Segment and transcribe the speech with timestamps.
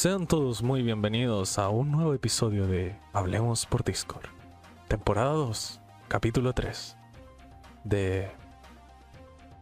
[0.00, 4.24] Sean todos muy bienvenidos a un nuevo episodio de Hablemos por Discord.
[4.88, 5.78] Temporada 2,
[6.08, 6.96] capítulo 3
[7.84, 8.30] de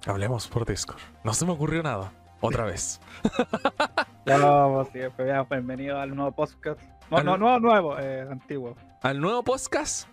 [0.07, 1.01] Hablemos por Discord.
[1.25, 2.13] No se me ocurrió nada.
[2.41, 3.01] Otra vez.
[4.27, 6.81] No, pues, sí, pues, bienvenido al nuevo podcast.
[7.11, 8.77] No, Al- no, no nuevo, eh, antiguo.
[9.03, 10.07] Al nuevo podcast.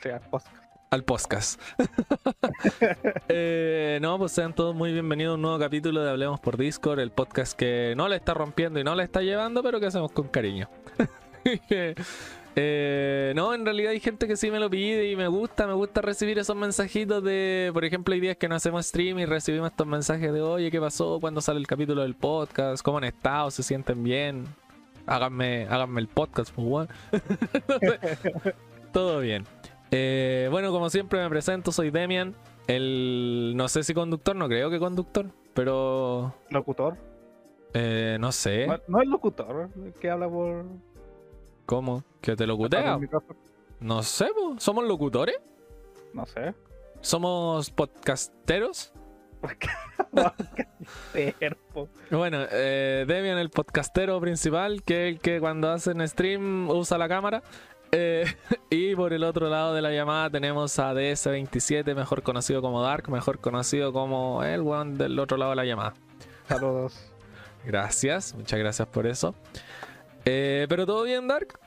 [0.00, 0.61] Sí, al podcast.
[0.92, 1.58] Al podcast.
[3.28, 7.00] Eh, no, pues sean todos muy bienvenidos a un nuevo capítulo de Hablemos por Discord,
[7.00, 10.12] el podcast que no le está rompiendo y no le está llevando, pero que hacemos
[10.12, 10.68] con cariño.
[12.54, 15.72] Eh, no, en realidad hay gente que sí me lo pide y me gusta, me
[15.72, 19.70] gusta recibir esos mensajitos de, por ejemplo, hay días que no hacemos stream y recibimos
[19.70, 21.18] estos mensajes de, oye, ¿qué pasó?
[21.18, 22.84] ¿Cuándo sale el capítulo del podcast?
[22.84, 23.50] ¿Cómo han estado?
[23.50, 24.44] ¿Se sienten bien?
[25.06, 26.88] Háganme, háganme el podcast, pues, weón.
[28.92, 29.46] Todo bien.
[29.94, 32.34] Eh, bueno, como siempre me presento, soy Demian.
[32.66, 36.96] El, no sé si conductor, no creo que conductor, pero Locutor.
[37.74, 38.66] eh, no sé.
[38.66, 40.64] No, no es locutor, el que habla por.
[41.66, 42.04] ¿Cómo?
[42.20, 42.98] ¿Que te locutea?
[43.80, 44.54] No sé, po.
[44.58, 45.36] ¿somos locutores?
[46.14, 46.54] No sé.
[47.00, 48.92] ¿Somos podcasteros?
[52.10, 57.08] Bueno, eh, Debian, el podcastero principal, que es el que cuando hacen stream usa la
[57.08, 57.42] cámara.
[57.92, 58.24] Eh,
[58.70, 63.08] y por el otro lado de la llamada tenemos a DS27, mejor conocido como Dark,
[63.10, 65.94] mejor conocido como el one del otro lado de la llamada.
[66.48, 67.12] Saludos.
[67.64, 69.36] Gracias, muchas gracias por eso.
[70.24, 71.58] Eh, ¿Pero todo bien, Dark?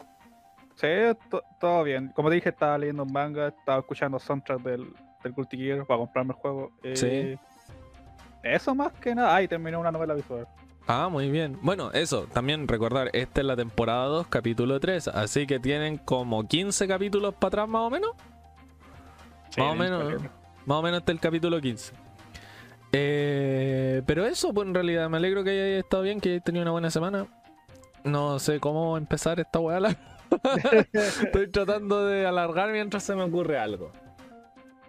[0.76, 0.88] Sí,
[1.30, 2.10] to- todo bien.
[2.14, 4.92] Como te dije, estaba leyendo un manga, estaba escuchando soundtrack del,
[5.24, 6.72] del Guilty Gear para comprarme el juego.
[6.84, 7.40] eh, Sí.
[8.44, 9.36] Eso más que nada.
[9.36, 10.46] Ah, y terminé una novela visual.
[10.88, 11.58] Ah, muy bien.
[11.62, 16.48] Bueno, eso, también recordar, esta es la temporada 2, capítulo 3, así que tienen como
[16.48, 18.12] 15 capítulos para atrás más o menos.
[19.50, 20.22] Sí, Más o menos.
[20.66, 21.94] Más o menos hasta el capítulo 15.
[22.92, 26.62] Eh, pero eso, pues en realidad me alegro que hayáis estado bien, que hayáis tenido
[26.62, 27.26] una buena semana.
[28.04, 29.80] No sé cómo empezar esta weá.
[29.80, 29.98] la-
[30.94, 33.92] Estoy tratando de alargar mientras se me ocurre algo.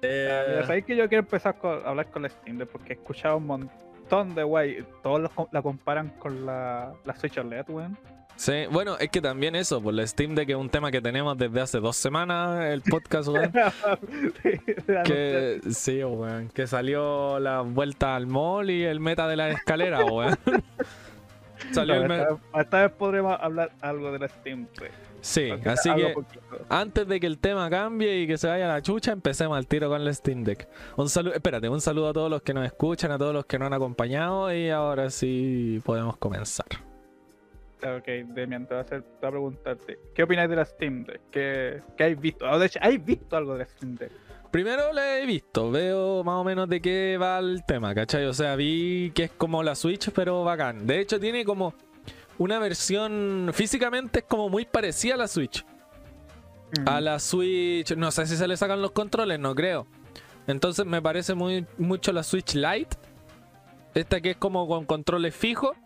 [0.03, 3.47] Eh, sabéis que yo quiero empezar a hablar con la Steam porque he escuchado un
[3.47, 4.84] montón de wey.
[5.03, 7.99] Todos los la comparan con la, la Switch OLED, weón.
[8.37, 11.37] sí, bueno, es que también eso, por la Steam Deck es un tema que tenemos
[11.37, 13.53] desde hace dos semanas, el podcast, weón.
[15.05, 16.49] Que sí, weón.
[16.50, 20.38] Que salió la vuelta al mall y el meta de la escalera, weón.
[21.73, 24.93] salió el esta, vez, esta vez podremos hablar algo de la Steam Deck.
[25.26, 26.14] Sí, porque así que
[26.69, 29.88] antes de que el tema cambie y que se vaya la chucha, empecemos al tiro
[29.88, 30.69] con la Steam Deck.
[30.97, 33.59] Un saludo, espérate, un saludo a todos los que nos escuchan, a todos los que
[33.59, 36.69] nos han acompañado y ahora sí podemos comenzar.
[37.82, 39.98] Ok, Demian, te voy a, hacer, te voy a preguntarte.
[40.14, 41.20] ¿Qué opinas de la Steam Deck?
[41.32, 42.47] ¿Qué, qué has visto?
[42.47, 44.12] Ah, de hecho, ¿has visto algo de la Steam Deck?
[44.53, 48.26] Primero la he visto, veo más o menos de qué va el tema, ¿cachai?
[48.26, 50.87] O sea, vi que es como la Switch, pero bacán.
[50.87, 51.75] De hecho, tiene como
[52.39, 55.65] una versión físicamente es como muy parecida a la Switch.
[56.85, 59.87] A la Switch, no sé si se le sacan los controles, no creo.
[60.47, 62.97] Entonces me parece muy mucho la Switch Lite.
[63.95, 65.77] Esta que es como con controles fijos.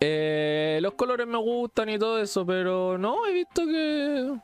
[0.00, 4.38] Eh, los colores me gustan y todo eso, pero no, he visto que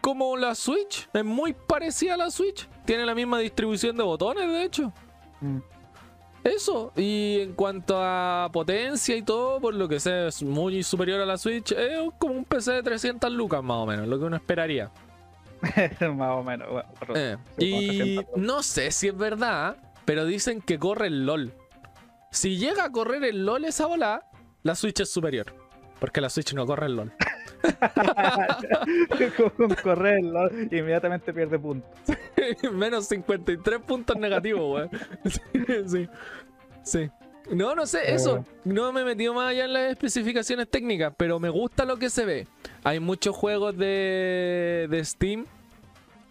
[0.00, 2.68] como la Switch es muy parecida a la Switch.
[2.84, 4.92] Tiene la misma distribución de botones, de hecho.
[5.40, 5.58] Mm.
[6.44, 11.20] Eso, y en cuanto a potencia y todo, por lo que sé, es muy superior
[11.20, 11.72] a la Switch.
[11.72, 14.90] Es como un PC de 300 lucas más o menos, lo que uno esperaría.
[16.16, 16.68] Más o menos.
[16.68, 16.86] bueno.
[17.14, 18.32] Eh, y 300 lucas.
[18.36, 21.54] no sé si es verdad, pero dicen que corre el LOL.
[22.32, 24.28] Si llega a correr el LOL esa bola,
[24.64, 25.54] la Switch es superior.
[26.00, 27.12] Porque la Switch no corre el LOL.
[29.56, 31.90] con correr el LOL, inmediatamente pierde puntos.
[32.72, 34.90] Menos 53 puntos negativos, weón.
[35.88, 36.08] sí,
[36.82, 37.10] sí.
[37.50, 38.44] No, no sé, eso.
[38.64, 42.08] No me he metido más allá en las especificaciones técnicas, pero me gusta lo que
[42.08, 42.46] se ve.
[42.84, 45.46] Hay muchos juegos de, de Steam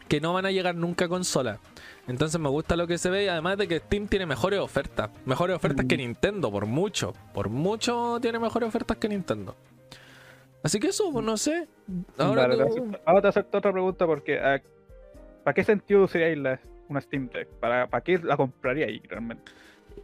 [0.07, 1.59] que no van a llegar nunca a consola.
[2.07, 5.09] Entonces me gusta lo que se ve y además de que Steam tiene mejores ofertas.
[5.25, 5.99] Mejores ofertas que Mm.
[5.99, 7.13] Nintendo, por mucho.
[7.33, 9.55] Por mucho tiene mejores ofertas que Nintendo.
[10.63, 11.67] Así que eso, pues no sé.
[12.17, 14.61] Ahora Vale, te tú- ahora te voy a hacer otra pregunta porque ah,
[15.43, 17.47] ¿para qué sentido usaríais la, una Steam Deck?
[17.59, 19.51] ¿Para, ¿Para qué la compraríais realmente?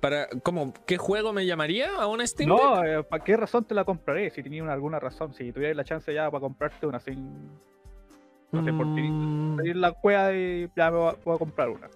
[0.02, 2.60] para, ¿cómo, ¿Qué juego me llamaría a una Steam Deck?
[2.60, 4.34] No, eh, ¿para qué razón te la compraríais?
[4.34, 7.50] Si tenías una- alguna razón, si tuvierais la chance ya para comprarte una sin
[8.52, 9.02] no sé, por ti.
[9.02, 11.90] Mm, salir la cueva y ya me voy a, comprar una.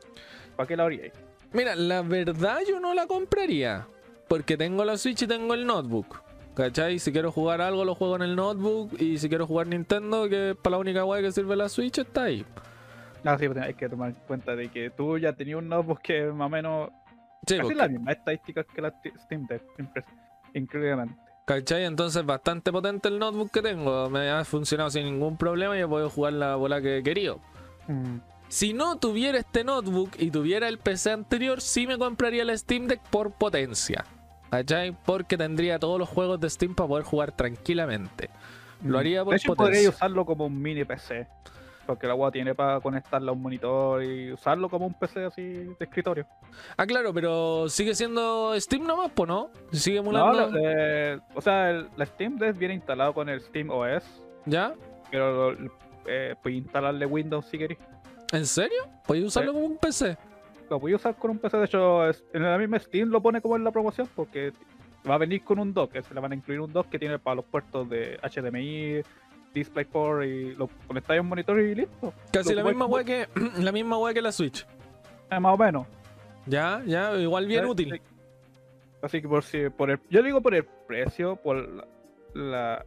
[0.55, 1.13] ¿Para qué la haríais?
[1.53, 3.87] Mira, la verdad yo no la compraría.
[4.27, 6.21] Porque tengo la Switch y tengo el notebook.
[6.55, 6.99] ¿Cachai?
[6.99, 8.99] Si quiero jugar algo, lo juego en el notebook.
[8.99, 11.97] Y si quiero jugar Nintendo, que es para la única wea que sirve la Switch,
[11.99, 12.45] está ahí.
[13.23, 16.01] No, sí, pues, hay que tomar en cuenta de que tú ya tenías un notebook
[16.01, 16.89] que más o menos
[17.47, 18.93] Sí, casi porque- las mismas estadísticas que la
[19.23, 19.63] Steam Deck,
[20.53, 21.15] increíblemente.
[21.45, 21.85] ¿Cachai?
[21.85, 24.09] Entonces bastante potente el notebook que tengo.
[24.09, 27.39] Me ha funcionado sin ningún problema y he podido jugar la bola que he querido.
[27.87, 28.17] Mm.
[28.47, 32.87] Si no tuviera este notebook y tuviera el PC anterior, sí me compraría el Steam
[32.87, 34.05] Deck por potencia.
[34.51, 34.95] ¿Cachai?
[35.05, 38.29] Porque tendría todos los juegos de Steam para poder jugar tranquilamente.
[38.83, 39.73] Lo haría por De hecho, potencia.
[39.73, 41.27] podría usarlo como un mini PC.
[41.85, 45.41] Porque la agua tiene para conectarla a un monitor y usarlo como un PC así
[45.41, 46.27] de escritorio.
[46.77, 49.49] Ah, claro, pero sigue siendo Steam nomás, pues no.
[49.71, 50.49] Sigue emulando.
[50.49, 54.03] la- eh, o sea, el- la Steam Deck viene instalado con el Steam OS,
[54.45, 54.73] ¿Ya?
[55.09, 55.53] pero
[56.05, 57.77] eh, puedes instalarle Windows si querés.
[58.31, 58.83] ¿En serio?
[59.05, 59.55] ¿Puedes usarlo Sí.
[59.55, 60.17] como un PC?
[60.71, 63.57] Lo puedes usar con un PC, de hecho, en la misma Steam lo pone como
[63.57, 64.53] en la promoción porque
[65.07, 66.97] va a venir con un dock, que se le van a incluir un dock que
[66.97, 69.01] tiene para los puertos de HDMI,
[69.53, 72.13] DisplayPort y lo conectáis a un monitor y listo.
[72.31, 73.27] Casi Lo la misma wea que
[73.59, 74.65] la misma wea que la Switch.
[75.29, 75.85] Eh, más o menos.
[76.45, 77.71] Ya, ya, igual bien ¿sabes?
[77.73, 78.01] útil.
[79.01, 81.85] Así- que por si, por el, yo digo por el precio, por la,
[82.33, 82.85] la-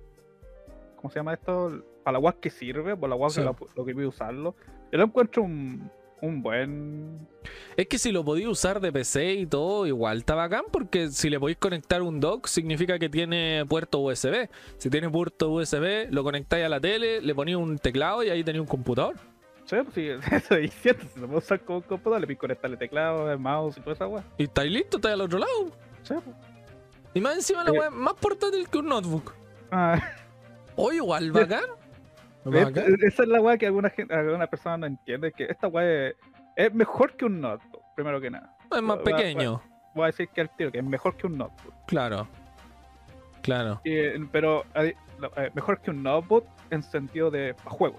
[0.96, 1.82] ¿cómo se llama esto?
[2.02, 3.40] Para la web que sirve, por la web Sí.
[3.40, 4.54] que la- lo que voy a usarlo.
[4.90, 5.90] Yo lo encuentro un,
[6.20, 7.28] un buen
[7.76, 11.28] Es que si lo podéis usar de PC y todo, igual está bacán, porque si
[11.28, 14.48] le podéis conectar un dock, significa que tiene puerto USB.
[14.78, 18.42] Si tiene puerto USB, lo conectáis a la tele, le ponéis un teclado y ahí
[18.44, 19.16] tenéis un computador.
[19.66, 21.06] Sí, pues sí, eso es cierto.
[21.12, 23.92] Si lo puedo usar como un computador, le puedo conectarle teclado, el mouse y toda
[23.94, 24.24] esa weá.
[24.38, 25.70] Y estáis listos, estáis al otro lado.
[26.02, 26.36] Sí, pues.
[27.14, 27.80] Y más encima la Eh.
[27.86, 29.32] es más portátil que un notebook.
[29.70, 30.00] Ah,
[30.76, 31.64] O igual bacán.
[32.44, 36.14] Esa es la weá que alguna, gente, alguna persona no entiende, que esta weá es,
[36.56, 38.54] es mejor que un notebook, primero que nada.
[38.70, 39.62] Es más pequeño.
[39.94, 41.74] Voy a decir que al tiro, que es mejor que un notebook.
[41.86, 42.26] Claro.
[43.42, 43.80] Claro.
[43.84, 44.94] Eh, pero eh,
[45.54, 47.98] mejor que un notebook en sentido de pa' juego,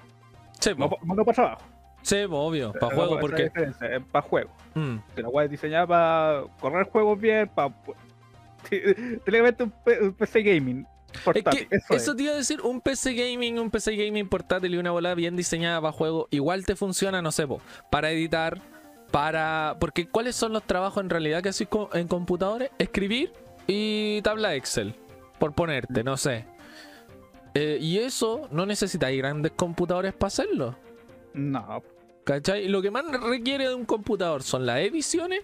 [0.60, 1.62] Sí, no, no para trabajo.
[2.02, 2.72] Sí, obvio.
[2.74, 3.52] Para Eh, juego, porque.
[4.12, 4.52] para juego.
[4.74, 4.98] Mm.
[5.16, 7.74] Si la weá es diseñada para correr juegos bien, para.
[8.70, 10.88] Técnicamente un PC gaming.
[11.34, 12.18] Es que eso, eso, es.
[12.18, 15.36] te iba a decir, un PC gaming, un PC gaming portátil y una bola bien
[15.36, 18.62] diseñada para juego, igual te funciona, no sé, po, para editar,
[19.12, 19.78] para...
[19.80, 22.72] Porque ¿cuáles son los trabajos en realidad que haces en computadores?
[22.78, 23.34] Escribir
[23.68, 24.96] y tabla Excel,
[25.40, 26.46] por ponerte, no sé.
[27.54, 30.76] Eh, y eso no necesitáis grandes computadores para hacerlo.
[31.34, 31.82] No,
[32.26, 32.68] ¿Cachai?
[32.68, 35.42] Lo que más requiere de un computador son las ediciones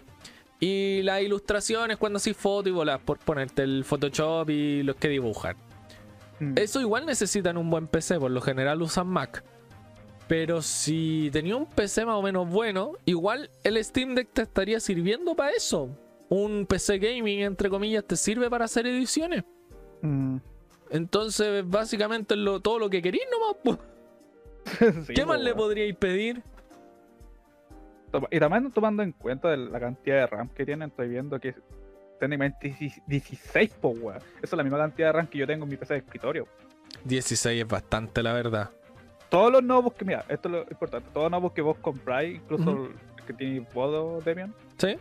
[0.62, 5.10] y las ilustraciones cuando haces fotos y bolas, por ponerte el Photoshop y los que
[5.10, 5.58] dibujan.
[6.40, 9.44] mm, Eso igual necesitan un buen PC, por lo general usan Mac.
[10.28, 14.80] Pero si tenía un PC más o menos bueno, igual el Steam Deck te estaría
[14.80, 15.90] sirviendo para eso.
[16.30, 19.44] Un PC gaming, entre comillas, te sirve para hacer ediciones.
[20.02, 20.38] mm.
[20.92, 23.80] Entonces, básicamente, lo- todo lo que queréis nomás.
[25.08, 26.44] Sí, ¿Qué más le podríais pedir?
[28.30, 31.56] Y también tomando en cuenta la cantidad de RAM que tienen, estoy viendo que
[32.20, 32.76] técnicamente
[33.08, 34.18] 16 po, weón.
[34.18, 36.48] Esa es la misma cantidad de RAM que yo tengo en mi PC de escritorio.
[37.06, 38.70] 16 es bastante, la verdad.
[39.30, 42.36] Todos los notebooks que, mira, esto es lo importante, todos los notebooks que vos compráis,
[42.36, 44.98] incluso el que tiene vos, Demian, ¿Sí?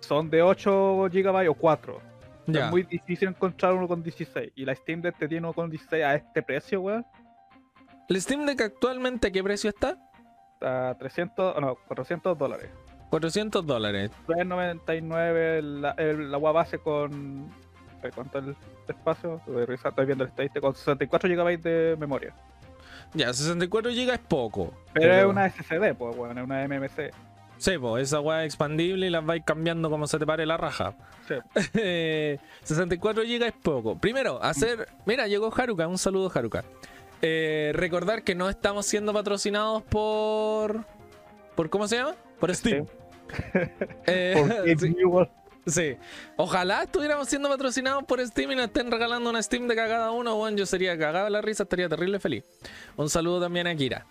[0.00, 2.00] son de 8 GB o 4.
[2.46, 2.66] Ya.
[2.66, 4.52] Es muy difícil encontrar uno con 16.
[4.54, 7.04] Y la Steam Deck te tiene uno con 16 a este precio, weón.
[8.08, 9.96] ¿El Steam Deck actualmente a qué precio está?
[10.64, 12.70] A 300, no, 400 dólares.
[13.10, 14.10] 400 dólares.
[14.26, 17.50] 399 la, el, agua base con.
[18.14, 18.56] ¿Cuánto el
[18.88, 19.40] espacio?
[19.46, 22.34] Estoy viendo el con 64 GB de memoria.
[23.14, 24.72] Ya, 64 GB es poco.
[24.94, 27.12] Pero, es una SSD, pues, bueno, es una MMC.
[27.58, 30.56] Sí, pues esa weá es expandible y las vais cambiando como se te pare la
[30.56, 30.94] raja.
[31.28, 31.34] Sí.
[31.74, 33.96] Eh, 64 GB es poco.
[33.96, 34.88] Primero, hacer.
[35.06, 35.86] Mira, llegó Haruka.
[35.86, 36.64] Un saludo, Haruka.
[37.22, 40.84] Eh, recordar que no estamos siendo patrocinados por.
[41.54, 42.16] ¿Por cómo se llama?
[42.38, 42.86] Por Steam.
[44.06, 44.94] Eh, sí,
[45.66, 45.96] sí.
[46.36, 50.36] Ojalá estuviéramos siendo patrocinados por Steam y nos estén regalando una Steam de cada uno.
[50.36, 52.44] Bueno, yo sería cagado de la risa, estaría terrible feliz.
[52.96, 54.04] Un saludo también a Kira.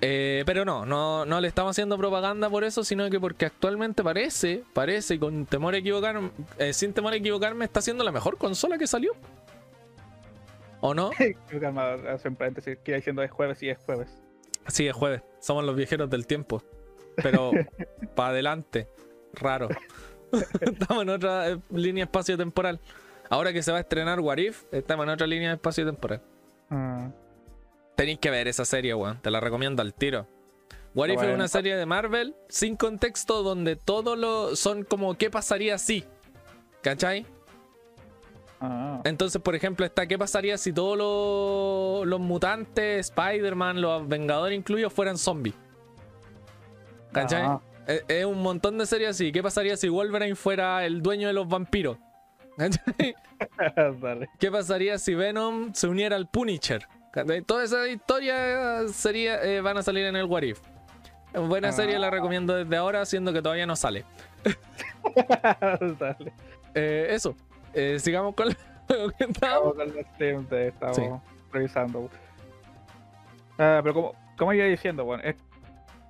[0.00, 4.02] Eh, pero no, no, no le estamos haciendo propaganda por eso, sino que porque actualmente
[4.04, 8.36] parece, parece, con temor a equivocarme, eh, sin temor a equivocarme, está siendo la mejor
[8.36, 9.12] consola que salió.
[10.80, 11.10] ¿O no?
[11.48, 14.08] Creo que hace un paréntesis que diciendo es jueves y es jueves.
[14.68, 15.22] Sí, es jueves.
[15.40, 16.62] Somos los viajeros del tiempo.
[17.16, 17.50] Pero
[18.14, 18.88] para adelante.
[19.34, 19.68] Raro.
[20.60, 22.80] estamos en otra eh, línea espacio-temporal.
[23.30, 26.22] Ahora que se va a estrenar What If, estamos en otra línea espacio-temporal.
[26.70, 27.10] Ah,
[27.94, 29.20] Tenéis que ver esa serie, weón.
[29.20, 30.26] Te la recomiendo al tiro.
[30.94, 35.16] What Ah, If es una serie de Marvel sin contexto donde todo lo son como
[35.16, 36.04] qué pasaría si.
[36.82, 37.26] ¿Cachai?
[38.60, 44.56] Ah, Entonces, por ejemplo, está qué pasaría si todos los, los mutantes, Spider-Man, los Vengadores
[44.56, 45.54] incluidos, fueran zombies.
[47.12, 47.42] ¿Cachai?
[47.44, 47.60] ah.
[47.86, 49.32] Es, es un montón de series así.
[49.32, 51.96] ¿Qué pasaría si Wolverine fuera el dueño de los vampiros?
[54.38, 56.86] ¿Qué pasaría si Venom se uniera al Punisher?
[57.12, 57.42] ¿Cachai?
[57.42, 60.60] Toda esa historia sería, eh, van a salir en el What If.
[61.34, 64.04] Buena serie, la recomiendo desde ahora, siendo que todavía no sale.
[66.74, 67.34] Eh, eso,
[67.74, 69.76] Eh, sigamos con lo que estábamos.
[70.18, 71.02] Estamos Sí.
[71.52, 72.08] revisando.
[73.58, 75.36] Ah, pero como, como iba diciendo, bueno, es-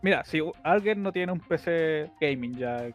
[0.03, 2.89] mira, si alguien no tiene un PC gaming ya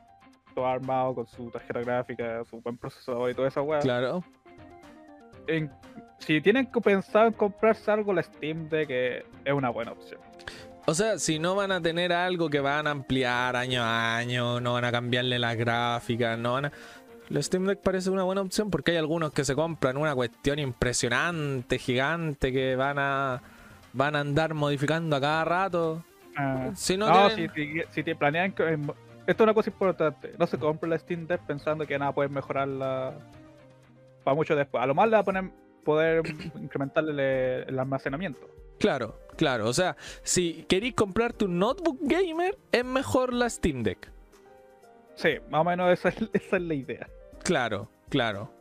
[0.53, 4.24] todo armado con su tarjeta gráfica, su buen procesador y toda esa weá, Claro,
[5.48, 5.72] en-
[6.20, 10.22] si tienen que pensar en comprarse algo, la Steam Deck eh, es una buena opción.
[10.86, 14.60] O sea, si no van a tener algo que van a ampliar año a año,
[14.60, 16.72] no van a cambiarle las gráficas, no van a...
[17.30, 20.60] El Steam Deck parece una buena opción porque hay algunos que se compran una cuestión
[20.60, 23.42] impresionante, gigante, que van a
[23.94, 26.03] van a andar modificando a cada rato.
[26.36, 28.82] Ah, Si no, no, si, si- si te planean em,
[29.27, 30.34] Esto es una cosa importante.
[30.38, 33.13] No se compre la Steam Deck pensando que nada puedes mejorarla
[34.24, 34.84] para mucho después.
[34.84, 35.50] A lo más le va a poner,
[35.84, 36.24] poder
[36.62, 38.42] incrementarle el almacenamiento.
[38.80, 39.68] Claro, claro.
[39.70, 44.12] O sea, si queréis comprarte un notebook gamer, es mejor la Steam Deck.
[45.15, 47.08] Sí, más o menos esa es, esa es la idea.
[47.43, 48.51] Claro, claro.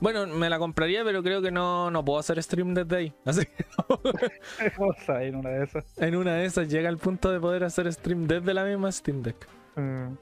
[0.00, 3.14] Bueno, me la compraría, pero creo que no, no puedo hacer stream desde ahí.
[3.24, 3.64] Así que
[5.26, 5.98] en una de esas.
[5.98, 9.22] en una de esas llega el punto de poder hacer stream desde la misma Steam
[9.22, 9.48] Deck.
[9.76, 10.14] Mm.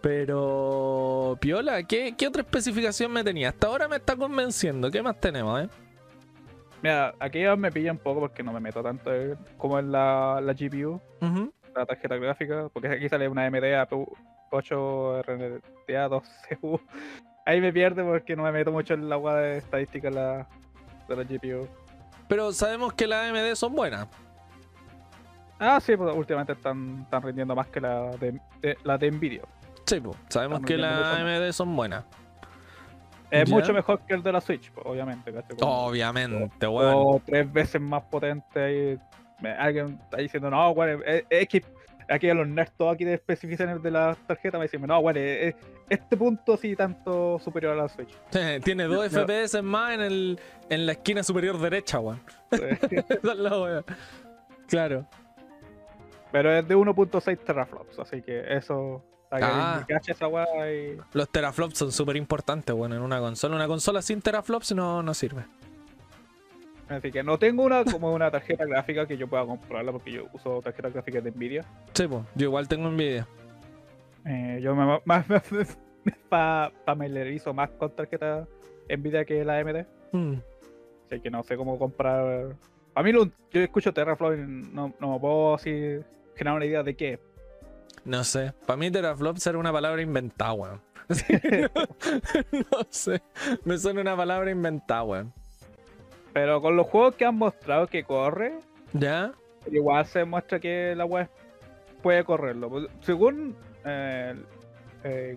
[0.00, 3.50] Pero, Piola, ¿qué, qué otra especificación me tenía?
[3.50, 4.90] Hasta ahora me está convenciendo.
[4.90, 5.68] ¿Qué más tenemos, eh?
[6.82, 9.92] Mira, aquí ya me pilla un poco porque no me meto tanto en- como en
[9.92, 11.00] la, la GPU,
[11.76, 13.74] la tarjeta gráfica, porque aquí sale una AMD
[14.52, 16.80] 8 RTA 2 CPU.
[17.44, 20.46] Ahí me pierde porque no me meto mucho en la agua de estadística la,
[21.08, 21.66] de la GPU.
[22.28, 24.06] Pero sabemos que las AMD son buenas.
[25.58, 29.42] Ah, sí, pues últimamente están, están rindiendo más que la de, de- la de Nvidia.
[29.86, 31.18] Sí, po, sabemos Están que las.
[31.18, 32.04] AMD son buenas.
[33.30, 33.54] Es Ya.
[33.54, 35.32] mucho mejor que el de la Switch, pues, obviamente.
[35.60, 36.94] Obviamente, weón.
[36.96, 38.98] o tres veces más potente.
[39.40, 41.64] Me- alguien está diciendo, no, bueno, es, es que
[42.08, 45.20] aquí a los nerds todos aquí de especificaciones de la tarjeta me dicen, no, bueno,
[45.20, 45.54] es-
[45.88, 48.14] este punto sí tanto superior a la Switch.
[48.64, 49.20] Tiene 2 No.
[49.26, 50.40] FPS más en, el,
[50.70, 52.20] en la esquina superior derecha, weón.
[54.68, 55.06] Claro.
[56.30, 59.04] Pero es de 1.6 teraflops, así que eso.
[59.30, 59.84] Que Ah.
[59.88, 60.98] esa y.
[61.14, 63.56] Los teraflops son súper importantes, bueno, en una consola.
[63.56, 65.44] Una consola sin teraflops no, no sirve.
[66.92, 70.26] Así que no tengo una como una tarjeta gráfica que yo pueda comprarla porque yo
[70.32, 71.64] uso tarjeta gráfica de Nvidia.
[71.94, 73.26] Sí, po, yo igual tengo envidia.
[74.24, 75.00] Eh, yo me,
[76.84, 78.46] familiarizo más con tarjeta
[78.88, 79.86] Nvidia que la AMD.
[80.12, 80.34] Mm.
[81.06, 82.56] Así que no sé cómo comprar.
[82.94, 85.98] A mí lo- yo escucho Terraflow y no, no me puedo así
[86.34, 87.18] generar una idea de qué.
[88.04, 88.52] No sé.
[88.66, 90.80] Para mí teraflops era una palabra inventada, weón.
[91.08, 91.08] No,
[92.52, 93.22] no sé.
[93.64, 95.32] Me suena una palabra inventada, weón.
[96.32, 98.58] Pero con los juegos que han mostrado que corre,
[98.92, 99.32] ¿Ya?
[99.70, 101.28] igual se muestra que la web
[102.02, 102.68] puede correrlo.
[102.70, 104.34] Pues, Según eh,
[105.04, 105.36] eh,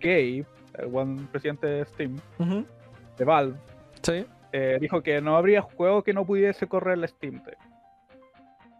[0.00, 0.46] Gabe,
[0.78, 2.16] el buen presidente de Steam,
[3.16, 3.56] de Valve,
[4.02, 4.24] Sí.
[4.52, 7.58] eh, dijo que no habría juego que no pudiese correr la Steam Deck.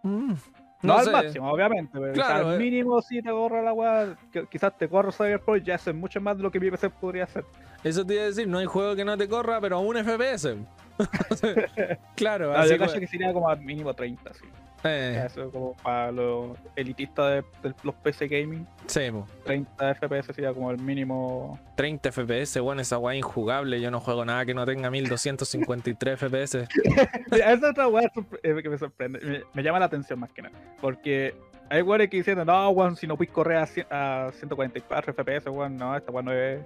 [0.04, 0.32] Mm.
[0.80, 1.10] No, No al sé.
[1.10, 2.58] máximo, obviamente, pero Claro, al eh.
[2.58, 6.44] mínimo si te corre la que- quizás te corre Cyberpunk ya hace mucho más de
[6.44, 7.44] lo que mi PC podría hacer.
[7.82, 9.96] Eso te iba a decir, no hay juego que no te corra, pero a un
[9.96, 10.56] FPS.
[12.16, 14.44] claro, Ah, así yo cacho que sería como al mínimo 30, sí.
[14.84, 19.26] eh, Eso como para los elitistas de, de los PC gaming, sí, po.
[19.44, 21.58] 30 FPS sería como el mínimo.
[21.76, 23.80] 30 FPS, bueno, esa weá injugable.
[23.80, 26.54] Yo no juego nada que no tenga 1253 FPS.
[27.32, 28.10] Esa es otra weá
[28.42, 30.56] eh, que me sorprende, me, me llama la atención más que nada.
[30.80, 31.34] Porque
[31.70, 33.58] hay weones que dicen, no, weón, si no puedes correr
[33.90, 36.60] a, a 144 FPS, weón, no, esta weá no es.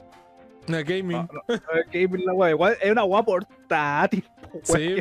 [0.67, 1.29] No es gaming.
[1.29, 1.61] No, no,
[1.93, 4.25] gaming la igual es una weá portátil.
[4.53, 4.97] po, Sí.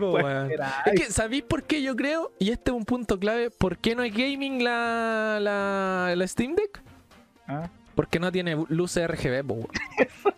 [0.85, 2.31] Es que, ¿sabéis por qué yo creo?
[2.39, 3.49] Y este es un punto clave.
[3.49, 6.81] ¿Por qué no es gaming la, la, la Steam Deck?
[7.47, 9.69] Ah, Porque no tiene luces RGB, po,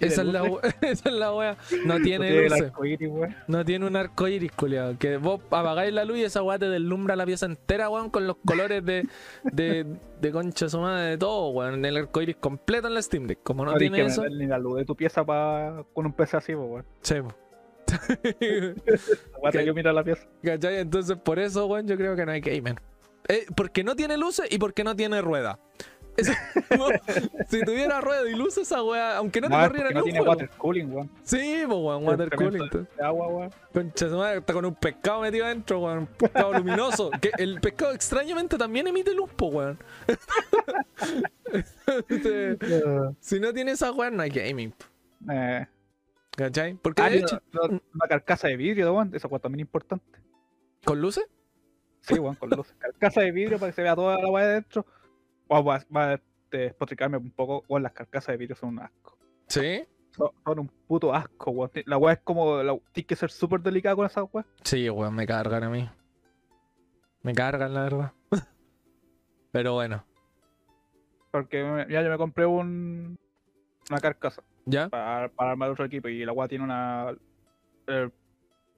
[0.00, 0.42] Esa es, la,
[0.80, 1.56] esa es la wea.
[1.86, 2.62] No tiene luces.
[2.62, 3.10] arcoíris.
[3.46, 4.96] No tiene un arco iris, culiao.
[4.98, 8.26] Que vos apagáis la luz y esa weá te deslumbra la pieza entera, weón, con
[8.26, 9.06] los colores de,
[9.44, 9.86] de,
[10.20, 11.84] de concha su madre, de todo, weón.
[11.84, 13.40] El arco iris completo en la Steam Deck.
[13.42, 15.84] Como no, No tiene eso, ni la luz de tu pieza pa...
[15.92, 16.84] con un PC así, weón.
[17.02, 17.34] sí, po.
[19.52, 20.26] Que mira la pieza.
[20.42, 20.78] ¿Cachai?
[20.78, 22.80] Entonces, por eso, weón, yo creo que no hay gamer.
[23.28, 25.58] Eh, porque no tiene luces y porque no tiene rueda.
[26.16, 26.32] Eso-
[27.48, 30.18] si tuviera rueda y luces, esa weá, aunque no te No, corriera ni no tiene
[30.18, 30.32] juego.
[30.32, 31.10] water cooling, weón.
[31.22, 32.68] Sí, pues, weón, water cooling.
[32.70, 33.50] De agua, weón.
[33.72, 35.98] Concha su madre, está con un pescado metido adentro, weón.
[36.00, 37.10] Un pescado luminoso.
[37.20, 39.78] Que el pescado extrañamente también emite luz, po, weón.
[42.08, 42.58] Este,
[43.20, 44.72] si no tiene esa weón, no hay gaming.
[45.30, 45.66] Eh,
[46.36, 46.74] ¿Cachai?
[46.74, 49.10] Porque ah, de y hecho, lo- lo- una carcasa de vidrio, weón.
[49.14, 50.04] Esa weá también es importante.
[50.84, 51.24] ¿con luces?
[52.00, 52.74] Sí, weón, con luces.
[52.78, 54.84] Carcasa de vidrio para que se vea toda la weá de dentro.
[55.54, 57.64] O va, va a este, despotricarme un poco.
[57.68, 59.18] Weón, las carcasas de vidrio son un asco.
[59.48, 59.82] Sí.
[60.10, 61.70] Son, son un puto asco, weón.
[61.86, 62.62] La weá es como.
[62.62, 64.44] La, tienes que ser súper delicada con esa weá.
[64.64, 65.88] Sí, weón, me cargan a mí.
[67.22, 68.12] Me cargan, la verdad.
[69.52, 70.04] Pero bueno,
[71.30, 73.18] Porque me- ya yo me compré un.
[73.90, 74.88] Una carcasa ¿ya?
[74.88, 76.08] para, para armar otro equipo.
[76.08, 77.14] Y la weá tiene una.
[77.86, 78.12] El,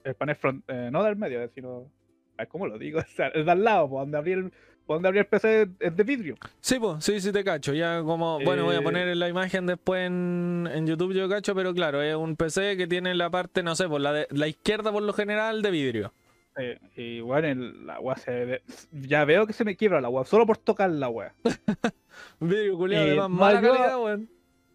[0.03, 0.63] el panel front.
[0.67, 1.89] eh, no del medio, sino.
[2.37, 2.99] ay, ¿Cómo lo digo?
[3.05, 4.53] O sea, es de al lado, por donde abrí el,
[4.87, 6.35] donde abrí el PC es de vidrio.
[6.61, 7.73] Sí, pues, sí, sí te cacho.
[7.73, 8.83] Ya como, bueno, voy a Eh.
[8.83, 12.87] poner la imagen después en, en YouTube, yo cacho, pero claro, es un PC que
[12.87, 16.13] tiene la parte, no sé, por la, de, la izquierda por lo general de vidrio.
[16.57, 18.61] Eh, y bueno, el- la weá se ve-
[18.91, 21.33] Ya veo que se me quiebra la weá, solo por tocar la weá.
[22.39, 24.29] Vidrio culiado de Eh, más no mala calidad, weón.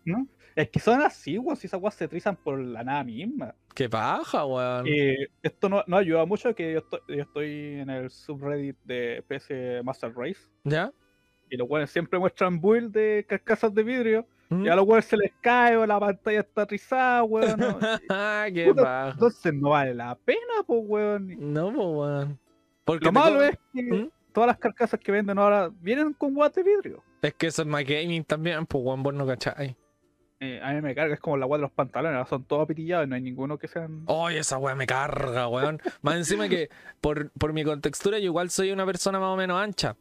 [0.04, 0.26] ¿no?
[0.56, 3.54] Es que son así, weón, si esas weas se trizan por la nada misma.
[3.74, 4.86] Qué paja, weón.
[4.86, 9.24] Y esto no, no ayuda mucho que yo estoy, yo estoy en el subreddit de
[9.26, 10.40] PC Master Race.
[10.64, 10.92] ¿Ya?
[11.48, 14.26] Y los weones siempre muestran build de carcasas de vidrio.
[14.48, 14.66] ¿Mm?
[14.66, 17.58] Y a los weones se les cae o la pantalla está trizada, weón.
[17.58, 17.78] ¿no?
[18.08, 19.10] Ah, qué Puta, paja.
[19.10, 21.52] Entonces no vale la pena, pues, weón.
[21.52, 22.38] No, pues, weón.
[22.84, 24.10] Porque Lo malo es que ¿Mm?
[24.32, 27.02] todas las carcasas que venden ahora vienen con guas de vidrio.
[27.22, 29.76] Es que eso es más gaming también, pues, weón, vos no cachai.
[30.42, 33.06] Eh, a mí me carga, es como la wea de los pantalones, son todos apitillados
[33.06, 34.04] y no hay ninguno que sean.
[34.06, 35.82] Oye, esa weá me carga, weón.
[36.00, 36.70] Más encima que
[37.02, 39.96] por, por mi contextura yo igual soy una persona más o menos ancha.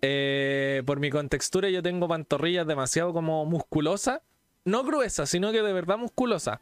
[0.00, 4.20] Eh, por mi contextura yo tengo pantorrillas demasiado como musculosas.
[4.64, 6.60] No gruesas, sino que de verdad musculosas.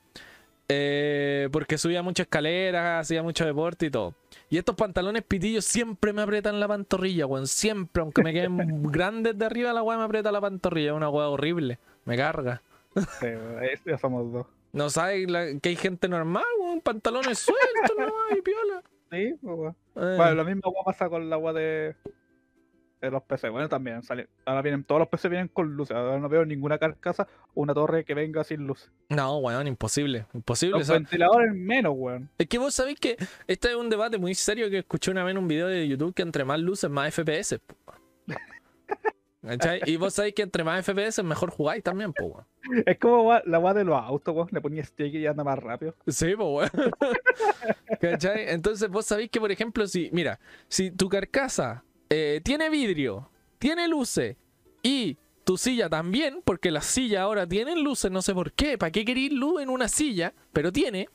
[0.71, 4.15] Eh, porque subía muchas escaleras, hacía mucho deporte y todo.
[4.49, 7.47] Y estos pantalones pitillos siempre me aprietan la pantorrilla, weón.
[7.47, 8.57] Siempre, aunque me queden
[8.91, 10.93] grandes de arriba, la weá me aprieta la pantorrilla.
[10.93, 11.79] Es una weá horrible.
[12.07, 12.63] Me carga.
[13.85, 14.47] Ya somos dos.
[14.73, 16.81] No sabes la- que hay gente normal, weón.
[16.81, 18.07] Pantalones sueltos, no
[18.37, 18.83] y piola.
[19.11, 19.77] Sí, pues, weón.
[19.97, 21.97] Eh, Bueno, lo mismo pasa con la agua de,
[23.01, 23.49] de los PC.
[23.49, 24.29] Bueno, también sale.
[24.45, 25.97] Ahora vienen, todos los PC vienen con luces.
[25.97, 28.93] Ahora no veo ninguna carcasa o una torre que venga sin luz.
[29.09, 30.27] No, weón, imposible.
[30.35, 30.79] Imposible.
[30.79, 32.29] Los ventiladores menos, weón.
[32.37, 35.33] es que vos sabéis que este es un debate muy serio que escuché una vez
[35.33, 37.59] en un video de YouTube que entre más luces, más FPS.
[39.41, 39.81] ¿Cachai?
[39.87, 42.85] Y vos sabéis que entre más FPS mejor jugáis también, pues, weón.
[42.87, 44.49] Es como la weá de los autos, weón.
[44.51, 45.95] Le ponía stick y anda más rápido.
[46.07, 46.93] Sí, pues, weón.
[48.01, 48.51] ¿Cachai?
[48.51, 53.87] Entonces vos sabéis que, por ejemplo, si, mira, si tu carcasa eh, tiene vidrio, tiene
[53.89, 54.37] luces
[54.83, 58.91] y tu silla también, porque las sillas ahora tienen luces, no sé por qué, ¿para
[58.93, 60.35] qué queréis luz en una silla?
[60.53, 61.09] Pero tiene,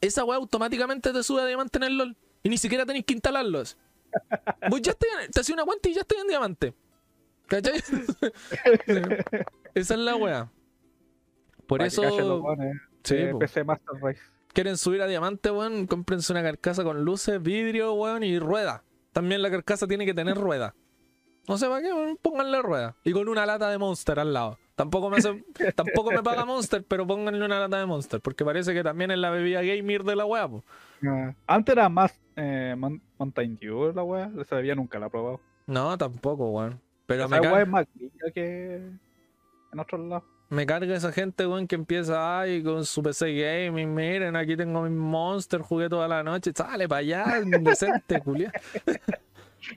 [0.00, 3.14] esa weá automáticamente te sube a diamante en el LOL y ni siquiera tenéis que
[3.14, 3.76] instalarlos.
[4.70, 6.74] Vos ya estoy en- te hacía una cuenta y ya estoy en diamante.
[7.48, 7.78] ¿Cachai?
[9.74, 10.50] Esa es la weá.
[11.66, 12.02] Por Para eso,
[13.02, 13.38] sí, po.
[13.38, 14.20] PC Master Race.
[14.52, 18.84] quieren subir a diamante, weón, cómprense una carcasa con luces, vidrio, weón, y rueda.
[19.12, 20.74] También la carcasa tiene que tener rueda.
[21.48, 22.96] No sé para qué, weón, pónganle rueda.
[23.04, 24.58] Y con una lata de Monster al lado.
[24.76, 28.72] Tampoco me hace- tampoco me paga Monster, pero pónganle una lata de Monster, porque parece
[28.74, 30.64] que también es la bebida gamer de la weá, po.
[31.04, 32.74] Ah, Antes era más eh,
[33.18, 34.30] Mountain Dew, la weá.
[34.40, 35.40] Esa bebida nunca la he probado.
[35.66, 36.80] No, tampoco, weón.
[37.06, 38.76] Pero me, weá car- es más gringa que
[39.72, 40.24] en otros lados.
[40.48, 43.94] me carga esa gente, weón, que empieza ahí con su PC gaming.
[43.94, 46.52] Miren, aquí tengo mi Monster, jugué toda la noche.
[46.54, 48.52] Sale para allá, indecente, culiao.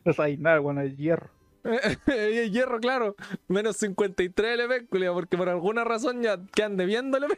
[0.05, 1.29] No sabéis nada, bueno, el hierro.
[2.07, 3.15] el hierro, claro.
[3.47, 7.37] Menos 53 LP, culiao, porque por alguna razón ya quedan debiendo LP.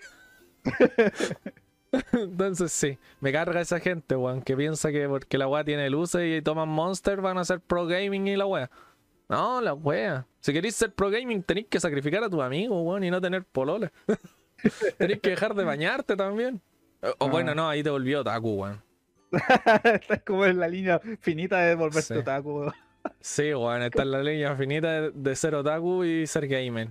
[2.13, 6.21] Entonces sí, me carga esa gente, weón, que piensa que porque la weá tiene luces
[6.39, 8.69] y toman Monster van a ser pro gaming y la weá.
[9.31, 10.25] No, la weá.
[10.39, 13.43] Si queréis ser pro gaming tenéis que sacrificar a tu amigo, weón, y no tener
[13.45, 13.91] polola.
[14.97, 16.61] tenéis que dejar de bañarte también.
[17.01, 17.55] O, o bueno, Ah.
[17.55, 18.81] no, ahí te volvió otaku, weón.
[19.83, 22.19] Estás como en la línea finita de volverte Sí.
[22.19, 22.59] otaku.
[22.59, 22.73] weón.
[23.19, 26.89] Sí, weón, está en la línea finita de, de ser otaku y ser gamer.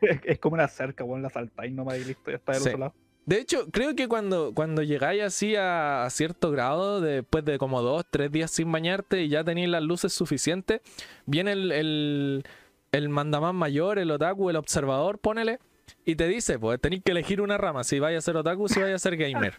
[0.00, 2.68] Es, es como una cerca, weón, la saltáis nomás y listo, ya está del Sí.
[2.68, 2.94] otro lado.
[3.28, 8.06] De hecho, creo que cuando, cuando llegáis así a, cierto grado, después de como dos,
[8.08, 10.80] tres días sin bañarte y ya tenéis las luces suficientes,
[11.26, 12.42] viene el,
[12.90, 15.58] el, mayor, el otaku, el observador, ponele,
[16.06, 18.80] y te dice, pues tenéis que elegir una rama, si vais a ser otaku, si
[18.80, 19.52] vais a ser gamer.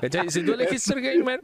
[0.00, 0.30] ¿Cachai?
[0.30, 1.42] Si tú elegís ser gamer,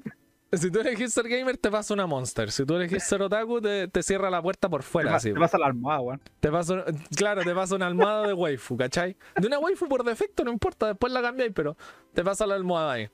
[0.52, 2.50] si tú elegís ser gamer, te pasa una monster.
[2.50, 5.16] Si tú elegís ser otaku, te, te cierra la puerta por Te, fuera.
[5.16, 6.20] así, te pasa la almohada, weón.
[6.40, 6.82] te paso,
[7.16, 9.16] claro, te pasa una almohada de waifu, ¿cachai?
[9.36, 11.76] De una waifu por defecto, no importa, después la cambiáis, pero
[12.14, 13.08] te pasa la almohada ahí.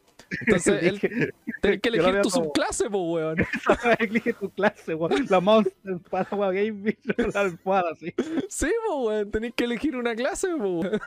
[0.46, 3.36] Entonces, él, tenés que elegir tu subclase, pues, weón.
[3.98, 5.26] Elige tu clase, weón.
[5.28, 6.98] La Monster para weón Gaming,
[7.34, 8.14] la almohada, así.
[8.48, 11.00] Sí, pues, weón, tenés que elegir una clase, pues, weón.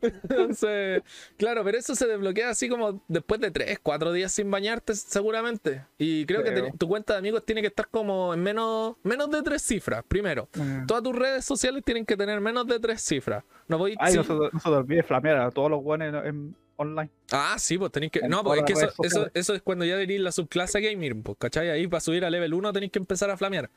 [0.00, 1.02] Entonces,
[1.36, 5.84] claro, pero eso se desbloquea así como después de 3, 4 días sin bañarte, seguramente.
[5.98, 9.30] Y creo que ten- tu cuenta de amigos tiene que estar como en menos, menos
[9.30, 10.48] de 3 cifras, primero.
[10.86, 13.44] Todas tus redes sociales tienen que tener menos de 3 cifras.
[13.68, 14.18] No voy Ay, sí.
[14.18, 17.10] no se, no se te olvide flamear a todos los weones en- online.
[17.30, 18.20] Ah, sí, pues tenéis que.
[18.20, 21.22] En No, pues es que eso, eso, eso es cuando ya venís la subclase gaming,
[21.22, 21.70] pues, ¿cachai?
[21.70, 23.70] Ahí para subir a level 1 tenéis que empezar a flamear.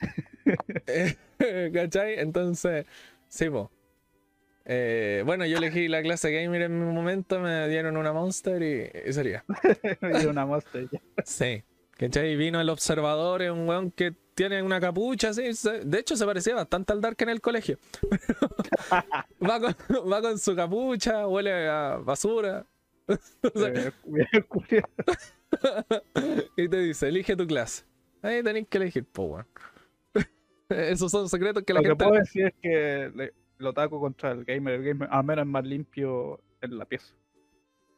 [1.72, 2.18] ¿Cachai?
[2.18, 2.86] Entonces,
[3.28, 3.66] sí, pues.
[4.64, 9.08] Eh, bueno, yo elegí la clase gamer en mi momento, me dieron una monster y,
[9.08, 9.44] y sería.
[10.00, 11.00] Me una Monster ya.
[11.24, 11.64] Sí.
[11.98, 12.32] ¿Cachai?
[12.32, 15.42] Y vino el observador, es un weón que tiene una capucha, así.
[15.84, 17.78] De hecho, se parecía bastante al Dark en el colegio.
[19.42, 19.74] va, con,
[20.10, 22.64] va con su capucha, huele a basura.
[23.08, 23.92] O sea, Eh,
[26.56, 27.84] y te dice, elige tu clase.
[28.22, 29.44] Ahí tenéis que elegir, po.
[30.68, 32.04] Esos son secretos que la Lo que gente.
[32.04, 35.48] puedo decir es que le- el otaku contra el gamer, el gamer al menos es
[35.50, 37.12] más limpio en la pieza.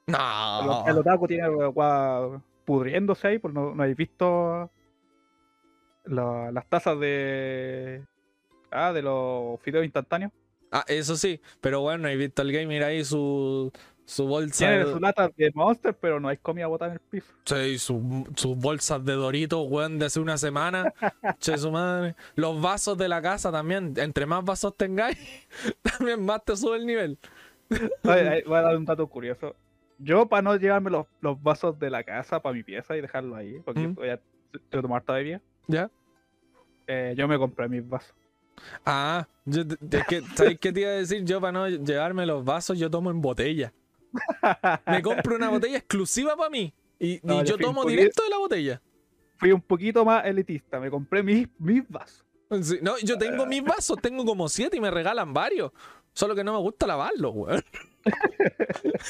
[0.07, 0.85] El, No.
[0.88, 4.70] el otaku tiene agua pudriéndose ahí, pues no, no habéis visto
[6.04, 8.02] la- las tazas de.
[8.70, 10.32] Ah, de los fideos instantáneos.
[10.72, 13.70] Ah, eso sí, pero bueno, he visto al gamer ahí su,
[14.04, 14.66] su bolsa.
[14.66, 17.32] Tiene de- sus latas de Monster, pero no hay comida botada en el piso.
[17.44, 20.92] Sí, su- sus bolsas de Doritos, weón, de hace una semana.
[21.38, 22.16] che, su madre.
[22.34, 23.94] Los vasos de la casa también.
[23.96, 25.16] Entre más vasos tengáis,
[25.82, 27.18] también más te sube el nivel.
[28.02, 29.54] Oye, ahí voy a dar un dato curioso.
[29.98, 33.36] Yo, para no llevarme los, los vasos de la casa para mi pieza y dejarlo
[33.36, 33.94] ahí, porque Mm.
[33.94, 34.16] voy a
[34.50, 35.90] tengo que tomar bebida, ¿Ya?
[36.87, 38.14] eh, yo me compré mis vasos.
[38.85, 41.24] Ah, yo, es que, ¿sabes qué te iba a decir?
[41.24, 43.72] Yo, para no llevarme los vasos, yo tomo en botella.
[44.87, 46.72] Me compro una botella exclusiva para mí.
[46.98, 48.83] Y, yo tomo poquito- directo de la botella.
[49.37, 52.24] Fui un poquito más elitista, me compré mis, mis vasos.
[52.62, 55.72] Sí, no, yo tengo mis vasos, tengo como siete y me regalan varios.
[56.12, 57.64] Solo que no me gusta lavarlos, weón.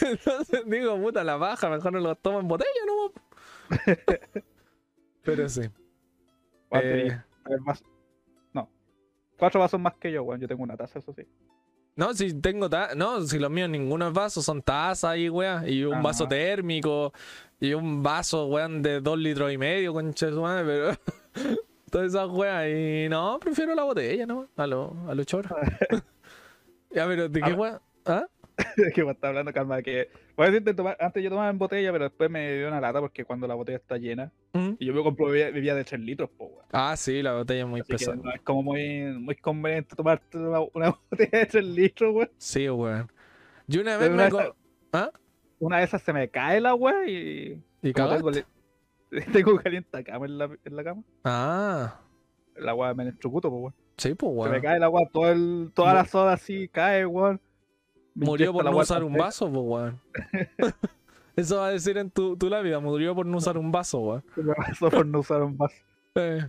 [0.01, 3.13] Entonces digo, puta, la baja, mejor no los tomo en botella, ¿no?
[5.23, 5.63] Pero sí.
[6.73, 7.17] Eh,
[7.61, 7.87] vasos.
[8.53, 8.69] No,
[9.39, 10.41] cuatro vasos más que yo, weón.
[10.41, 11.23] Yo tengo una taza, eso sí.
[11.97, 15.69] No, si tengo ta- no, si los míos ninguno es vaso, son tazas y weón,
[15.69, 17.13] y un vaso térmico,
[17.61, 20.99] y un vaso, weón, de dos litros y medio, concha de su madre, pero
[21.91, 24.49] todas esas weas, y no, prefiero la botella, ¿no?
[24.57, 25.55] A lo, a lo choro.
[26.91, 27.55] ya, pero ¿de qué Ah.
[27.55, 27.81] wea?
[28.07, 28.27] ¿Ah?
[28.95, 30.09] que me está hablando, calma, que.
[30.37, 33.01] Voy a decirte, tomar, antes yo tomaba en botella, pero después me dio una lata
[33.01, 34.33] porque cuando la botella está llena.
[34.53, 34.71] ¿Mm?
[34.81, 36.67] Y yo me compro bebida, bebida de 3 litros, po, weón.
[36.73, 38.17] Ah, sí, la botella es muy Así pesada.
[38.17, 42.31] no es como muy, muy conveniente tomarte una, una botella de 3 litros, weón.
[42.39, 43.11] Sí, weón.
[43.69, 44.25] Yo una vez me...
[44.29, 44.53] vez-
[44.93, 45.11] ¿Ah?
[45.61, 47.63] Una de esas se me cae el agua y.
[47.83, 48.19] ¿Y tengo,
[49.33, 51.03] tengo caliente cama en la, en la cama.
[51.25, 52.01] Ah,
[52.57, 53.75] El agua me electrocuto, po, weón.
[53.97, 54.63] sí, pues, Se me weón.
[54.63, 57.41] cae el agua, todo el, toda la soda así cae, weón.
[58.15, 60.01] Murió por la no usar un vaso, pues, weón.
[61.37, 64.25] Eso va a decir en tu, tu lápida, murió por no usar un vaso, weón.
[64.81, 65.75] Por no usar un vaso.
[66.15, 66.47] Eh,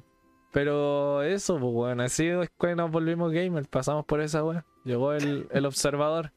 [0.52, 4.64] Pero eso, pues, weón, así es que nos volvimos gamers, pasamos por esa weón.
[4.84, 6.32] Llegó el, el observador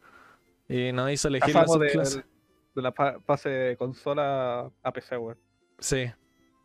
[0.66, 2.24] y nos hizo elegir la Pasamos de, subclase.
[2.74, 5.36] de la fa- fase de consola a PC, weón.
[5.78, 6.06] Sí.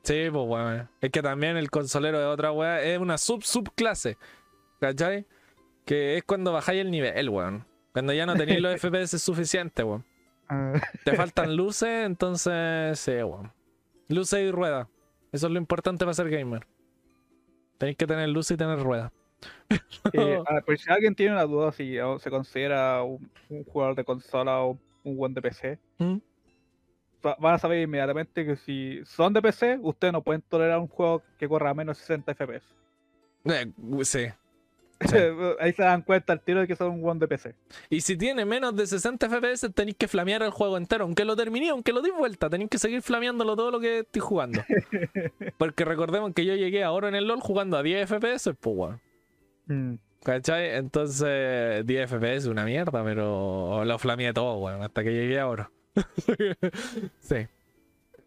[0.03, 0.89] Sí, pues, weón.
[1.01, 4.17] Es que también el consolero de otra weá es una sub-subclase.
[4.79, 5.25] ¿Cachai?
[5.85, 7.65] Que es cuando bajáis el nivel, weón.
[7.93, 10.03] Cuando ya no tenéis los FPS suficientes, weón.
[10.49, 10.73] Ah,
[11.05, 13.51] Te faltan luces, entonces sí, weón.
[14.09, 14.87] Luces y ruedas.
[15.31, 16.67] Eso es lo importante para ser gamer.
[17.77, 19.11] Tenéis que tener luces y tener ruedas.
[20.13, 23.95] eh, ah, por si alguien tiene una duda si oh, se considera un, un jugador
[23.95, 26.17] de consola o un buen de PC, ¿Mm?
[27.25, 30.87] va- van a saber inmediatamente que si son de PC, ustedes no pueden tolerar un
[30.87, 32.65] juego que corra a menos de 60 FPS.
[33.45, 33.71] Eh,
[34.03, 34.27] sí.
[35.07, 35.15] Sí.
[35.59, 37.55] Ahí se dan cuenta al tiro de que son un buen de PC.
[37.89, 41.05] Y si tiene menos de 60 FPS, tenéis que flamear el juego entero.
[41.05, 44.21] Aunque lo terminé, aunque lo di vuelta, tenéis que seguir flameándolo todo lo que estoy
[44.21, 44.61] jugando.
[45.57, 48.75] Porque recordemos que yo llegué a oro en el LOL jugando a 10 FPS, pues,
[48.75, 49.01] weón.
[49.67, 49.95] Mm.
[50.23, 50.75] ¿Cachai?
[50.75, 55.47] Entonces, 10 FPS es una mierda, pero lo flameé todo, weón, hasta que llegué a
[55.47, 55.69] oro.
[57.19, 57.47] sí.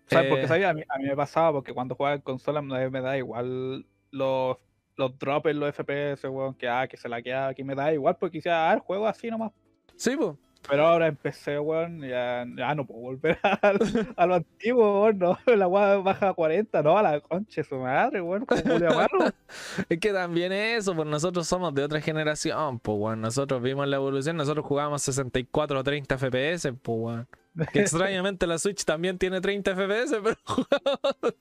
[0.06, 0.26] ¿Sabes?
[0.26, 0.66] Eh, Porque ¿sabes?
[0.66, 3.86] A, mí, a mí me pasaba porque cuando jugaba en consola me, me da igual
[4.10, 4.56] los,
[4.96, 7.92] los drops en los FPS, weón, que, ah, que se la queda, que me da
[7.92, 9.52] igual porque quisiera, ah, el juego así nomás.
[9.96, 10.34] Sí, pues.
[10.68, 13.38] Pero ahora empecé, weón, ya, ya no puedo volver
[14.16, 17.64] a, lo antiguo, weón, no, la weá baja a 40, no, a la concha de
[17.64, 19.18] su madre, weón, como Amaro.
[19.88, 23.20] Es que también es eso, pues nosotros somos de otra generación, pues, weón.
[23.20, 27.28] Nosotros vimos la evolución, nosotros jugábamos 64 o 30 FPS, pues, weón.
[27.72, 30.36] Que extrañamente la Switch también tiene 30 FPS, pero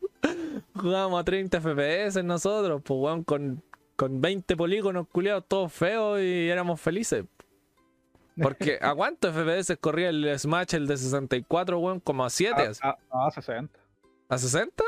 [0.76, 3.62] jugábamos a 30 FPS nosotros, pues weón, con,
[3.96, 7.26] con 20 polígonos culiados todos feos y éramos felices.
[8.42, 12.00] Porque ¿a cuántos FPS corría el Smash, el de 64, weón?
[12.02, 12.70] Como a 7.
[12.82, 13.80] A, a, a 60.
[14.28, 14.84] ¿A 60?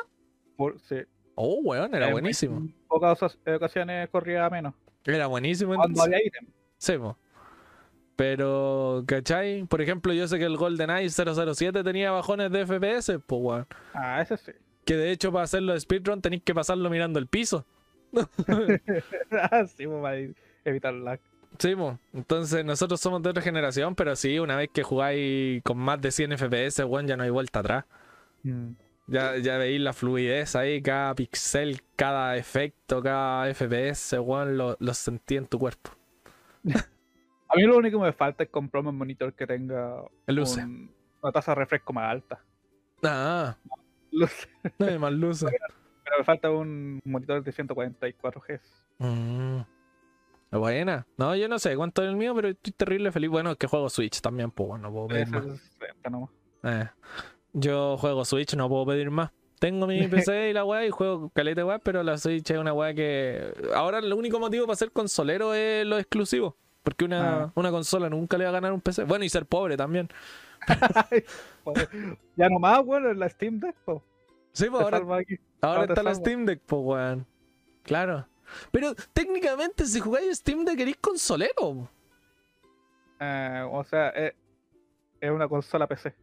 [0.57, 0.97] Por, sí.
[1.35, 2.57] Oh, weón, era En- buenísimo.
[2.57, 4.73] En pocas ocasiones corría menos.
[5.05, 5.75] Era buenísimo.
[5.75, 6.13] Cuando entonces.
[6.13, 6.45] había ítem.
[6.77, 6.93] Sí.
[8.17, 9.63] Pero, ¿cachai?
[9.65, 13.67] Por ejemplo, yo sé que el GoldenEye 007 tenía bajones de FPS, pues, weón.
[13.93, 14.51] Ah, ese sí.
[14.85, 17.63] Que de hecho, para hacerlo de speedrun tenéis que pasarlo mirando el piso.
[19.31, 20.17] ah, sí, pues, para
[20.65, 21.19] evitar lag.
[21.59, 21.99] Sí, po.
[22.11, 26.11] Entonces, nosotros somos de otra generación, pero sí, una vez que jugáis con más de
[26.11, 27.85] 100 FPS, weón, ya no hay vuelta atrás.
[28.41, 28.71] Mm.
[29.05, 34.93] Ya, ya veis la fluidez ahí, cada pixel, cada efecto, cada FPS, weón, lo, lo
[34.95, 35.91] sentí en tu cuerpo.
[37.49, 41.31] A mí lo único que me falta es comprarme un monitor que tenga un- una
[41.31, 42.39] tasa de refresco más alta.
[43.03, 43.55] Ah,
[44.11, 44.47] Luce.
[44.79, 45.49] no hay más luces.
[46.03, 48.83] Pero me falta un monitor de 144 Hz.
[48.99, 49.59] Mm.
[50.51, 51.05] Buena.
[51.17, 53.29] No, yo no sé cuánto es el mío, pero estoy terrible feliz.
[53.29, 55.45] Bueno, es que juego Switch también, pues bueno, no puedo pedir más.
[55.45, 56.29] es 60 nomás.
[56.63, 56.87] Eh,
[57.51, 59.31] Yo juego Switch, no puedo pedir más.
[59.59, 62.71] Tengo mi PC y la weá y juego caleta weá, pero la Switch es una
[62.71, 63.53] weá que.
[63.75, 66.55] Ahora el único motivo para ser consolero es lo exclusivo.
[66.87, 67.51] Porque una, Ah.
[67.55, 69.03] una consola nunca le va a ganar un PC.
[69.03, 70.07] Bueno, y ser pobre también.
[72.37, 74.01] Ya nomás, bueno, en la Steam Deck, po.
[74.53, 75.01] Sí, pues ahora,
[75.59, 76.15] ahora está la.
[76.15, 77.27] Steam Deck, pues weón.
[77.83, 78.25] Claro.
[78.71, 81.89] Pero técnicamente, si jugáis Steam Deck, eres consolero.
[83.19, 84.33] Eh, o sea, es,
[85.19, 86.15] es una consola PC.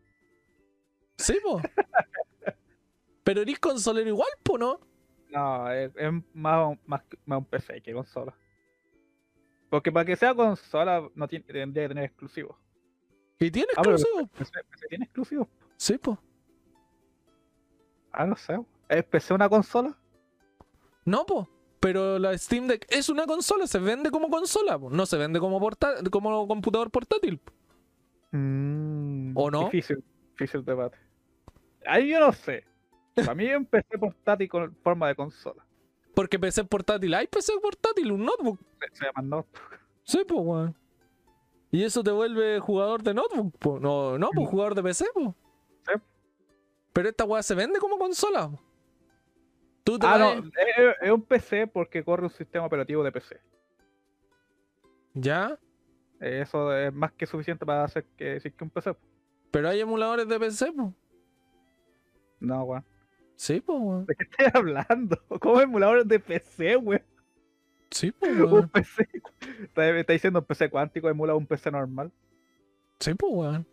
[1.18, 1.60] Sí, po.
[3.22, 4.80] Pero eres consolero igual, po, ¿no?
[5.30, 8.34] No, es, es más, más, más un PC que consola.
[9.74, 12.56] Porque para que sea consola no tiene, tendría que tener exclusivos.
[13.40, 14.28] Y tiene Ah, pero- exclusivo.
[14.28, 15.48] PC, PC tiene exclusivos.
[15.76, 16.16] Sí, po.
[18.12, 18.56] Ah, no sé.
[18.88, 19.98] ¿Es PC una consola?
[21.04, 21.48] No, po.
[21.80, 24.90] Pero la Steam Deck es una consola, se vende como consola, po.
[24.90, 27.38] No se vende como, porta- como computador portátil.
[27.38, 27.52] po.
[28.30, 29.64] Mm, ¿O no?
[29.64, 30.04] Difícil,
[30.38, 30.96] difícil debate.
[31.84, 32.62] Ahí yo no sé.
[33.16, 35.63] Para mí PC portátil con forma de consola.
[36.14, 38.60] Porque PC portátil, hay PC portátil, un notebook.
[38.92, 39.60] Se, llama notebook.
[40.04, 40.76] Sí, po, weón.
[41.70, 43.80] Y eso te vuelve jugador de notebook, po.
[43.80, 45.34] No, no, pues jugador de PC, po.
[45.86, 45.92] Sí.
[46.92, 48.48] Pero esta weá se vende como consola.
[48.48, 48.60] po.
[49.82, 53.40] Tú te Ah, no, es, es un PC porque corre un sistema operativo de PC.
[55.14, 55.58] ¿Ya?
[56.20, 58.96] Eso es más que suficiente para hacer que decir que un PC.
[59.50, 60.94] Pero hay emuladores de PC, po.
[62.40, 62.84] No, weón.
[63.36, 64.06] Sí, po, weón.
[64.06, 65.18] ¿De qué estás hablando?
[65.40, 67.02] ¿Cómo emuladores de PC, weón?
[67.90, 68.68] Sí, Un weón.
[68.68, 69.08] PC.
[69.62, 72.10] Está, está diciendo un PC cuántico emula un PC normal.
[73.00, 73.66] Sí, pues, weón.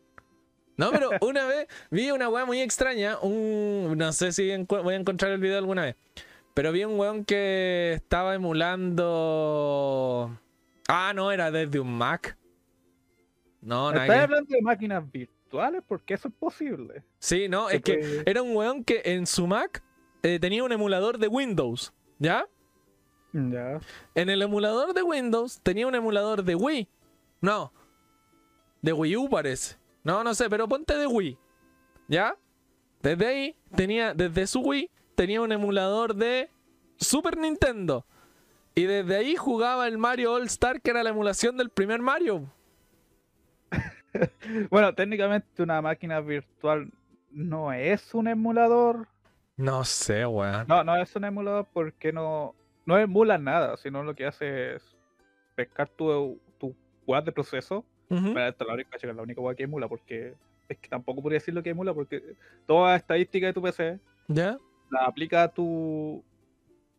[0.78, 3.18] No, pero una vez vi una weá muy extraña.
[3.20, 5.96] Un, no sé si voy a encontrar el video alguna vez.
[6.54, 10.38] Pero vi un weón que estaba emulando.
[10.88, 12.38] Ah, no, era desde un Mac.
[13.62, 15.41] No, nada ¿Estás que- hablando de máquinas virtuales?
[15.88, 17.04] Porque eso es posible.
[17.20, 19.84] Sí, no, Se es que era un weón que en su Mac
[20.24, 21.94] eh, tenía un emulador de Windows.
[22.20, 22.48] ¿Ya?
[23.34, 23.80] Ya.
[24.16, 26.88] En el emulador de Windows tenía un emulador de Wii.
[27.42, 27.74] No.
[28.82, 29.78] De Wii U parece.
[30.04, 31.38] No, no sé, pero ponte de Wii.
[32.08, 32.38] ¿Ya?
[33.02, 36.50] Desde ahí tenía, desde su Wii, tenía un emulador de
[36.98, 38.06] Super Nintendo.
[38.76, 42.52] Y desde ahí jugaba el Mario All Star, que era la emulación del primer Mario.
[44.70, 46.92] Bueno, técnicamente una máquina virtual
[47.32, 49.08] no es un emulador.
[49.58, 50.66] No sé, weón.
[50.68, 54.98] No, no es un emulador porque no, no emula nada, sino lo que hace es
[55.56, 57.86] pescar tu, tu web de proceso.
[58.10, 58.34] Ujú.
[58.34, 60.34] Pero esta es la única, chica, la única web que emula, porque
[60.68, 64.58] es que tampoco podría decir lo que emula, porque toda estadística de tu PC ¿Ya?
[64.90, 66.24] la aplica a tu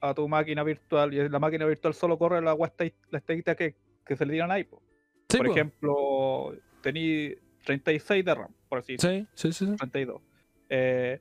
[0.00, 2.72] a tu máquina virtual y la máquina virtual solo corre la, web
[3.10, 4.64] la estadística que, que se le dieron ahí.
[4.64, 4.82] po.
[5.28, 5.52] Sí, por po.
[5.52, 9.26] ejemplo, tení 36 de RAM, por así decirlo.
[9.34, 9.66] Sí, sí, sí.
[9.70, 9.76] sí.
[9.76, 10.20] 32.
[10.68, 11.20] Eh,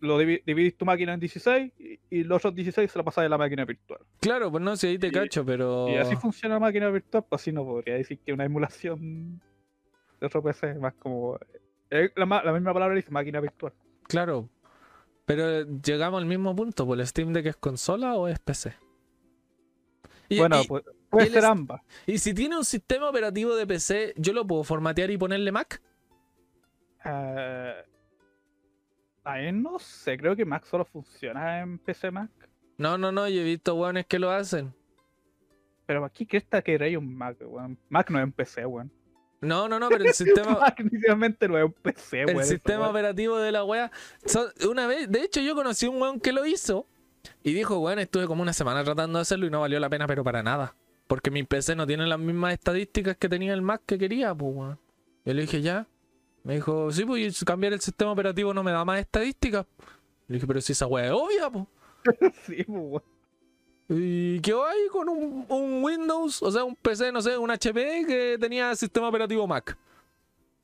[0.00, 3.24] lo divi- dividís tu máquina en 16 y, y los otros 16 se lo pasás
[3.24, 4.00] a la máquina virtual.
[4.20, 5.88] Claro, pues no sé, ahí te Y- cacho, pero.
[5.88, 9.40] Y así funciona la máquina virtual, pues así no podría decir que una emulación
[10.20, 11.38] de otro PC, es más como...
[11.90, 13.72] eh, la, ma- la misma palabra dice máquina virtual.
[14.04, 14.48] Claro.
[15.26, 18.74] Pero llegamos al mismo punto, ¿pues el Steam Deck es consola o es PC?
[20.28, 21.80] Y, bueno, y- pues, puede ser ambas.
[22.06, 25.80] y si tiene un sistema operativo de PC, ¿yo lo puedo formatear y ponerle Mac?
[27.04, 27.74] Eh,
[29.24, 32.30] ahí no sé, creo que Mac solo funciona en PC Mac.
[32.76, 34.74] No, no, no, yo he visto weones que lo hacen.
[35.86, 37.78] Pero aquí que está que hay un Mac, weón.
[37.88, 38.90] Mac no es en PC, weón.
[39.40, 40.58] No, no, no, pero el sistema.
[40.58, 42.44] Mac inicialmente no es un PC, el weón.
[42.44, 43.90] sistema operativo de la wea.
[44.24, 46.86] so- una vez, de hecho, yo conocí un weón que lo hizo
[47.42, 50.06] y dijo, weón, estuve como una semana tratando de hacerlo y no valió la pena,
[50.06, 50.74] pero para nada.
[51.06, 54.54] Porque mi PC no tiene las mismas estadísticas que tenía el Mac que quería, pues,
[54.54, 54.78] weón.
[55.24, 55.86] Yo le dije, ya.
[56.42, 59.66] Me dijo, sí, pues cambiar el sistema operativo no me da más estadísticas.
[60.28, 61.66] Le dije, pero si esa wea es obvia, pues.
[62.46, 63.02] Sí, pues, weón.
[63.88, 66.42] ¿Y qué va ahí con un, un Windows?
[66.42, 69.76] O sea, un PC, no sé, un HP que tenía sistema operativo Mac.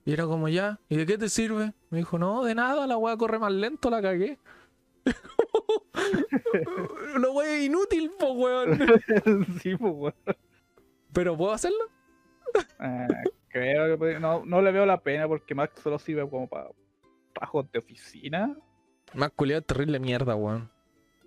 [0.07, 1.75] Y era como ya, ¿y de qué te sirve?
[1.91, 4.39] Me dijo, no, de nada, la weá corre más lento, la cagué.
[7.35, 8.79] weá es inútil, po weón.
[9.63, 10.15] sí, pues, weón.
[11.13, 11.79] Pero ¿puedo hacerlo?
[12.81, 13.07] Eh,
[13.49, 16.69] creo que puede- no, no le veo la pena porque Mac solo sirve como para
[17.33, 18.57] trabajos de oficina.
[19.15, 20.71] Mac culiado terrible mierda, weón.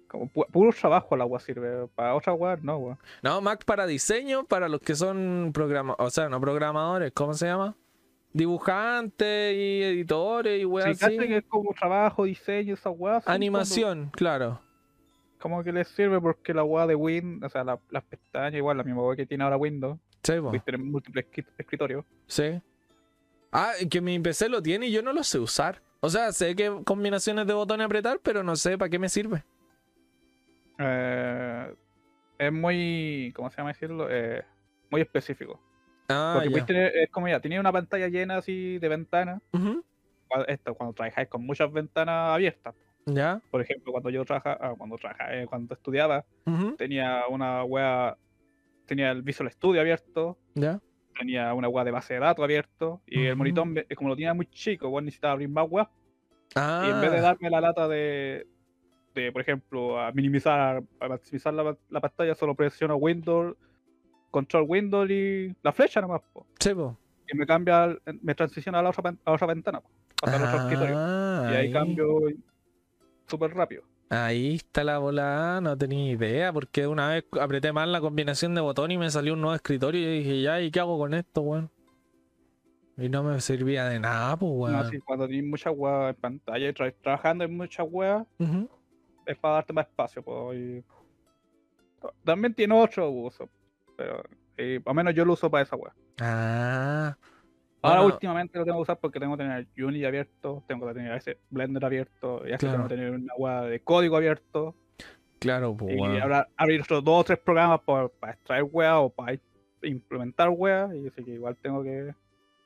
[0.07, 1.87] Como pu- puro trabajo la agua sirve.
[1.95, 2.99] Para otras weas no, weón.
[3.21, 7.47] No, Mac para diseño, para los que son programadores, o sea, no programadores, ¿cómo se
[7.47, 7.75] llama?
[8.33, 10.99] Dibujantes y editores y weas así.
[11.17, 13.27] cachan que es como trabajo, diseño, esas weas.
[13.27, 14.59] Animación, claro.
[15.39, 18.77] Como, que les sirve porque la wea de Win, o sea, la- las pestañas, igual
[18.77, 22.05] la misma wea que tiene ahora Windows, Sí, puedes tener múltiples escri- escritorios.
[22.27, 22.61] Sí.
[23.51, 25.81] Ah, que mi PC lo tiene y yo no lo sé usar.
[25.99, 29.43] O sea, sé que combinaciones de botones apretar, pero no sé para qué me sirve.
[30.79, 31.75] Eh,
[32.37, 34.07] es muy, ¿cómo se llama decirlo?
[34.09, 34.43] Eh,
[34.89, 35.59] muy específico.
[36.09, 36.51] Ah, Porque ya.
[36.51, 39.41] puedes tener, es como ya, tenía una pantalla llena así de ventanas.
[40.47, 42.73] Esto, cuando trabajáis con muchas ventanas abiertas.
[43.05, 43.41] Ya.
[43.51, 46.25] Por ejemplo, cuando yo trabajaba, ah, cuando trabajaba, eh, cuando estudiaba,
[46.77, 48.17] tenía una wea,
[48.85, 50.79] tenía el Visual Studio abierto, Ya.
[51.17, 54.47] tenía una wea de base de datos abierto, y el monitor, como lo tenía muy
[54.47, 55.67] chico, bueno, necesitaba abrir más
[56.55, 56.83] Ah.
[56.87, 58.47] y en vez de darme la lata de,
[59.15, 63.55] de por ejemplo, a minimizar, a maximizar la, la pantalla, solo presiono Windows,
[64.33, 66.45] Control Windows y la flecha nomás, po.
[66.59, 66.97] Sí, po.
[67.31, 69.87] y me cambia, me transiciona a la otra, a otra ventana, po,
[70.23, 70.95] hasta el otro escritorio.
[70.97, 72.19] Ah, Y ahí cambio
[73.27, 73.83] súper rápido.
[74.09, 78.61] Ahí está la bola, no tenía idea, porque una vez apreté mal la combinación de
[78.61, 81.41] botón y me salió un nuevo escritorio y dije, ya, ¿y qué hago con esto,
[81.41, 81.69] weón?
[82.97, 84.75] Y no me servía de nada, pues, No, weón.
[84.75, 88.69] así, cuando tienes muchas weas en pantalla y tra- trabajando en muchas weas, Ujú.
[89.25, 90.21] es para darte más espacio.
[90.23, 90.83] po, y-
[92.23, 93.49] También tiene otro uso,
[93.95, 94.23] pero
[94.57, 95.93] eh, al menos yo lo uso para esa wea.
[96.19, 97.17] Ah.
[97.81, 100.93] Ahora Bueno, últimamente lo tengo que usar porque tengo que tener Unity abierto, tengo que
[100.93, 102.77] tener ese Blender abierto, y así Claro.
[102.77, 104.75] tengo que tener una wea de código abierto,
[105.39, 109.09] Claro, pues, y ahora abrir otros dos o tres programas para, para extraer weas o
[109.09, 109.37] para
[109.81, 112.13] implementar weas, y así que igual tengo que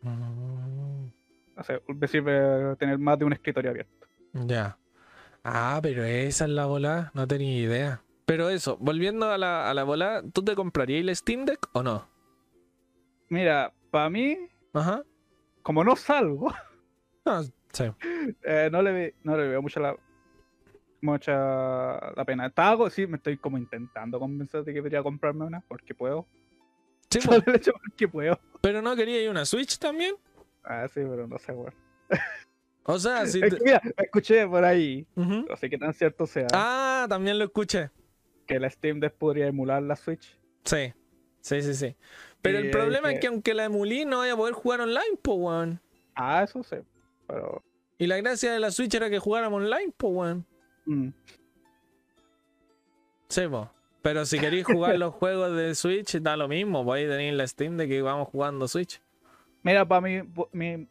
[0.02, 1.08] Mm.
[1.56, 4.06] hacer, me sirve tener más de un escritorio abierto.
[4.34, 4.78] Ya.
[5.44, 8.02] Ah, pero esa es la bola, no tenía idea.
[8.28, 11.82] Pero eso, volviendo a la, a la bola, ¿tú te comprarías el Steam Deck o
[11.82, 12.10] no?
[13.30, 14.38] Mira, para mí,
[14.74, 15.02] Ajá.
[15.63, 16.54] como no salgo,
[17.26, 17.52] No, sí.
[18.44, 19.96] eh, no, le ve- no le veo mucha la,
[21.02, 22.48] mucha la pena.
[22.48, 26.28] Está algo, sí, me estoy como intentando convencer de que debería comprarme una, porque puedo.
[27.10, 28.38] Sí, Solo pues, el hecho porque puedo.
[28.60, 30.16] pero no quería ir una Switch también.
[30.66, 31.74] Ah, sí, pero no sé, weón.
[32.84, 35.46] O sea, si Es te- que mira, escuché por ahí, Ujú.
[35.48, 37.90] no sé qué tan cierto sea, Ah, también lo escuché.
[38.48, 40.40] Que la Steam Deck podría emular la Switch.
[40.64, 40.94] Sí.
[41.42, 41.96] Sí, sí, sí.
[42.42, 45.18] Pero Y el problema es que aunque la emulí no vaya a poder jugar online,
[45.22, 45.82] pues, weón.
[46.16, 46.84] Ah, eso sé,
[47.28, 47.64] pero...
[48.00, 50.46] Y la gracia de la Switch era que jugáramos online, pues, weón.
[50.86, 51.10] mm,
[53.30, 53.70] Sí, po.
[54.02, 56.84] Pero si queréis jugar los juegos de Switch, da lo mismo.
[56.86, 59.02] Podéis tener la Steam de que vamos jugando Switch.
[59.64, 60.88] Mira, para mí, po- mi,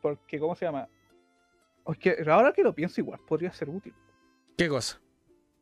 [0.00, 0.88] porque, ¿cómo se llama?
[1.86, 3.94] Es que ahora que lo pienso igual, podría ser útil.
[4.56, 5.00] ¿Qué cosa?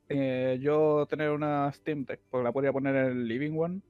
[0.09, 3.81] Eh, yo tener una Steam Deck, porque la podría poner en el living one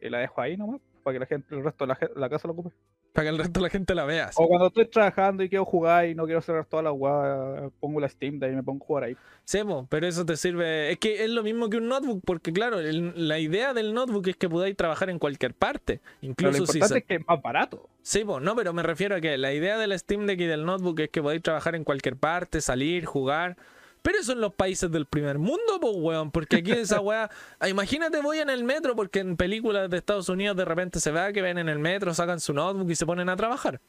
[0.00, 2.48] y la dejo ahí nomás, para que la gente, el resto de la, la casa
[2.48, 2.70] lo ocupe.
[3.12, 4.30] Para que el resto de la gente la vea.
[4.34, 8.00] O cuando estoy trabajando y quiero jugar y no quiero cerrar toda la guada, pongo
[8.00, 9.16] la Steam Deck y me pongo a jugar ahí.
[9.44, 10.90] Sí, po, pero eso te sirve.
[10.90, 14.26] Es que es lo mismo que un notebook, porque claro, el- la idea del notebook
[14.26, 16.00] es que podáis trabajar en cualquier parte.
[16.00, 16.78] Pero lo Incluso si.
[16.78, 17.88] importante sa- es que es más barato.
[18.02, 20.98] Sí, no, pero me refiero a que la idea del Steam Deck y del notebook
[20.98, 23.56] es que podéis trabajar en cualquier parte, salir, jugar.
[24.04, 26.30] Pero eso en los países del primer mundo, pues, weón.
[26.30, 27.30] Porque aquí esa weá.
[27.58, 31.10] ah, Imagínate, voy en el metro, porque en películas de Estados Unidos de repente se
[31.10, 33.80] ve que ven en el metro, sacan su notebook y se ponen a trabajar.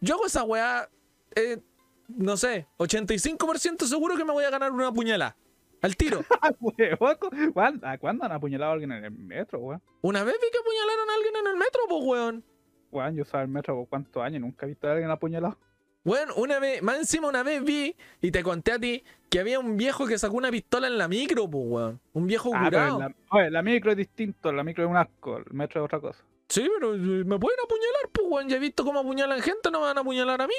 [0.00, 0.88] Yo hago esa weá,
[1.34, 1.58] eh,
[2.06, 5.36] no sé, 85% seguro que me voy a ganar una puñalada.
[5.82, 6.20] Al tiro.
[6.40, 7.16] Ah, weón,
[7.52, 9.82] ¿Cuándo, ah, ¿Cuándo han apuñalado a alguien en el metro, weón?
[10.02, 12.44] Una vez vi que apuñalaron a alguien en el metro, pues, weón.
[12.92, 15.58] Weón, yo usaba el metro por cuántos años, nunca he visto a alguien apuñalado.
[16.04, 19.58] Bueno, una vez, más encima una vez vi y te conté a ti que había
[19.58, 22.00] un viejo que sacó una pistola en la micro, pues, weón.
[22.14, 22.98] Un viejo Ah, curado.
[23.00, 26.00] la, oye, la micro es distinto, la micro es un asco, el metro es otra
[26.00, 26.24] cosa.
[26.48, 28.48] Sí, pero eh, me pueden apuñalar, pues, weón.
[28.48, 30.54] Ya he visto cómo apuñalan gente, no me van a apuñalar a mí.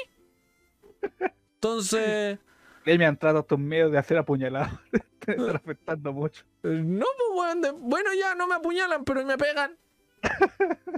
[1.54, 2.38] Entonces,
[2.84, 4.70] me han tratado estos miedos de hacer apuñalados.
[5.18, 6.44] Te están afectando mucho.
[6.62, 7.60] eh, no, pues, weón.
[7.60, 9.76] de- bueno, ya no me apuñalan, pero me pegan.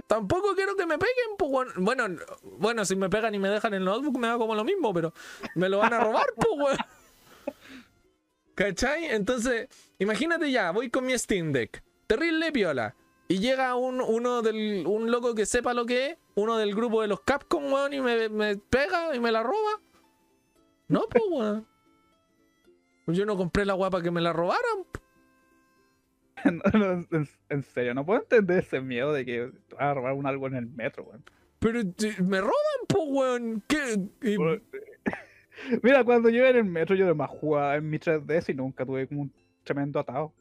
[0.07, 1.73] Tampoco quiero que me peguen, pues.
[1.77, 2.05] Bueno,
[2.43, 5.13] bueno, si me pegan y me dejan el notebook, me da como lo mismo, pero
[5.55, 6.77] me lo van a robar, pues.
[8.55, 9.05] ¿Cachai?
[9.05, 9.67] Entonces,
[9.97, 12.95] imagínate ya, voy con mi Steam Deck, terrible piola,
[13.27, 17.01] y llega un, uno del, un loco que sepa lo que es, uno del grupo
[17.01, 19.81] de los Capcom, y me, pega y me la roba.
[20.87, 21.63] No, pues.
[23.07, 24.85] Yo no compré la guapa que me la robaran.
[26.73, 29.93] No, no, en, en serio, no puedo entender ese miedo de que te van a
[29.93, 31.23] robar un algo en el metro, weón.
[31.59, 31.79] Pero
[32.25, 32.53] me roban,
[32.87, 33.63] pues, weón.
[33.67, 33.99] ¿Qué?
[34.21, 34.37] Y-
[35.83, 39.07] Mira, cuando yo en el metro, yo además jugaba en mi 3DS y nunca tuve
[39.07, 39.33] como un
[39.63, 40.33] tremendo atado.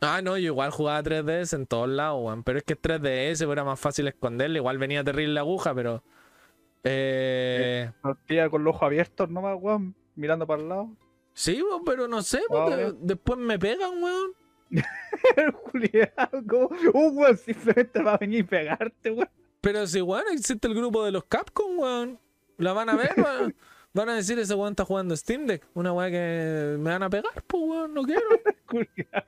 [0.00, 2.44] Ah, no, yo igual jugaba 3DS en todos lados, weón.
[2.44, 4.58] Pero es que es 3DS, pues era más fácil esconderle.
[4.58, 6.04] Igual venía terrible la aguja, pero.
[6.84, 7.90] Eh.
[8.00, 10.90] Partía con los ojos abiertos nomás, weón, mirando para el lado.
[11.32, 12.96] Sí, weón, pero no sé, de- bien.
[13.00, 14.30] después me pegan, weón.
[16.48, 19.28] Como un weón simplemente va a venir y pegarte, weón.
[19.60, 22.18] Pero si, weón, existe el grupo de los Capcom, weón.
[22.58, 23.54] La van a ver, weón.
[23.94, 25.64] Van a decir ese weón está jugando Steam Deck.
[25.72, 28.20] Una weá que me van a pegar, pues, weón, no quiero.
[28.66, 29.24] Julián,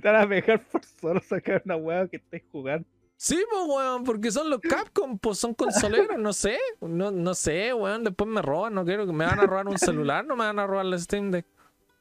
[0.00, 2.86] te van a pegar por solo sacar una weá que estés jugando.
[3.16, 6.58] Sí, pues, weón, porque son los Capcom, pues son consoleros, no sé.
[6.80, 8.04] No, no sé, weón.
[8.04, 10.58] Después me roban, no quiero que me van a robar un celular, no me van
[10.60, 11.44] a robar la Steam Deck.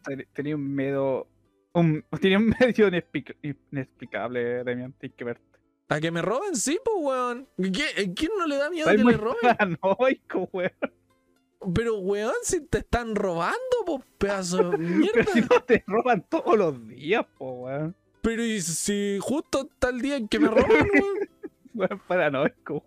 [0.06, 1.28] Ten- Tenía un miedo.
[1.80, 3.36] Un, tenía un medio inexplic-
[3.72, 5.44] inexplicable, Demian, tienes que verte.
[5.90, 7.48] A que me roben, sí, pues, weón.
[7.58, 9.38] ¿Qui- ¿Quién no le da miedo que le roben?
[9.42, 10.72] paranoico, weón.
[11.74, 15.14] Pero, weón, si te están robando, pues, pedazo de mierda.
[15.14, 17.96] Pero si no te roban todos los días, po, weón.
[18.22, 21.30] Pero y si justo está el día en que me roban, weón.
[21.74, 22.84] Weón paranoico.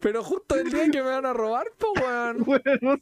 [0.00, 2.44] Pero justo el día en que me van a robar, pues, weón.
[2.46, 3.00] Weón,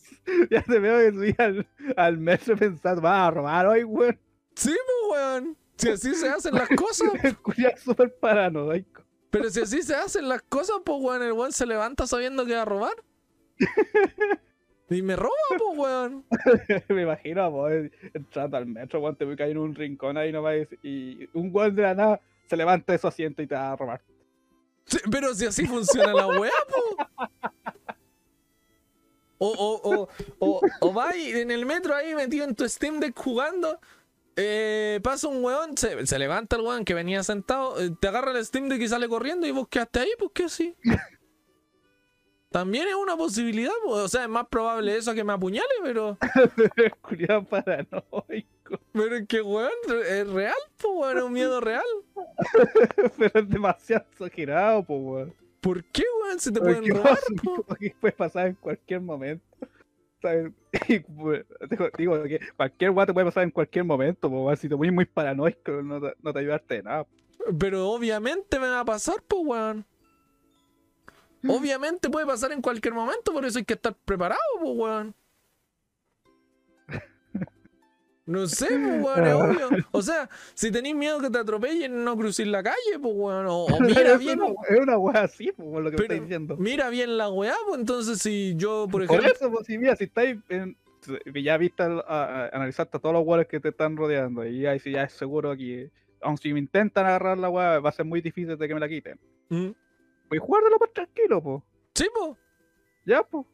[0.51, 4.18] ya te veo que subí al, al metro pensando, va a robar hoy, weón.
[4.57, 4.74] Sí,
[5.11, 5.57] pues, weón.
[5.76, 7.11] Si así se hacen las cosas.
[7.57, 9.04] Es súper paranoico.
[9.30, 12.54] Pero si así se hacen las cosas, pues, weón, el weón se levanta sabiendo que
[12.54, 12.94] va a robar.
[14.88, 16.24] Y me roba, pues, weón.
[16.88, 17.72] Me imagino vos
[18.14, 21.28] entrando al metro, weón, te voy a caer en un rincón ahí nomás y y
[21.32, 24.00] un weón de la nada se levanta de su asiento y te va a robar.
[24.84, 27.30] Sí, pero si así funciona la weá, po.
[29.38, 33.18] O, o, o, o, o va en el metro ahí metido en tu Steam Deck
[33.18, 33.80] jugando.
[34.37, 38.32] Eh, pasa un weón, se, se levanta el weón que venía sentado, eh, te agarra
[38.32, 40.76] el Steam Deck y sale corriendo y vos quedaste ahí, pues que así.
[42.51, 43.93] También es una posibilidad, po.
[43.93, 46.16] o sea, es más probable eso que me apuñale, pero,
[47.01, 48.80] culiao paranoico.
[48.93, 49.70] pero es que weón,
[50.07, 51.84] es real, pues weón, es un miedo real.
[53.18, 55.34] Pero es demasiado exagerado, po, weón.
[55.61, 57.18] ¿Por qué, weón, si te pueden robar?
[57.66, 59.45] porque puede pasar en cualquier momento.
[60.27, 60.53] ¿Sabes?
[60.89, 61.45] Y, pues,
[61.97, 64.31] digo, que cualquier te puede pasar en cualquier momento.
[64.57, 67.07] Si te pones muy paranoico, no te, no te ayudaste de nada.
[67.59, 69.87] Pero obviamente me va a pasar, pues, weón.
[71.49, 75.14] Obviamente puede pasar en cualquier momento, por eso hay que estar preparado, pues, weón.
[78.27, 79.68] No sé, pues, weón, es obvio.
[79.93, 83.47] O sea, si tenéis miedo que te atropellen, no crucís la calle, pues, weón.
[83.47, 86.57] O, o mira bien, es una weá así, por lo que me Pero- estás diciendo.
[86.59, 89.33] mira bien la weá, pues entonces si yo, por Por ejemplo.
[89.33, 90.77] eso, pues, si mira, si estáis en-
[91.41, 94.81] ya viste, a- a- analizaste a todos los weones que te están rodeando, y ahí
[94.81, 98.05] sí ya es seguro que, aun si me intentan agarrar la weá, va a ser
[98.07, 99.20] muy difícil de que me la quiten.
[99.51, 99.68] Mm.
[100.29, 101.64] Pues guárdalo más tranquilo, po.
[101.95, 102.37] Sí, pues.
[103.05, 103.47] Ya, po.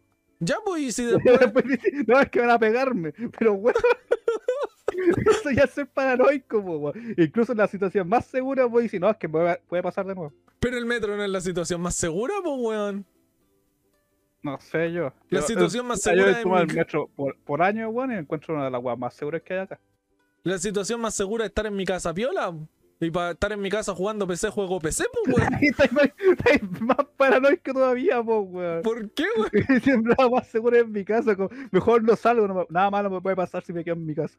[0.44, 1.64] Ya, pues, y si después.
[1.64, 3.12] Dice, no, es que van a pegarme.
[3.38, 3.74] Pero, weón.
[5.30, 7.14] Eso ya es ser paranoico, po, weón.
[7.16, 10.14] Incluso en la situación más segura, voy si no, es que puede, puede pasar de
[10.14, 10.32] nuevo.
[10.58, 13.06] Pero el metro no es la situación más segura, pues, weón.
[14.42, 15.12] No sé yo.
[15.28, 17.88] La Yo- situación más o sea, segura Yo de mi el metro por, por año,
[17.90, 19.78] weón, y encuentro una de las weas más seguras que hay acá.
[20.42, 22.52] La situación más segura es estar en mi casa piola.
[23.04, 25.58] Y para estar en mi casa jugando PC, juego PC, pues, weón.
[25.60, 25.90] Y estáis
[26.80, 28.82] más, paranoico todavía, po, weón.
[28.82, 29.50] ¿Por qué, weón?
[29.82, 31.36] Siempre más segura en mi casa.
[31.72, 34.14] mejor no salgo, no me- nada malo me puede pasar si me quedo en mi
[34.14, 34.38] casa.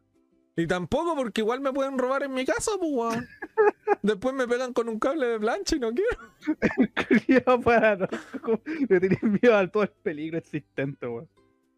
[0.55, 3.28] Y tampoco porque igual me pueden robar en mi casa, pues, weón.
[4.01, 7.61] Después me pegan con un cable de plancha y no quiero.
[7.64, 8.61] Paranoico.
[8.88, 11.28] Le tenéis miedo a todo el peligro existente, weón.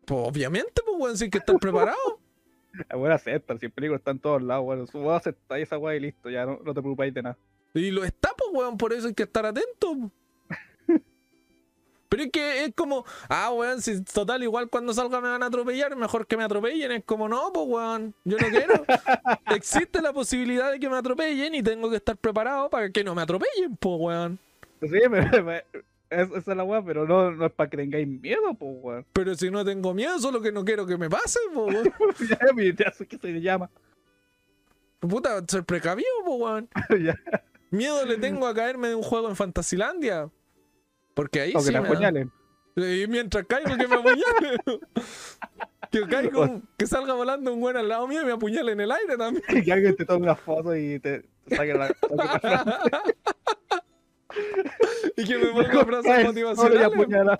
[0.05, 2.19] Pues obviamente, pues, weón, sí que estar preparado.
[2.89, 5.78] La buena acepta, si el peligro está en todos lados, bueno, su voz acepta esa
[5.78, 7.38] weá y listo, ya no, no te preocupáis de nada.
[7.73, 10.11] Y lo está, pues, weón, por eso hay que estar atento.
[12.09, 15.47] Pero es que es como, ah, weón, si total, igual cuando salga me van a
[15.47, 16.91] atropellar, mejor que me atropellen.
[16.93, 18.86] Es como, no, pues, weón, yo no quiero.
[19.55, 23.13] Existe la posibilidad de que me atropellen y tengo que estar preparado para que no
[23.13, 24.39] me atropellen, pues, weón.
[24.82, 25.61] Sí, pero,
[26.10, 29.06] es- esa es la weá, pero no, no es para que tengáis miedo, pues weón.
[29.14, 31.93] Pero si no tengo miedo, solo que no quiero que me pase, pues, weón.
[32.30, 33.70] ya, ya sé que se llama.
[34.99, 36.70] Puta, ser precavido, pues, weón.
[37.03, 37.16] ya,
[37.72, 40.30] Miedo le tengo a caerme de un juego en Fantasilandia.
[41.14, 42.32] Porque ahí o que sí te me apuñalen.
[42.76, 44.58] Y mientras caigo que me apuñale.
[45.91, 48.91] que caigo, que salga volando un buen al lado mío y me apuñale en el
[48.91, 49.43] aire también.
[49.64, 51.95] que alguien te tome una foto y te saque la.
[54.36, 57.39] La y que me ponga frases motivacionales.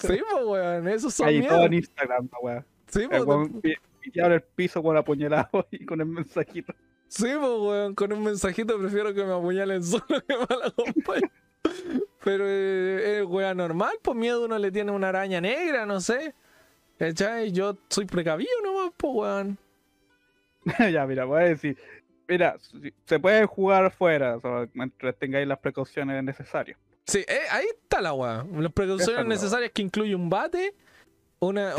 [0.00, 2.64] Sí, pues, weón, esos son Ahí todo en Instagram, la.
[2.88, 6.72] Sí, pues, weón pi- piteado en el piso con apuñalado y con el mensajito.
[7.08, 11.30] sí, pues, weón, con un mensajito prefiero que me apuñalen solo que mal acompañe.
[12.24, 16.34] Pero eh, es weón normal, pues miedo uno le tiene una araña negra, no sé.
[16.98, 17.52] ¿Cachai?
[17.52, 19.58] Yo soy precavido nomás, pues, weón.
[20.92, 21.76] ya, mira, voy a decir.
[22.26, 22.56] Mira,
[23.06, 26.78] se puede jugar afuera, o sea, mientras tengáis las precauciones necesarias.
[27.06, 28.44] Sí, eh, ahí está la weá.
[28.52, 30.74] Las precauciones Esa es la necesarias que incluye un bate,
[31.38, 31.72] una.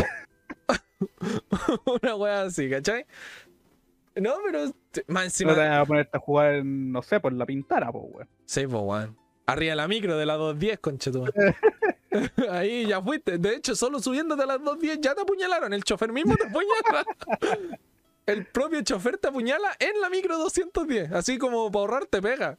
[2.01, 3.05] una weá así, ¿cachai?
[4.15, 4.71] No, pero.
[5.07, 5.51] Más encima.
[5.51, 8.29] No te vas a ponerte a jugar, en, no sé, por la pintara, pues, weón.
[8.45, 9.17] Sí, pues, weón.
[9.45, 11.33] Arriba de la micro de las 210, conchetumare.
[12.49, 13.37] Ahí ya fuiste.
[13.37, 15.73] De hecho, solo subiéndote a las 210 ya te apuñalaron.
[15.73, 17.05] El chofer mismo te apuñala.
[18.31, 21.11] El propio chofer te apuñala en la micro 210.
[21.11, 22.57] Así como para ahorrar te pega.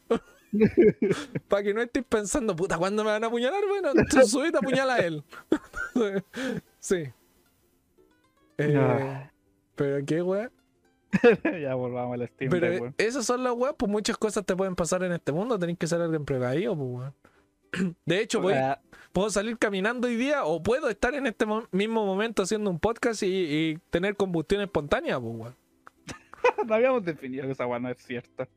[1.48, 3.62] para que no estés pensando, puta, ¿cuándo me van a apuñalar?
[3.68, 5.22] Bueno, tú subí y te apuñala él.
[6.78, 7.04] sí.
[8.58, 9.30] Eh.
[9.76, 10.50] Pero qué weá.
[11.60, 14.76] ya volvamos al Steam Pero Deck, esas son las weas, pues muchas cosas te pueden
[14.76, 17.14] pasar en este mundo, tenés que ser alguien precavido, pues weón.
[18.06, 18.54] De hecho, voy-
[19.12, 22.78] puedo salir caminando hoy día o puedo estar en este mo- mismo momento haciendo un
[22.78, 25.54] podcast y, y tener combustión espontánea, pues
[26.66, 28.48] no habíamos definido que esa weá no es cierta.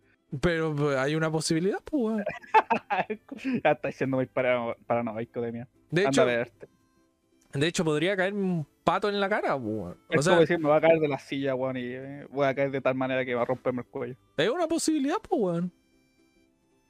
[0.42, 2.24] Pero pues, hay una posibilidad, pues weón.
[3.64, 5.60] ya estáis siendo muy parano- paranoico de mí.
[5.92, 9.98] De hecho, de hecho, podría caerme un pato en la cara, pues weón.
[10.10, 12.26] O Es sea, como decir, me va a caer de la silla, weón, y eh,
[12.32, 14.16] voy a caer de tal manera que va a romperme el cuello.
[14.38, 15.72] es una posibilidad, pues weón.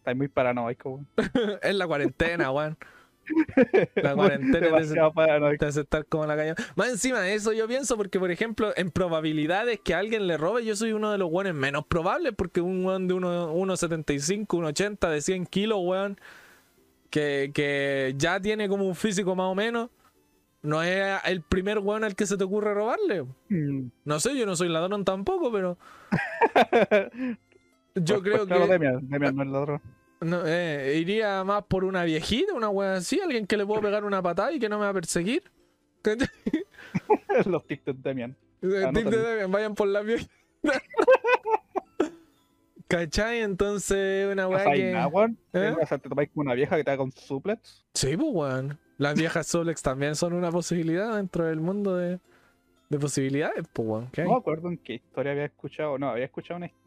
[0.03, 1.07] Estáis muy paranoico, weón.
[1.61, 2.77] es la cuarentena, weón.
[3.95, 4.67] La cuarentena
[5.57, 6.55] te hace estar como la caña.
[6.75, 10.65] Más encima de eso yo pienso porque, por ejemplo, en probabilidades que alguien le robe,
[10.65, 15.09] yo soy uno de los weones menos probables porque un weón de uno- 1,75, 1,80
[15.09, 16.19] de 100 kilos, weón,
[17.09, 19.89] que, que ya tiene como un físico más o menos,
[20.61, 23.23] no es el primer weón al que se te ocurre robarle.
[23.47, 23.85] Mm.
[24.03, 25.77] No sé, yo no soy ladrón tampoco, pero
[27.95, 29.81] yo Pues- creo pues claro, que Demian, Demian no es ladrón.
[30.21, 34.03] no, eh, iría más por una viejita, una weón así, alguien que le puedo pegar
[34.05, 35.43] una patada y que no me va a perseguir.
[37.45, 38.35] Los tips de Demian.
[38.61, 39.09] El Anótalo.
[39.09, 40.25] tip de Debian, vayan por la vieja.
[42.87, 43.41] ¿Cachai?
[43.41, 44.91] Entonces, una weá ¿Pasáis que.
[44.91, 45.37] nada, weón?
[45.53, 45.75] ¿Eh?
[45.81, 47.83] O sea, te tomáis una vieja que te haga un suplex.
[47.93, 48.77] Sí, pues, weón.
[48.97, 52.19] Las viejas Solex también son una posibilidad dentro del mundo de,
[52.89, 54.09] de posibilidades, pues, weón.
[54.17, 55.97] No me acuerdo en qué historia había escuchado.
[55.97, 56.82] No, había escuchado una historia.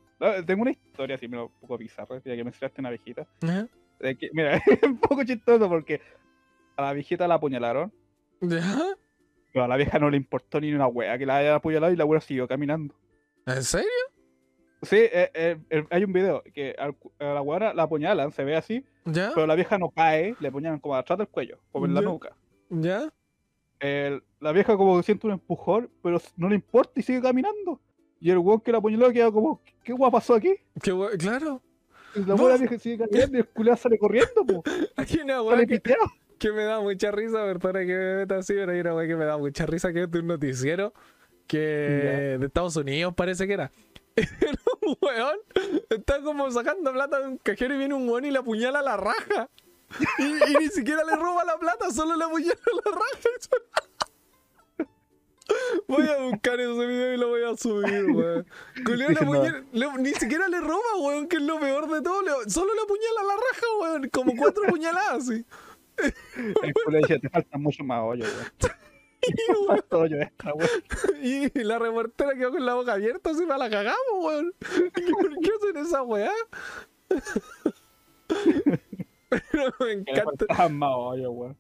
[0.47, 3.27] Tengo una historia así, un poco bizarra, ya que mencionaste una viejita.
[3.43, 3.69] Ajá.
[4.01, 6.01] De que, mira, es un poco chistoso porque
[6.77, 7.93] a la viejita la apuñalaron,
[8.41, 8.63] ¿Ya?
[9.53, 11.97] pero a la vieja no le importó ni una wea que la haya apuñalado y
[11.97, 12.95] la wea siguió caminando.
[13.47, 13.89] ¿En serio?
[14.83, 16.93] Sí, eh, eh, eh, hay un video que a
[17.25, 19.33] la weona la apuñalan, se ve así, ¿Ya?
[19.35, 22.37] pero la vieja no cae, le apuñalan como atrás del cuello, como en la nuca.
[22.69, 23.11] ¿Ya?
[23.81, 27.81] El- la vieja como que siente un empujón, pero no le importa y sigue caminando.
[28.27, 30.53] Y el weón que la apuñaló queda como, ¿qué guay pasó aquí?
[30.83, 31.63] Qué we- Claro.
[32.13, 32.37] Y la No.
[32.39, 34.65] buena vieja sigue caminando y el culiao sale corriendo, po.
[34.97, 35.65] Aquí una weá
[36.39, 39.15] que, me da mucha risa, perdona que me meta así, pero hay una weá que
[39.15, 40.93] me da mucha risa que es de un noticiero
[41.47, 41.59] que
[42.41, 43.71] de Estados Unidos parece que era.
[44.17, 45.37] Era un weón,
[45.91, 48.97] está como sacando plata de un cajero y viene un weón y le apuñala la
[48.97, 49.49] raja.
[50.19, 53.29] Y, y ni siquiera le roba la plata, solo le apuñala la raja.
[55.89, 58.47] Voy a buscar ese video y lo voy a subir, weón.
[59.23, 59.31] No.
[59.39, 62.23] apuñala- le- ni siquiera le roba, weón, que es lo peor de todo.
[62.23, 64.09] le- solo le apuñala la raja, weón.
[64.11, 65.45] Como cuatro puñaladas, así.
[66.63, 68.53] El culiao dice, te falta mucho más hoyo, weón.
[69.23, 69.33] Y,
[69.67, 70.71] Falta hoyo extra, weón.
[71.23, 74.55] Y la reportera quedó con la boca abierta, así para la cagamos, weón.
[74.95, 76.31] ¿Qué- ¿Por qué hacen esa weá?
[79.29, 80.69] Pero me encanta.
[80.69, 81.57] más hoyo, weón.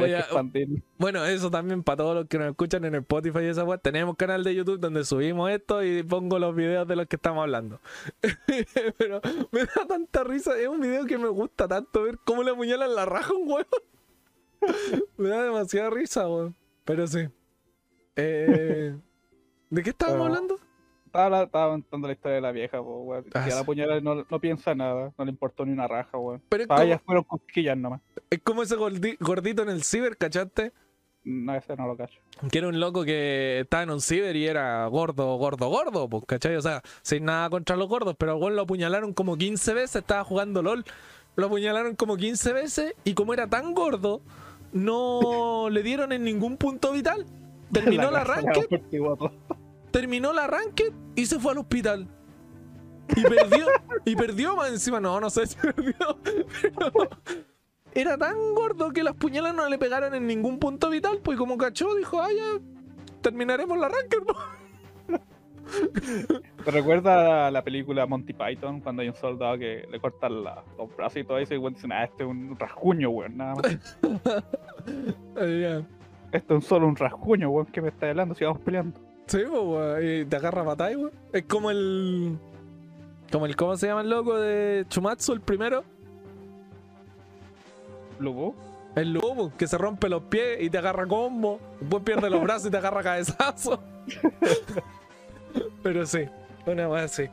[0.00, 0.26] Voy a-.
[0.98, 3.80] Bueno, eso también para todos los que nos escuchan en Spotify y esa web.
[3.82, 7.42] Tenemos canal de YouTube donde subimos esto y pongo los videos de los que estamos
[7.42, 7.80] hablando.
[8.98, 9.20] Pero
[9.50, 10.58] me da tanta risa.
[10.58, 13.50] Es un video que me gusta tanto ver cómo le apuñalan la raja a un
[13.50, 13.68] huevo.
[15.16, 16.54] me da demasiada risa, weón.
[16.84, 17.28] Pero sí.
[18.16, 18.94] Eh,
[19.70, 20.58] ¿De qué estábamos hablando?
[21.16, 23.24] Estaba, estaba contando la historia de la vieja, po, weón.
[23.34, 26.18] Ah, Y a la puñalada no, no piensa nada, no le importó ni una raja,
[26.18, 26.42] weón.
[26.48, 28.00] Pero Para ellas fueron cosquillas nomás.
[28.28, 30.72] es como ese gordi- gordito en el ciber, ¿cachaste?
[31.24, 32.20] No, ese no lo cacho.
[32.52, 36.24] Que era un loco que estaba en un ciber y era gordo, gordo, gordo, pues,
[36.26, 36.54] ¿cachai?
[36.56, 39.96] O sea, sin nada contra los gordos, pero al weón lo apuñalaron como 15 veces,
[39.96, 40.84] estaba jugando LOL.
[41.34, 44.20] Lo apuñalaron como 15 veces y como era tan gordo,
[44.72, 47.26] no le dieron en ningún punto vital.
[47.72, 48.52] Terminó la grasa
[49.96, 52.06] terminó la ranked y se fue al hospital.
[53.16, 53.66] Y perdió,
[54.04, 55.94] y perdió más encima, no, no sé si perdió,
[56.78, 57.08] pero
[57.94, 61.56] era tan gordo que las puñalas no le pegaron en ningún punto vital, pues como
[61.56, 62.60] cachó, dijo, ah, ya,
[63.22, 64.18] terminaremos la ranked.
[66.62, 70.94] ¿Te recuerda la película Monty Python cuando hay un soldado que le cortan la- los
[70.94, 73.98] brazos y todo eso y weón dicen, ah, este es un rasguño, weón, nada más.
[76.32, 79.00] Esto es solo un rasguño, weón, que me está hablando si vamos peleando.
[79.26, 81.12] Sí, pues, te agarra batalla, weón.
[81.32, 82.38] Es como el...
[83.32, 85.82] Como el, ¿cómo se llama el loco de Chumatsu, el primero?
[88.20, 88.54] Luego,
[88.94, 91.60] El lobo, que se rompe los pies y te agarra combo.
[91.80, 93.82] Después pierde los brazos y te agarra cabezazo.
[95.82, 96.20] Pero sí,
[96.66, 97.28] una vez así.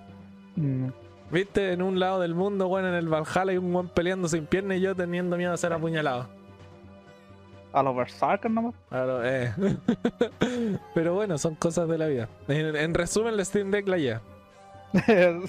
[0.55, 0.87] mm,
[1.31, 4.45] Viste, en un lado del mundo, weón, en el Valhalla hay un weón peleando sin
[4.45, 6.27] pierna y yo teniendo miedo a ser apuñalado.
[7.73, 8.75] A los Berserkers nomás.
[8.89, 9.51] Claro, eh.
[10.93, 12.29] Pero bueno, son cosas de la vida.
[12.47, 14.21] En, en resumen, la Steam Deck la lleva.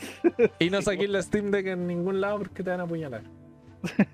[0.59, 3.23] Y no saqué la Steam Deck en ningún lado porque te van a apuñalar.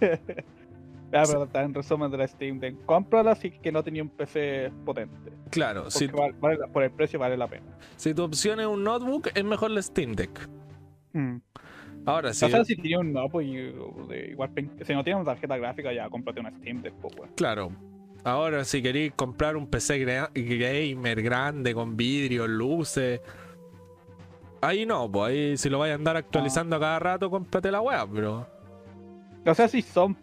[1.12, 2.84] Ya, pero en resumen de la Steam Deck.
[2.86, 5.32] Cómprala si que no tenía un PC potente.
[5.50, 6.34] Claro, si, vale-
[6.72, 7.66] por el precio vale la pena.
[7.96, 10.48] si tu opción es un notebook, es mejor la Steam Deck.
[11.12, 11.38] Mm.
[12.06, 12.44] Ahora sí.
[12.44, 13.72] O sea, si tenía un no, y-
[14.08, 17.14] de igual si no tienes una tarjeta gráfica, ya cómprate una Steam Deck, pues.
[17.34, 17.72] Claro.
[18.24, 23.20] Ahora, si queréis comprar un PC gamer grande con vidrio, luces.
[24.60, 27.80] Ahí no, pues ahí si lo vais a andar actualizando a cada rato, cómprate la
[27.80, 28.46] wea, pero.
[29.46, 30.16] O sea, si son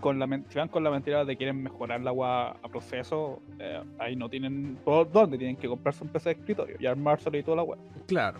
[0.00, 3.82] con la si van con la mentira de quieren mejorar la agua a proceso, eh,
[3.98, 7.42] ahí no tienen por dónde tienen que comprarse un PC de escritorio y armárselo y
[7.42, 7.78] toda la weá.
[8.06, 8.38] Claro.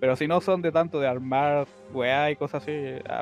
[0.00, 2.72] Pero si no son de tanto de armar weá y cosas así,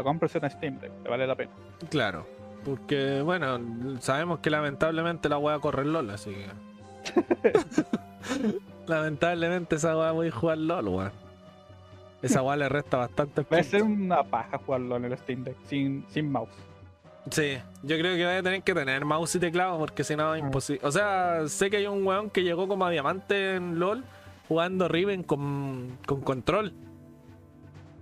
[0.02, 1.52] cómprese una Steam Deck, le vale la pena.
[1.90, 2.26] Claro.
[2.64, 3.58] Porque, bueno,
[4.00, 7.52] sabemos que lamentablemente la wea corre el LOL, así que.
[8.86, 11.12] lamentablemente esa wea voy a jugar LOL, weón.
[12.22, 13.44] Esa wea le resta bastante.
[13.52, 16.50] Va a ser una paja jugarlo en el Steam Deck sin, sin mouse.
[17.30, 20.34] Sí, yo creo que vaya a tener que tener mouse y teclado porque si no
[20.34, 20.86] es imposible.
[20.86, 24.04] O sea, sé que hay un weón que llegó como a diamante en LOL
[24.48, 26.72] jugando Riven con, con control.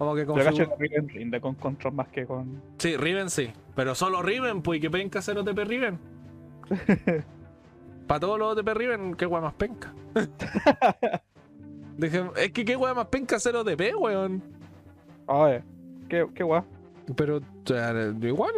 [0.00, 2.62] Como que Yo cacho configura- que Riven rinde con control más que con.
[2.78, 3.50] Sí, Riven sí.
[3.76, 5.98] Pero solo Riven, pues, y que penca hacer OTP Riven.
[8.06, 9.92] Para todos los OTP Riven, qué weá más penca.
[11.98, 14.42] Dije, es que qué weá más penca hacer OTP, weón.
[15.26, 15.62] Oye,
[16.08, 16.64] qué, qué weá.
[17.14, 17.92] Pero, o sea,
[18.22, 18.52] igual,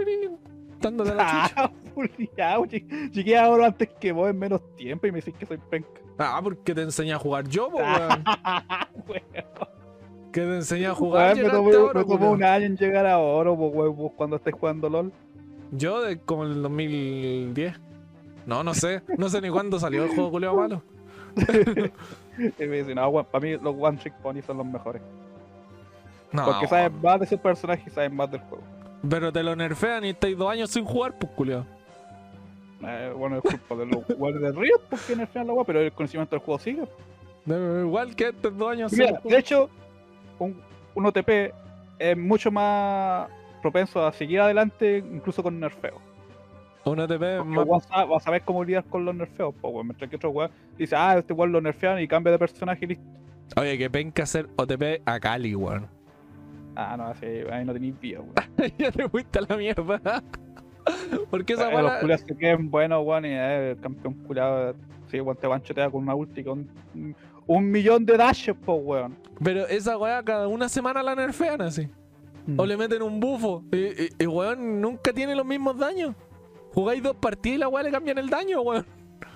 [0.80, 1.72] dándote la chucha.
[2.38, 2.62] Ah,
[3.12, 5.88] Llegué ahora antes que vos en menos tiempo y me decís que soy penca.
[6.18, 8.24] Ah, porque te enseñé a jugar yo, po, weón.
[10.32, 11.34] Que te enseñé a jugar.
[11.36, 14.54] Weón, me tomó, ahora, me tomó un año en llegar a oro, pues, cuando estés
[14.54, 15.12] jugando LOL.
[15.72, 17.78] Yo de como el 2010.
[18.46, 19.02] No, no sé.
[19.18, 20.82] No sé ni cuándo salió el juego culeo malo.
[22.38, 25.02] Y me dicen, no, para mí los One Trick Pony son los mejores.
[26.32, 28.64] No, Porque saben más de sus personajes y saben más del juego.
[29.08, 31.66] pero te lo nerfean y estáis dos años sin jugar, pues culeo.
[32.84, 35.92] Eh, bueno, es culpa de los jugadores de Riot porque nerfean la weá, pero el
[35.92, 36.84] conocimiento del juego sigue.
[37.46, 39.32] Igual que estos dos años sin Mira, jugar.
[39.34, 39.68] de hecho,
[40.44, 40.60] un,
[40.94, 41.52] un OTP
[41.98, 43.28] es mucho más
[43.60, 46.00] propenso a seguir adelante incluso con nerfeo.
[46.84, 49.86] Un OTP más- vas a, vas a saber cómo lidiar con los nerfeos, po, weón.
[49.86, 52.88] Mientras que otro weón dice, ah, este weón lo nerfean y cambia de personaje y
[52.88, 53.04] listo.
[53.56, 55.86] Oye, que penca hacer OTP a Cali, weón.
[56.74, 58.34] Ah, no, así, ahí no tenéis vida, weón.
[58.78, 60.22] ya te fuiste a la mierda.
[61.30, 64.74] Porque esa Eh, los se queden buenos, weón, y eh, el campeón culiado,
[65.06, 66.68] sí, weón, te banchotea con una ulti con
[67.46, 69.16] un, millón de dashes, po, weón.
[69.42, 71.88] Pero esa weá cada una semana la nerfean así.
[72.56, 73.64] O le meten un bufo.
[73.72, 76.14] Y, y- y, weón nunca tiene los mismos daños.
[76.74, 78.86] Jugáis dos partidas y la weá le cambian el daño, weón.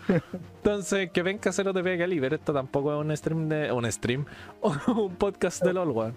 [0.57, 3.73] Entonces, que venga a hacer OTP a Cali, pero esto tampoco es un stream de.
[3.73, 4.25] un stream.
[4.89, 6.15] un podcast de LOL, weón.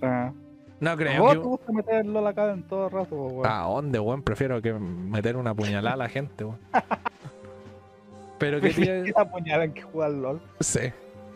[0.00, 0.32] Ah.
[0.80, 1.38] No creo Vos que.
[1.38, 3.46] te gusta meterlo a la cara en todo rato, po, weón.
[3.46, 4.22] ¿A dónde, weón?
[4.22, 6.58] Prefiero que meter una puñalada a la gente, weón.
[8.38, 9.04] Pero que tiene...
[9.04, 10.40] que apuñalan que jugar LOL.
[10.58, 10.80] Sí.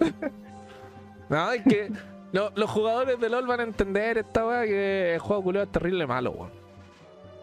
[1.28, 1.90] no, es que
[2.32, 5.72] lo- los jugadores de LOL van a entender esta weá que el juego culiao es
[5.72, 6.50] terrible malo, weón.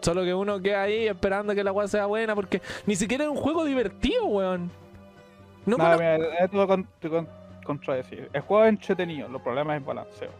[0.00, 3.30] Solo que uno queda ahí esperando que la weá sea buena porque ni siquiera es
[3.30, 4.70] un juego divertido, weón.
[5.66, 7.28] No, cono- mira, esto con, te con-
[7.64, 8.28] contradecir.
[8.32, 10.30] El juego es entretenido, los problemas es el balanceo.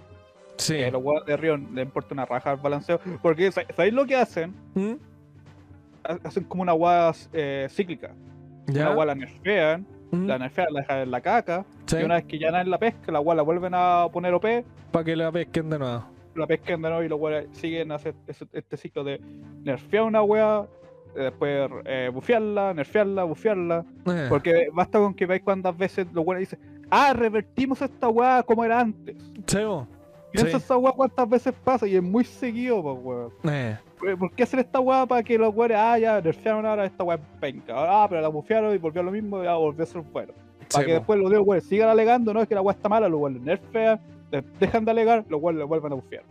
[0.56, 0.74] Sí.
[0.74, 3.00] Que a los juegos de Rion le importa una raja el balanceo.
[3.22, 4.54] Porque, ¿sa- ¿sabéis lo que hacen?
[4.74, 4.92] ¿Mm?
[6.04, 8.12] Ha- Hacen como una guada eh, cíclica.
[8.66, 8.82] ¿Ya?
[8.82, 10.26] Una guada la nerfean, ¿Mm?
[10.26, 11.64] la nerfean, la dejan en la caca.
[11.86, 11.96] Sí.
[12.00, 14.46] Y una vez que ya en la pesca, la guada la vuelven a poner OP,
[14.90, 16.04] Para que la pesquen de nuevo.
[16.34, 18.14] la pescan de nuevo y los weones siguen hacer
[18.52, 19.20] este ciclo de
[19.62, 20.64] nerfear una wea,
[21.14, 23.84] después eh, bufearla, nerfearla, bufearla.
[24.06, 28.42] Eh, Porque basta con que veáis cuántas veces los weones dicen, ah, revertimos esta wea
[28.42, 29.16] como era antes.
[29.46, 29.86] sí, po.
[30.32, 30.64] Piensa Sí.
[30.64, 33.30] esa wea cuántas veces pasa y es muy seguido, pues weón.
[33.54, 33.76] Eh,
[34.18, 37.18] ¿Por qué hacer esta weá para que los weones, ah, ya nerfearon ahora esta weá
[37.40, 37.74] penca?
[37.76, 40.32] Ah, pero la bufearon y volvió a lo mismo y ya volvió a ser bueno.
[40.72, 40.98] Para sí, que po.
[40.98, 44.00] después los weones sigan alegando, no es que la weá está mala, los weones nerfean,
[44.30, 46.22] de- dejan de alegar, los weones le vuelven a bufear.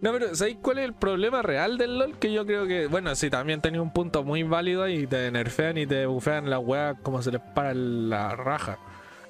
[0.00, 2.18] No, pero ¿sabéis cuál es el problema real del LOL?
[2.18, 5.30] Que yo creo que, bueno, sí, también tenía un punto muy válido ahí, y te
[5.30, 8.78] nerfean y te bufean las weas como se les para la raja.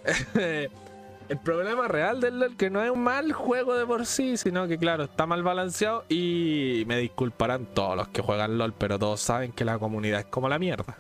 [1.29, 4.69] el problema real del LOL que no es un mal juego de por sí, sino
[4.69, 9.21] que, claro, está mal balanceado y me disculparán todos los que juegan LOL, pero todos
[9.21, 10.97] saben que la comunidad es como la mierda.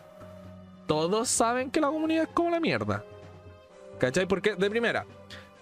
[0.86, 3.04] Todos saben que la comunidad es como la mierda.
[3.98, 4.26] ¿Cachai?
[4.26, 5.06] Porque, de primera,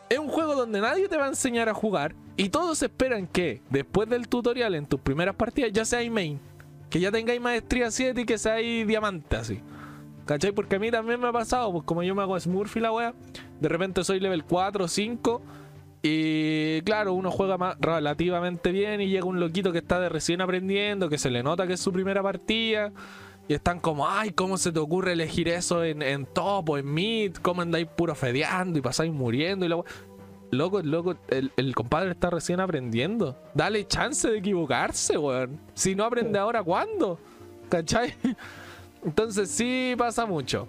[0.09, 3.63] es un juego donde nadie te va a enseñar a jugar y todos esperan que
[3.71, 6.41] después del tutorial en tus primeras partidas ya seáis main,
[6.91, 9.61] que ya tengáis maestría 7 y que seáis diamante así.
[10.27, 10.53] ¿Cachai?
[10.53, 12.93] Porque a mí también me ha pasado, pues como yo me hago Smurf y la
[12.93, 13.15] wea,
[13.61, 15.43] de repente soy level 4 o 5
[16.07, 20.43] y claro, uno juega más relativamente bien y llega un loquito que está de recién
[20.43, 22.93] aprendiendo, que se le nota que es su primera partida.
[23.49, 26.93] Y están como, ay, ¿cómo se te ocurre elegir eso en, en top o en
[26.93, 27.35] mid?
[27.37, 29.65] ¿Cómo andáis puro fedeando y pasáis muriendo?
[29.65, 29.85] Y wea?
[30.51, 33.39] Loco, loco, el, el compadre está recién aprendiendo.
[33.55, 35.59] Dale chance de equivocarse, weón.
[35.73, 37.19] Si no aprende ahora, ¿cuándo?
[37.71, 38.15] ¿Cachai?
[39.05, 40.67] Entonces sí pasa mucho.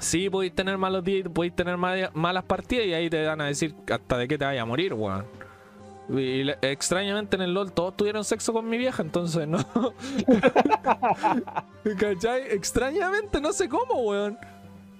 [0.00, 3.46] Sí podéis tener malos días, podéis tener ma- malas partidas y ahí te van a
[3.46, 5.24] decir hasta de qué te vaya a morir, weón.
[6.10, 9.58] Y extrañamente en el LOL todos tuvieron sexo con mi vieja, entonces no.
[11.98, 12.42] ¿Cachai?
[12.50, 14.38] Extrañamente, no sé cómo, weón.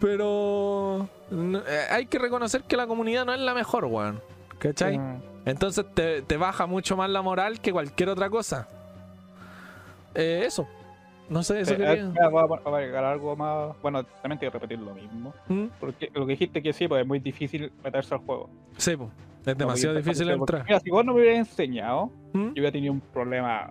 [0.00, 4.20] Pero eh, hay que reconocer que la comunidad no es la mejor, weón.
[4.58, 4.98] ¿Cachai?
[4.98, 5.22] Mm.
[5.46, 8.68] Entonces te, te baja mucho más la moral que cualquier otra cosa.
[10.14, 10.66] Eh, eso.
[11.28, 11.92] No sé, eso Eh, quería.
[11.94, 13.74] eh, voy a- voy a agregar algo más.
[13.82, 15.32] Bueno, también tengo que repetir lo mismo.
[15.48, 15.64] ¿Mm?
[15.80, 18.48] Porque lo que dijiste que sí, pues es muy difícil meterse al juego.
[18.76, 19.10] Sí, po.
[19.46, 20.64] es demasiado difícil porque- entrar.
[20.66, 22.38] Mira, si vos no me hubieras enseñado, ¿Mm?
[22.46, 23.70] yo hubiera tenido un problema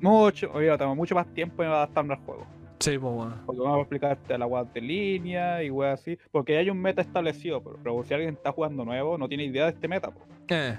[0.00, 2.46] mucho, hubiera tomado mucho más tiempo en adaptarme al juego.
[2.78, 3.34] Sí, po, weón.
[3.44, 6.16] Porque vamos a explicarte la web de línea y weas así.
[6.30, 9.64] Porque hay un meta establecido, pero, pero si alguien está jugando nuevo, no tiene idea
[9.64, 10.10] de este meta.
[10.10, 10.20] po.
[10.48, 10.78] Eh.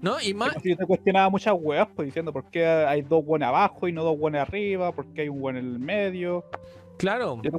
[0.00, 0.54] No, y más.
[0.62, 4.04] Yo te cuestionaba muchas weas, pues diciendo por qué hay dos buenos abajo y no
[4.04, 6.44] dos buenos arriba, por qué hay un buen en el medio.
[6.96, 7.40] Claro.
[7.42, 7.50] Yo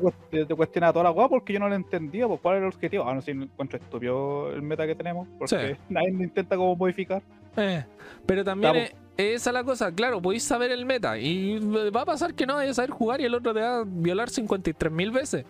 [0.47, 3.07] te, cuestionaba toda la wea porque yo no lo entendía, pues cuál era el objetivo.
[3.07, 5.81] Ah, no sé, encuentro estúpido el meta que tenemos, porque Sí.
[5.89, 7.21] nadie lo intenta como modificar.
[7.57, 7.83] Eh,
[8.25, 12.33] pero también es, esa la cosa, claro, podéis saber el meta y va a pasar
[12.33, 15.11] que no vayas a saber jugar y el otro te va a violar 53 mil
[15.11, 15.45] veces.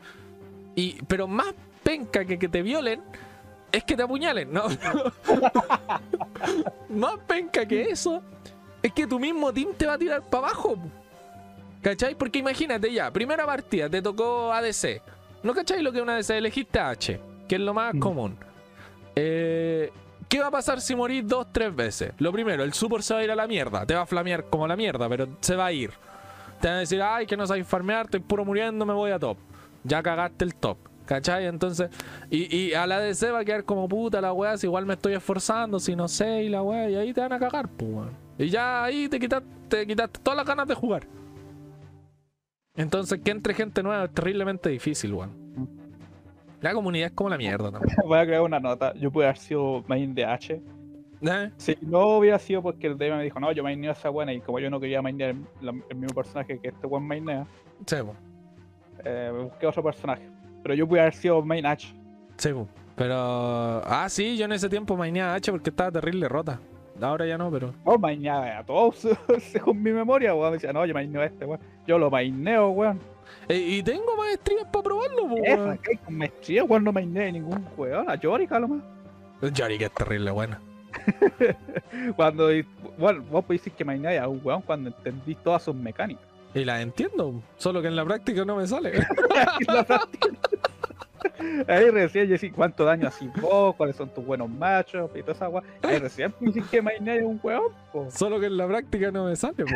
[0.75, 1.53] Y, pero más
[1.83, 3.01] penca que que te violen
[3.71, 4.63] es que te apuñalen, ¿no?
[6.89, 8.21] más penca que eso
[8.81, 10.77] es que tu mismo team te va a tirar para abajo.
[11.81, 12.15] ¿Cachai?
[12.15, 15.01] Porque imagínate ya, primera partida te tocó ADC.
[15.43, 16.29] ¿No cachai lo que es una ADC?
[16.31, 17.99] Elegiste H, que es lo más Mm.
[17.99, 18.37] común.
[19.15, 19.91] Eh,
[20.27, 22.13] ¿Qué va a pasar si morís dos, tres veces?
[22.17, 23.85] Lo primero, el support se va a ir a la mierda.
[23.85, 25.91] Te va a flamear como la mierda, pero se va a ir.
[26.59, 29.19] Te van a decir, ay, que no sabes farmear, estoy puro muriendo, me voy a
[29.19, 29.37] top.
[29.83, 30.77] Ya cagaste el top.
[31.05, 31.45] ¿Cachai?
[31.45, 31.89] Entonces,
[32.29, 34.93] y, y a la DC va a quedar como puta la weá, si igual me
[34.93, 37.91] estoy esforzando, si no sé, y la weá, y ahí te van a cagar, pues
[37.91, 38.11] weón.
[38.37, 41.07] Y ya ahí te quitaste, te quitaste todas las ganas de jugar.
[42.75, 45.45] Entonces, que entre gente nueva es terriblemente difícil, weón.
[46.61, 47.95] La comunidad es como la mierda también.
[48.05, 48.93] Voy a crear una nota.
[48.95, 50.61] Yo pude haber sido main de H.
[51.21, 51.51] ¿Eh?
[51.57, 54.41] Si no hubiera sido porque el DM me dijo, no, yo maineo esa buena, y
[54.41, 57.47] como yo no quería mainear el, mismo personaje que este buen mainea,
[57.85, 57.95] Sí,
[59.03, 60.27] eh, me busqué otro personaje.
[60.65, 61.93] Pero yo pude haber sido main H.
[62.37, 62.49] Sí.
[62.95, 63.15] Pero.
[63.85, 66.59] Ah, sí, yo en ese tiempo maineaba H porque estaba terrible rota.
[66.99, 67.71] Ahora ya no, pero.
[67.85, 69.07] No, maineaba a todos,
[69.51, 70.49] según mi memoria, weón.
[70.49, 71.59] Me decía, no, yo maineo a este, weón.
[71.85, 72.99] Yo lo maineo, weón.
[73.47, 75.77] Eh, y tengo maestrías para probarlo, Esa, weón.
[75.77, 78.09] que hay con maestría, weón, no maineo a ningún weón.
[78.09, 78.83] A Yorica, lo más.
[79.53, 80.59] Yori que es terrible, buena.
[82.15, 82.49] Cuando,
[82.97, 86.25] bueno, vos podés decir que maineáis a un weón cuando entendís todas sus mecánicas.
[86.55, 88.93] Y la entiendo, solo que en la práctica no me sale.
[89.67, 90.29] La práctica-
[91.67, 95.33] Ahí recién yo decía cuánto daño así vos, cuáles son tus buenos machos y toda
[95.33, 95.63] esa weá.
[95.81, 98.09] Ahí recién decís que Mainnet es un weón, po.
[98.11, 99.71] Solo que en la práctica no me sale, po.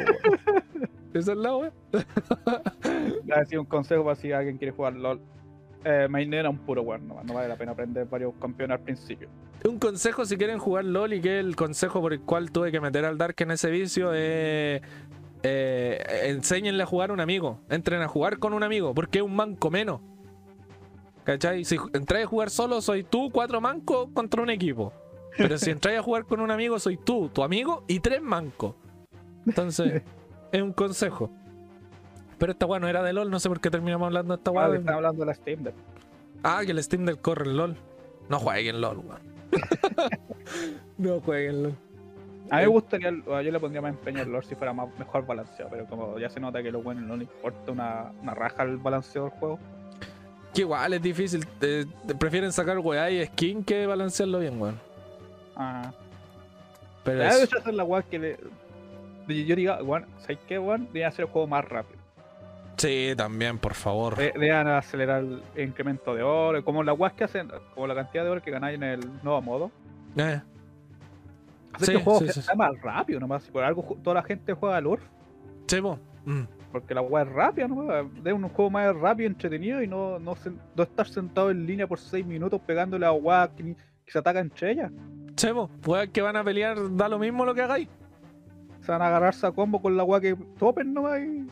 [1.14, 1.72] Esa es la weá.
[1.92, 2.02] Le
[3.24, 5.20] voy a decir un consejo para si alguien quiere jugar LOL.
[5.84, 9.28] Eh, era un puro weón, nomás, no vale la pena aprender varios campeones al principio.
[9.66, 12.80] Un consejo si quieren jugar LOL y que el consejo por el cual tuve que
[12.80, 14.82] meter al Dark en ese vicio es.
[15.44, 17.60] Eh, enséñenle a jugar a un amigo.
[17.70, 20.02] Entren a jugar con un amigo, porque es un manco menos.
[21.24, 21.64] ¿Cachai?
[21.64, 24.92] Si entráis a jugar solo, soy tú, cuatro mancos contra un equipo.
[25.38, 28.76] Pero si entráis a jugar con un amigo, soy tú, tu amigo y tres mancos.
[29.46, 30.02] Entonces,
[30.52, 31.30] es un consejo.
[32.38, 34.52] Pero esta weá no era de LOL, no sé por qué terminamos hablando de esta
[34.52, 34.78] Ah, weá.
[34.78, 35.76] están hablando de la Steam Deck.
[36.44, 37.76] Ah, que el Steam del corre el LOL.
[38.30, 39.20] No jueguen LOL, weón.
[40.98, 41.76] no jueguen LOL.
[42.52, 45.26] A mí me gustaría, yo le pondría más empeño al LOL si fuera más, mejor
[45.26, 48.64] balanceado, pero como ya se nota que lo bueno no le importa una, una raja
[48.64, 49.60] el balanceo del juego.
[50.54, 51.46] Que igual es difícil.
[51.62, 51.86] eh,
[52.20, 54.80] prefieren sacar weá y skin que balancearlo bien, weón.
[55.56, 55.92] Ah.
[57.04, 58.38] Pero Ya es- hecho hacer la weá que le.
[59.28, 60.86] Yo diga, weón, ¿sabes qué, weón?
[60.88, 62.00] Debería hacer el juego más rápido.
[62.78, 64.16] sí, también, por favor.
[64.16, 68.24] De- Deberían acelerar el incremento de oro, como las weas que hacen, como la cantidad
[68.24, 69.72] de oro que ganáis en el nuevo modo.
[70.18, 70.42] Eh,
[71.80, 73.44] Hacer Sí, el juego sí, sí, más rápido nomás.
[73.44, 75.04] Si por algo toda la gente juega al Urf,
[75.68, 75.82] sí.
[76.26, 76.44] Mm.
[76.72, 77.88] porque la weá es rápida, ¿no?
[78.22, 80.36] De un juego más rápido, entretenido y no, no,
[80.76, 83.76] no estar sentado en línea por 6 minutos pegándole a weá que,
[84.06, 84.92] se ataca entre ellas.
[85.36, 85.70] Sí, po.
[85.86, 87.88] Weas que van a pelear, da lo mismo lo que hagáis.
[88.82, 91.48] Se van a agarrarse a combo con la weá que topen nomás y.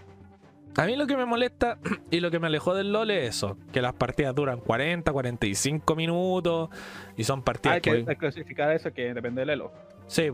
[0.76, 1.80] A mí lo que me molesta
[2.12, 5.96] y lo que me alejó del LOL es eso, que las partidas duran 40, 45
[5.96, 6.70] minutos
[7.16, 7.98] y son partidas Hay que, que...
[7.98, 9.72] hay que clasificar eso que depende del elo.
[10.08, 10.30] Sí,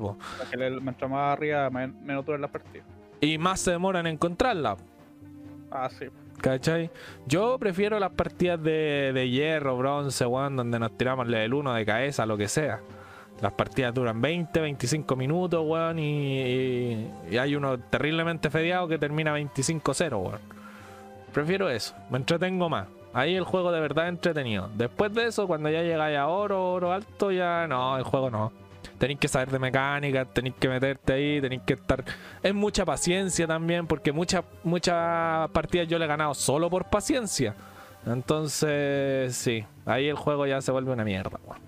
[0.52, 2.84] el elo, mientras más arriba, men- menos dura la partida.
[3.22, 4.78] Y más se demoran en encontrarla.
[5.72, 6.06] Ah, sí.
[6.42, 6.90] ¿Cachai?
[7.26, 11.86] Yo prefiero las partidas de, de hierro, bronce, weón, donde nos tiramos level 1 de
[11.86, 12.82] cabeza, lo que sea.
[13.42, 19.34] Las partidas duran 20, 25 minutos, weón, y, y- hay uno terriblemente fediado que termina
[19.38, 20.40] 25-0, weón.
[21.34, 22.88] Prefiero eso, me entretengo más.
[23.14, 24.70] Ahí el juego de verdad es entretenido.
[24.76, 28.52] Después de eso, cuando ya llegáis a oro, oro alto, ya no, el juego no.
[28.98, 32.04] Tenéis que saber de mecánica, tenéis que meterte ahí, tenéis que estar.
[32.42, 37.56] Es mucha paciencia también, porque muchas muchas partidas yo le he ganado solo por paciencia.
[38.06, 41.62] Entonces, sí, ahí el juego ya se vuelve una mierda, weón.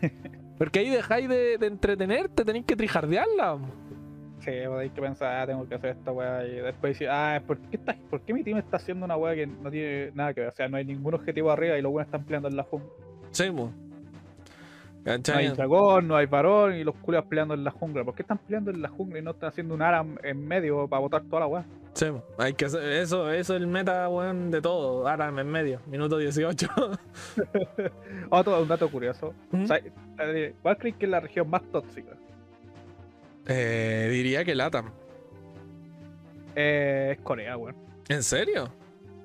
[0.58, 3.58] Porque ahí dejáis de, de entretenerte, tenéis que trijardearla.
[4.44, 6.46] Sí, pues hay que pensar, ah, tengo que hacer esta weá.
[6.46, 9.34] Y después decir, ah, ¿por qué, está, ¿por qué mi team está haciendo una weá
[9.34, 10.50] que no tiene nada que ver?
[10.50, 12.90] O sea, no hay ningún objetivo arriba y los buenos están peleando en la jungla.
[13.30, 13.70] Sí, po.
[15.04, 18.04] No hay dragón, no hay varón y los culiados peleando en la jungla.
[18.04, 20.88] ¿Por qué están peleando en la jungla y no están haciendo un ARAM en medio
[20.88, 21.64] para botar toda la weá?
[21.92, 22.06] Sí,
[22.38, 25.06] hay que hacer eso, eso es el meta, weón, de todo.
[25.06, 26.66] Ahora en medio, minuto 18.
[28.30, 29.34] Otro un dato curioso.
[29.50, 29.64] ¿Mm?
[29.64, 29.80] O sea,
[30.18, 32.12] eh, ¿Cuál crees que es la región más tóxica?
[33.46, 34.90] Eh, diría que Latam.
[36.56, 37.76] Eh, es Corea, weón.
[38.08, 38.70] ¿En serio?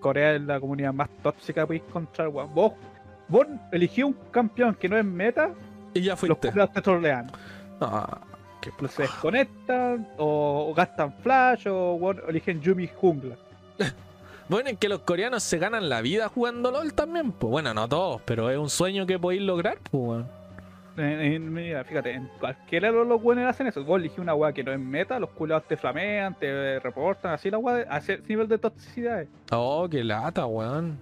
[0.01, 2.53] Corea es la comunidad más tóxica que podéis encontrar, weón.
[2.53, 2.73] Vos,
[3.29, 5.53] vos elegí un campeón que no es meta,
[5.93, 6.49] Y ya los fuiste.
[6.49, 7.31] culiados te trolean.
[7.81, 8.19] Ah,
[8.61, 13.35] qué No se desconectan, o, o gastan flash, o weón, eligen Yumi jungla.
[14.49, 17.87] Bueno, es que los coreanos se ganan la vida jugando LOL también, pues bueno, no
[17.87, 20.27] todos, pero es un sueño que podéis lograr, pues weón.
[20.97, 23.83] En- en- mira, fíjate, en cualquiera de los buenos hacen eso.
[23.85, 27.51] Vos elegís una weá que no es meta, los culiados te flamean, te reportan, así
[27.51, 29.25] la weá, a ese nivel de toxicidad.
[29.51, 30.97] Oh, qué lata, weón.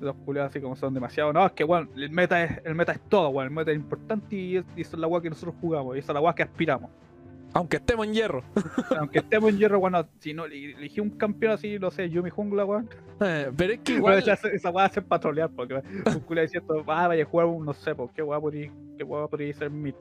[0.00, 1.32] Los culiados así como son demasiado.
[1.32, 3.48] No, es que weón, el meta es, el meta es todo, weón.
[3.48, 6.00] El meta es importante y, es- y eso es la weá que nosotros jugamos, y
[6.00, 6.90] esa es la weá que aspiramos.
[7.54, 8.42] Aunque estemos en hierro.
[8.98, 12.66] Aunque estemos en hierro, bueno, si no elegí un campeón así, no sé, Yumi Jungla,
[12.66, 12.90] weón.
[13.20, 17.08] Eh, pero es que Igual esa, esa weá hace patrolear, porque un culo diciendo, ah,
[17.08, 19.94] vaya a jugar un, no sé, pues, qué weá podría, qué weá podría ser mid.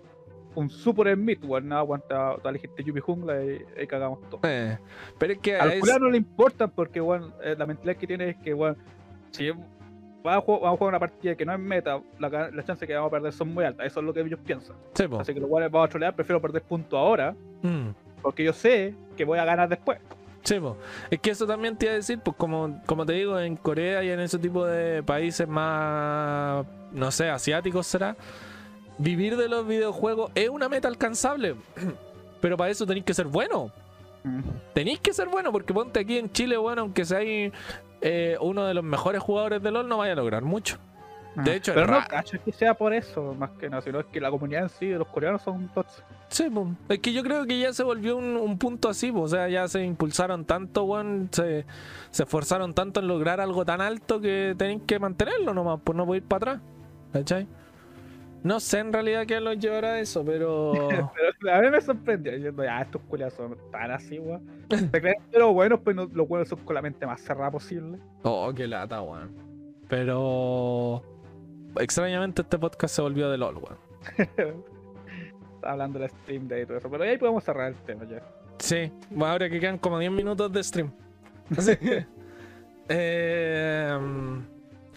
[0.55, 4.41] Un super en mid, weón, nada, aguanta, tú elegiste Yumi Jungla y ahí cagamos todo.
[4.43, 4.77] eh,
[5.17, 8.07] pero es que A los es- no le importa porque, weón, eh, la mentalidad que
[8.07, 8.75] tiene es que, weón,
[9.31, 9.51] si
[10.25, 12.87] vamos a, jugar, a jugar una partida que no es meta, la, ca- las chances
[12.87, 14.75] que vamos a perder son muy altas, eso es lo que ellos piensan.
[14.93, 15.05] Sí.
[15.19, 17.89] Así que los weones vamos a trolear, prefiero perder puntos ahora, Mm.
[18.21, 19.99] porque yo sé que voy a ganar después.
[20.43, 20.77] Sí, po.
[21.09, 24.03] es que eso también te iba a decir, pues como, como te digo, en Corea
[24.03, 28.15] y en ese tipo de países más, no sé, asiáticos será,
[28.99, 31.55] vivir de los videojuegos es una meta alcanzable,
[32.41, 33.71] pero para eso tenéis que ser bueno.
[34.73, 37.51] Tenéis que ser bueno, porque ponte aquí en Chile, bueno, aunque seáis
[38.07, 40.77] eh, uno de los mejores jugadores de LOL, no vaya a lograr mucho.
[41.35, 44.05] De hecho, Pero es no cacho que sea por eso, más que nada, sino es
[44.05, 46.05] que la comunidad en sí de los coreanos son tóxicos.
[46.29, 46.47] Sí,
[46.87, 49.21] es que yo creo que ya se volvió un, un punto así, po.
[49.21, 51.65] o sea, ya se impulsaron tanto, weón, se,
[52.11, 56.05] se esforzaron tanto en lograr algo tan alto que tienen que mantenerlo nomás, pues no
[56.05, 56.67] puede ir para atrás.
[57.11, 57.47] ¿Cachai?
[58.45, 60.71] No sé en realidad qué los llevará a eso, pero.
[61.41, 64.41] Pero a mí me sorprendió diciendo, ya, estos culiados son tan así, weón.
[64.69, 67.49] Se creen que los buenos, pues no- los buenos son con la mente más cerrada
[67.49, 67.97] posible.
[68.21, 69.31] Oh, qué lata, weón.
[69.89, 71.01] Pero.
[71.79, 73.77] Extrañamente este podcast se volvió de LOL, weón.
[75.55, 78.21] Estaba hablando del stream day y todo eso, pero ahí podemos cerrar el tema ya.
[78.59, 80.91] Sí, bueno, ahora que quedan como 10 minutos de stream.
[81.57, 82.05] Así que,
[82.89, 83.97] eh,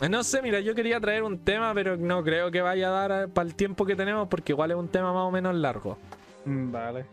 [0.08, 3.28] no sé, mira, yo quería traer un tema, pero no creo que vaya a dar
[3.30, 5.98] para el tiempo que tenemos, porque igual es un tema más o menos largo.
[6.44, 7.04] Mm, Vale.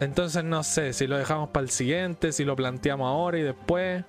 [0.00, 4.04] Entonces no sé si lo dejamos para el siguiente, si lo planteamos ahora y después.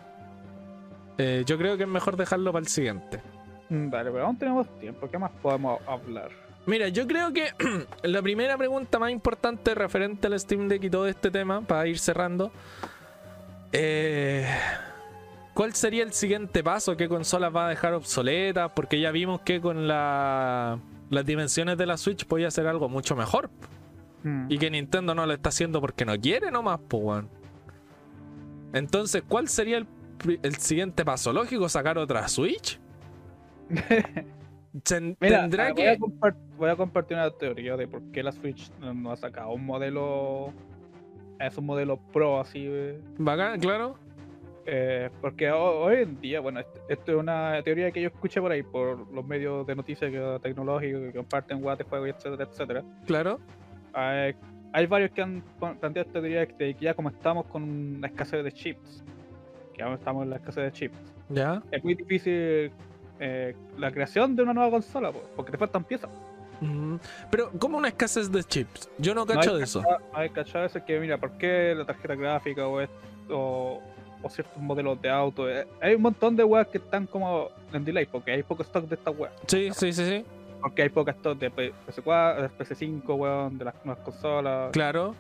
[1.18, 3.22] Eh, yo creo que es mejor dejarlo para el siguiente.
[3.70, 5.10] Mm, Vale, pero aún tenemos tiempo.
[5.10, 6.32] ¿Qué más podemos hablar?
[6.66, 7.50] Mira, yo creo que
[8.04, 12.00] la primera pregunta más importante referente al Steam Deck y todo este tema, para ir
[12.00, 12.52] cerrando,
[13.74, 14.48] eh,
[15.54, 16.96] ¿cuál sería el siguiente paso?
[16.98, 18.72] ¿Qué consolas va a dejar obsoletas?
[18.74, 20.80] Porque ya vimos que con la-
[21.10, 23.50] las dimensiones de la Switch podía hacer algo mucho mejor.
[24.24, 24.46] Mm.
[24.50, 27.24] Y que Nintendo no lo está haciendo porque no quiere nomás, pues.
[28.74, 29.86] Entonces, ¿cuál sería
[30.44, 31.34] el, siguiente paso?
[31.34, 32.80] ¿Lógico sacar otra Switch?
[35.20, 35.90] Mira, tendrá ah, voy, que...
[35.90, 35.98] a
[36.58, 39.66] voy a compartir una teoría de por qué la Switch no, no ha sacado un
[39.66, 40.54] modelo.
[41.40, 42.66] Es un modelo pro así.
[42.68, 43.98] eh, Bacán, claro.
[44.66, 48.40] Eh, porque ho- hoy en día, bueno, est- esto es una teoría que yo escuché
[48.42, 52.84] por ahí, por los medios de noticias tecnológicos que comparten guates, juegos, etcétera, etcétera.
[53.06, 53.40] Claro.
[53.94, 54.36] Hay,
[54.74, 58.44] hay varios que han planteado esta teoría de que ya como estamos con una escasez
[58.44, 59.04] de chips,
[59.74, 60.98] que aún estamos en la escasez de chips,
[61.30, 61.62] Ya.
[61.72, 62.72] es muy difícil
[63.20, 66.10] eh, la creación de una nueva consola, po, porque te faltan piezas.
[66.62, 66.96] Mm,
[67.32, 68.90] Pero, ¿cómo una escasez de chips?
[69.00, 69.82] Yo no No cacho hay de eso.
[69.82, 72.96] cachado- Hay cachado eso que, mira, ¿por qué la tarjeta gráfica o, esto,
[73.30, 73.82] o,
[74.22, 75.50] o ciertos modelos de auto?
[75.50, 78.86] Eh, hay un montón de weas que están como en delay, porque hay poco stock
[78.88, 79.34] de estas weas.
[79.48, 80.26] Sí, sí, sí, sí.
[80.62, 85.16] Porque hay poca stock de P- PS4, de PS5, weón, de las nuevas consolas, Claro.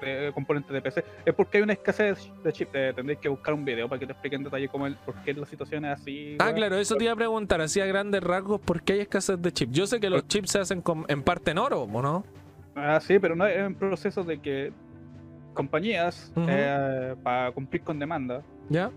[0.00, 1.04] de componentes de PC.
[1.26, 2.70] Es porque hay una escasez de chip.
[2.74, 5.14] Eh, tendréis que buscar un video para que te explique en detalle cómo el, por
[5.22, 6.36] qué la situación es así.
[6.38, 6.56] Ah, weón.
[6.56, 9.52] claro, eso te iba a preguntar, así a grandes rasgos, ¿por qué hay escasez de
[9.52, 9.72] chips?
[9.72, 12.24] Yo sé que los chips se hacen con- en parte en oro, ¿o no?
[12.74, 14.72] Ah, sí, pero no es un proceso de que
[15.54, 18.90] compañías, eh, para cumplir con demanda, ¿Ya?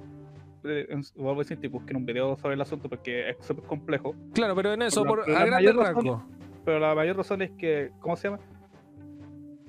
[0.63, 4.15] eh, vuelvo a decir, te busquen un video sobre el asunto porque es súper complejo.
[4.33, 6.21] Claro, pero en eso, Pero- por, pero a la grandes rasgos.
[6.65, 8.39] Pero la mayor razón es que, ¿cómo se llama?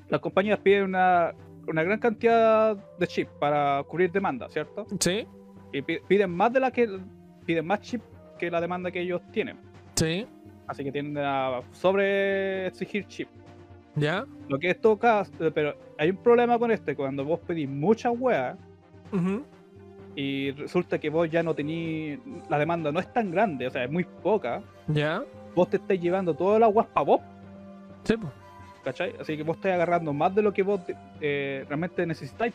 [0.09, 1.33] Las compañías piden una,
[1.67, 4.87] una gran cantidad de chips para cubrir demanda, ¿cierto?
[5.01, 5.27] Sí,
[5.73, 6.89] Y pi- piden más de la que
[7.47, 8.05] piden más chips
[8.39, 9.59] que la demanda que ellos tienen.
[9.97, 10.27] sí,
[10.67, 13.31] Así que tienden a sobre exigir chips.
[13.97, 14.25] ¿Ya?
[14.49, 18.13] Lo que es todo caso, pero hay un problema con este, cuando vos pedís muchas
[18.19, 18.57] weas
[20.17, 22.19] y resulta que vos ya no tenís,
[22.49, 25.23] la demanda no es tan grande, o sea, es muy poca, ¿Ya?
[25.55, 27.21] vos te estás llevando todas las weas para vos,
[28.05, 28.33] Sí, pues.
[28.85, 29.15] ¿cachai?
[29.19, 30.81] Así que vos estás agarrando más de lo que vos
[31.21, 32.53] eh, realmente necesitáis.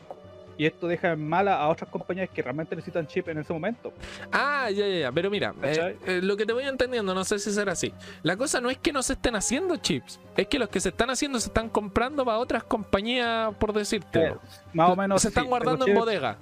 [0.60, 3.94] Y esto deja en mala a otras compañías que realmente necesitan chip en ese momento.
[4.30, 5.12] Ah, ya, ya, ya.
[5.14, 7.94] Pero mira, eh, eh, lo que te voy entendiendo, no sé si será así.
[8.24, 10.90] La cosa no es que no se estén haciendo chips, es que los que se
[10.90, 14.28] están haciendo se están comprando para otras compañías, por decirte.
[14.28, 14.36] Eh,
[14.74, 15.22] más o menos.
[15.22, 16.38] se están sí, guardando en chips- bodega.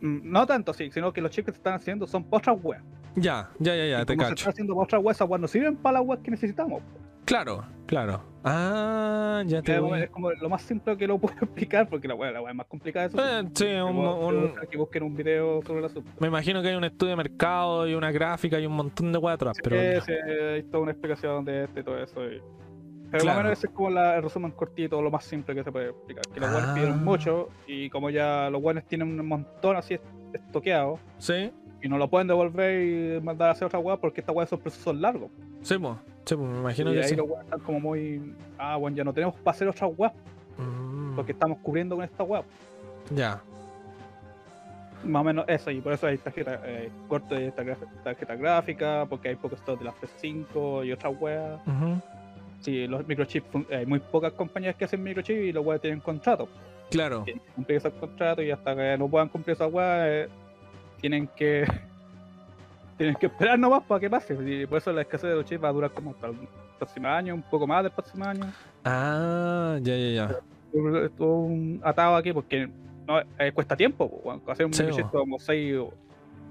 [0.00, 2.58] Mm, No tanto, sí, sino que los chips que se están haciendo son para otras
[2.64, 2.82] weas.
[3.14, 4.40] Ya, ya, ya, ya, Y te como se cacho.
[4.40, 6.82] están haciendo para otras weas, esas weas no sirven para las weas que necesitamos.
[7.24, 8.22] Claro, claro.
[8.44, 10.00] Ah, ya te Es voy.
[10.00, 13.08] es como lo más simple que lo puedo explicar, porque la wea es más complicada
[13.08, 13.46] de eso.
[13.46, 16.10] Eh, sí, un- un- que busquen un video sobre el asunto.
[16.18, 19.18] Me imagino que hay un estudio de mercado y una gráfica y un montón de
[19.18, 19.76] weas atrás, pero.
[20.02, 22.24] Sí, sí, hay toda una explicación de esto y todo eso.
[22.24, 22.40] y-
[23.12, 23.26] Pero Claro.
[23.26, 25.70] más o menos ese es como la- el resumen cortito, lo más simple que se
[25.70, 26.24] puede explicar.
[26.32, 26.52] Que los Ah.
[26.54, 31.52] buenos pidieron mucho y como ya los buenos tienen un montón así est- estoqueado Sí,
[31.82, 34.60] y no lo pueden devolver y mandar a hacer otra weá porque estas weas son
[34.60, 35.30] procesos largos.
[35.60, 35.94] sí, pues.
[36.24, 37.16] Sí, pues, me imagino y que ahí sí.
[37.16, 38.34] los weas están como muy.
[38.58, 40.12] Ah, bueno, ya no tenemos para hacer otras weas
[40.58, 42.42] Mm, porque estamos cubriendo con esta wea.
[43.14, 43.40] Ya.
[45.04, 49.06] Más o menos eso, y por eso hay tarjeta, eh, corte de graf- tarjeta gráfica,
[49.08, 51.58] porque hay poco stock de las PS5 y otras weas.
[51.66, 52.00] Ujú.
[52.60, 55.98] Sí, los microchips, fun- hay muy pocas compañías que hacen microchips y los weas tienen
[56.00, 56.48] contrato.
[56.90, 57.22] Claro.
[57.24, 60.28] Tienen que cumplir esos contratos y hasta que no puedan cumplir esas weas, eh,
[61.00, 61.64] tienen que.
[63.02, 64.34] Tienen que esperar nomás para que pase.
[64.34, 66.36] Y por eso la escasez de los chips va a durar como hasta el
[66.78, 68.52] próximo año, un poco más del próximo año.
[68.84, 71.04] Ah, ya, ya, ya.
[71.04, 72.68] Estuvo un atado aquí porque
[73.08, 74.08] no, eh, cuesta tiempo.
[74.08, 74.40] po.
[74.46, 75.76] Hacer un Sí, como seis,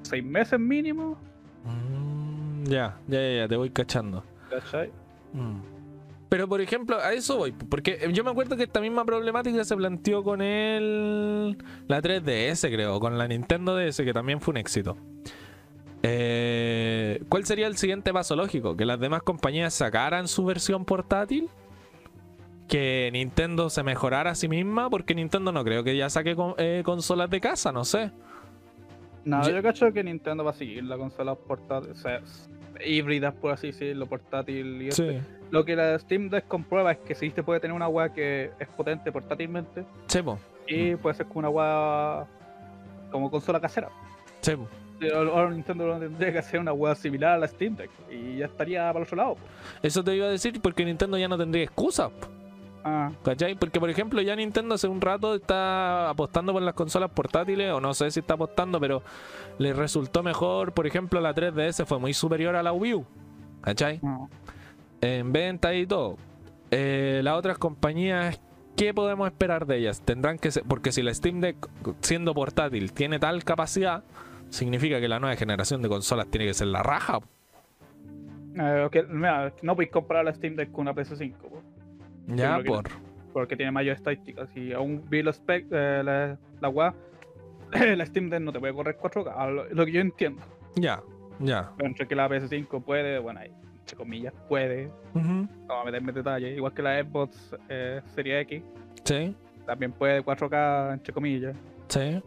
[0.02, 1.18] seis meses mínimo.
[1.64, 4.24] Mm, Ya, ya, ya, ya, te voy cachando.
[4.50, 4.92] ¿Cachai?
[5.32, 5.62] Mm.
[6.28, 9.76] Pero por ejemplo, a eso voy, porque yo me acuerdo que esta misma problemática se
[9.76, 14.98] planteó con el la 3DS, creo, con la Nintendo DS, que también fue un éxito.
[16.04, 18.76] Eh, ¿Cuál sería el siguiente paso lógico?
[18.76, 21.50] ¿Que las demás compañías sacaran su versión portátil?
[22.68, 24.90] ¿Que Nintendo se mejorara a sí misma?
[24.90, 28.12] Porque Nintendo no creo que ya saque con- eh, consolas de casa, no sé.
[29.26, 32.22] No, Yo- yo cacho que Nintendo va a seguir la consola portátil, o sea,
[32.84, 35.04] híbridas por así decirlo, portátil y eso.
[35.08, 35.20] Sí,
[35.52, 38.52] Lo que la Steam Deck comprueba es que sí te puede tener una weá que
[38.58, 42.26] es potente portátilmente sí, po, y puede ser como una weá
[43.12, 43.90] como consola casera.
[44.40, 44.64] sí, po.
[44.64, 48.38] Y Ahora Nintendo no tendría que hacer una weá similar a la Steam Deck y
[48.38, 49.36] ya estaría para el otro lado.
[49.36, 49.42] po.
[49.82, 52.10] Eso te iba a decir porque Nintendo ya no tendría excusa.
[52.10, 52.28] po.
[52.84, 53.56] Ah, ¿Cachai?
[53.56, 57.80] Porque, por ejemplo, ya Nintendo hace un rato está apostando por las consolas portátiles, o
[57.80, 59.04] no sé si está apostando, pero
[59.60, 60.74] le resultó mejor.
[60.74, 63.06] Por ejemplo, la 3DS fue muy superior a la Wii U.
[63.62, 64.00] ¿Cachai?
[64.02, 64.30] no.
[65.02, 66.18] En venta y todo.
[66.70, 68.40] Eh, las otras compañías,
[68.76, 70.02] ¿qué podemos esperar de ellas?
[70.02, 70.64] Tendrán que ser.
[70.68, 71.58] Porque si la Steam Deck,
[72.02, 74.04] siendo portátil, tiene tal capacidad,
[74.52, 77.20] significa que la nueva generación de consolas tiene que ser la raja.
[78.60, 81.62] Eh, mira, no podéis comprar la Steam Deck con una PS5 po,
[82.28, 82.64] Ya, no.
[82.66, 82.84] por.
[83.34, 84.50] porque tiene mayor estadísticas.
[84.56, 86.94] Y aún vi los spec, eh, la, la weá,
[87.96, 90.42] la Steam Deck no te puede correr 4K, a lo, lo que yo entiendo.
[90.76, 91.02] Ya,
[91.40, 91.72] ya.
[91.78, 94.92] Pero entre que la PS5 puede, bueno, ahí, entre comillas, puede.
[95.14, 96.56] No vamos a meterme en detalle.
[96.56, 98.62] Igual que la Xbox eh, Serie X,
[99.06, 99.34] Sí,
[99.66, 101.56] también puede 4K, entre comillas.
[101.88, 102.22] sí.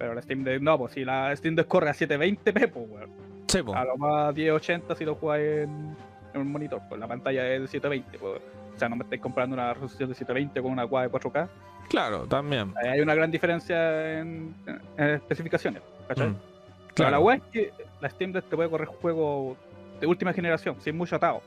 [0.00, 3.10] Pero la Steam Deck no, pues si la Steam Deck corre a 720p, pues weón.
[3.48, 3.76] Sí, po.
[3.76, 5.94] A lo más 1080 si lo jugáis en,
[6.32, 8.40] en un monitor, pues la pantalla es de 720, pues.
[8.74, 11.48] O sea, no me estáis comprando una resolución de 720 con una weá de 4K.
[11.90, 12.72] Claro, también.
[12.82, 14.54] Hay una gran diferencia en,
[14.96, 16.28] especificaciones, ¿cachai?
[16.28, 19.58] Mm, Pero Claro, la weá es que la Steam Deck te puede correr juegos
[20.00, 21.42] de última generación, sin mucho atado.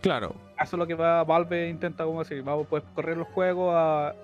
[0.00, 0.34] claro.
[0.58, 3.74] Eso es lo que va Valve intenta como decir, vamos a poder correr los juegos
[3.76, 4.14] a.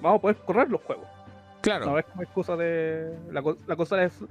[0.00, 1.06] Vamos a poder correr los juegos.
[1.62, 1.86] Claro.
[1.86, 3.16] No es como excusa de.
[3.30, 4.22] La, la consola es,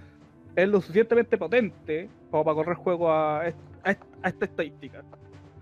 [0.55, 5.01] es lo suficientemente potente como para correr juegos a, est- a, est- a esta estadística.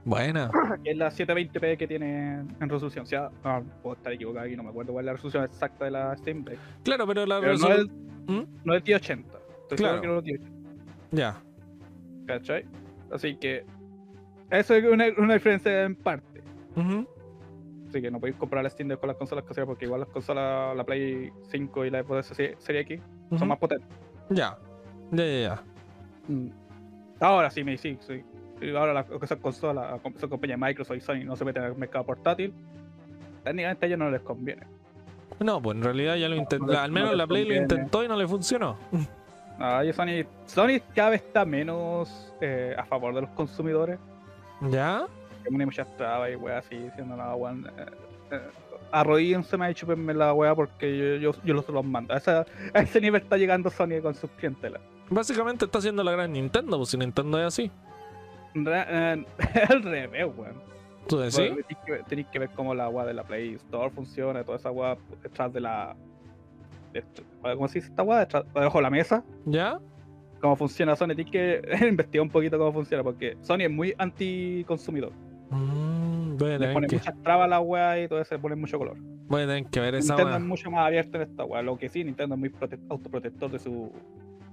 [0.06, 0.50] Buena.
[0.84, 3.04] Que es la 720p que tiene en resolución.
[3.04, 5.86] O sea, no, puedo estar equivocado aquí, no me acuerdo cuál es la resolución exacta
[5.86, 6.58] de la Steam Deck.
[6.84, 7.86] Claro, pero la Pero no es,
[8.28, 8.44] ¿Mm?
[8.64, 9.38] no es 1080.
[9.62, 10.02] Estoy Claro.
[10.02, 10.50] que no es 1080.
[11.12, 11.38] Ya.
[12.26, 12.66] ¿Cachai?
[13.12, 13.66] Así que.
[14.50, 16.42] Eso es una, una diferencia en parte.
[16.76, 17.06] Ujú.
[17.90, 20.10] Así que no podéis comprar la Steam Deck con las consolas caseras porque igual las
[20.10, 23.02] consolas, la Play 5 y la Xbox Se- Serie X
[23.38, 23.88] son más potentes.
[24.30, 24.58] Ya.
[25.12, 25.64] Ya, ya, ya.
[27.20, 28.24] Ahora sí me sí, sí.
[28.76, 32.06] Ahora las que son consolas, son compañías Microsoft y Sony no se meten al mercado
[32.06, 32.54] portátil.
[33.44, 34.68] Técnicamente a ellos no les conviene.
[35.40, 36.68] No, pues en realidad ya lo intentó.
[36.72, 38.78] no Al menos no la Play lo intentó y no le funcionó.
[39.58, 43.98] Ah, Sony, Sony cada vez está menos eh, a favor de los consumidores.
[44.70, 45.08] ¿Ya?
[45.50, 47.66] Que pone muchas trabas y weas así diciendo nada, weón.
[47.78, 47.86] Eh,
[48.32, 48.42] eh,
[48.92, 52.14] arrodíllense y chúpenme la wea porque yo, yo, yo los, los mando.
[52.14, 54.82] A, esa- a ese nivel está llegando Sony con sus clientelas.
[55.10, 57.72] Básicamente está haciendo la gran Nintendo, pues si Nintendo es así.
[58.54, 59.26] Re- eh,
[59.70, 60.70] al revés, weón.
[61.08, 61.38] ¿Tú decís?
[61.40, 64.58] Bueno, tenéis que, tenéis que ver cómo la agua de la Play Store funciona, toda
[64.60, 65.96] esa agua detrás de la.
[66.94, 67.04] de-
[67.42, 68.20] ¿Cómo se dice esta agua?
[68.20, 69.24] Detrás, debajo de la mesa.
[69.46, 69.80] ¿Ya?
[70.42, 71.08] Cómo funciona Sony.
[71.16, 75.12] Tienes que investigar un poquito cómo funciona, porque Sony es muy anti-consumidor.
[75.50, 78.56] Mm, Le tener pone que, muchas trabas a la weá y todo eso le pone
[78.56, 78.98] mucho color.
[79.28, 81.62] voy a tener que ver esa Nintendo es mucho más abierto en esta weá.
[81.62, 83.92] Lo que sí, Nintendo es muy prote- autoprotector de su,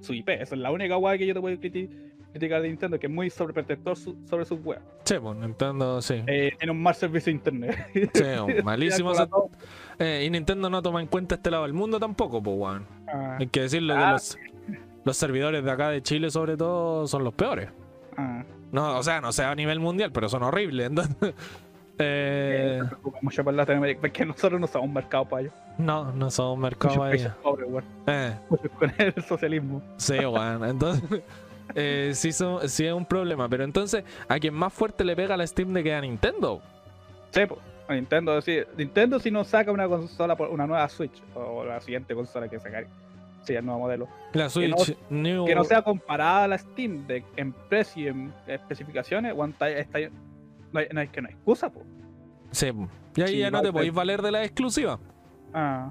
[0.01, 0.28] su IP.
[0.30, 1.88] Esa es la única weá que yo te puedo criti-
[2.32, 4.82] criticar de Nintendo, que es muy sobreprotector su- sobre sus weas.
[5.05, 6.22] Sí, pues Nintendo, sí.
[6.26, 7.76] Eh, tiene un mal servicio de internet.
[8.14, 8.24] Sí,
[8.64, 9.12] malísimo.
[9.12, 9.51] Ese- to-
[9.99, 12.86] Eh, y Nintendo no toma en cuenta este lado del mundo tampoco, pues, weón.
[13.09, 14.12] Ah, Hay que decirlo que Ah.
[14.12, 14.38] los,
[15.05, 17.68] los servidores de acá de Chile, sobre todo, son los peores.
[18.16, 18.44] ah.
[18.72, 20.88] No, o sea, no sea a nivel mundial, pero son horribles.
[20.88, 21.16] Entonces,
[21.98, 22.82] eh,
[23.22, 25.54] mucho por Latinoamérica, porque nosotros no somos un mercado para ellos.
[25.78, 27.32] no, no son un mercado Muchos para ellos.
[27.43, 27.84] pobres, weón.
[28.06, 28.34] Eh,
[28.78, 29.82] con el socialismo.
[29.97, 30.64] sí, weón.
[30.64, 31.22] Entonces,
[31.74, 33.48] eh, sí, son- sí es un problema.
[33.48, 36.60] Pero entonces, a quien más fuerte le pega la Steam de que a Nintendo.
[37.30, 37.60] Sí, pues.
[37.88, 38.59] Nintendo, sí.
[38.76, 42.59] Nintendo si no saca una consola, por- una nueva Switch, o la siguiente consola que
[42.59, 42.86] sacar,
[43.47, 45.44] sí, el nuevo modelo, La Switch New.
[45.47, 49.70] que no sea comparada a la Steam Deck en precio y en especificaciones, weón, está,
[49.70, 49.98] está-
[50.73, 51.86] no, hay, no hay que no hay excusa, pues.
[52.51, 52.66] Sí,
[53.16, 54.98] y ahí Sí, ya no te podéis valer de la exclusiva.
[55.55, 55.90] Ah,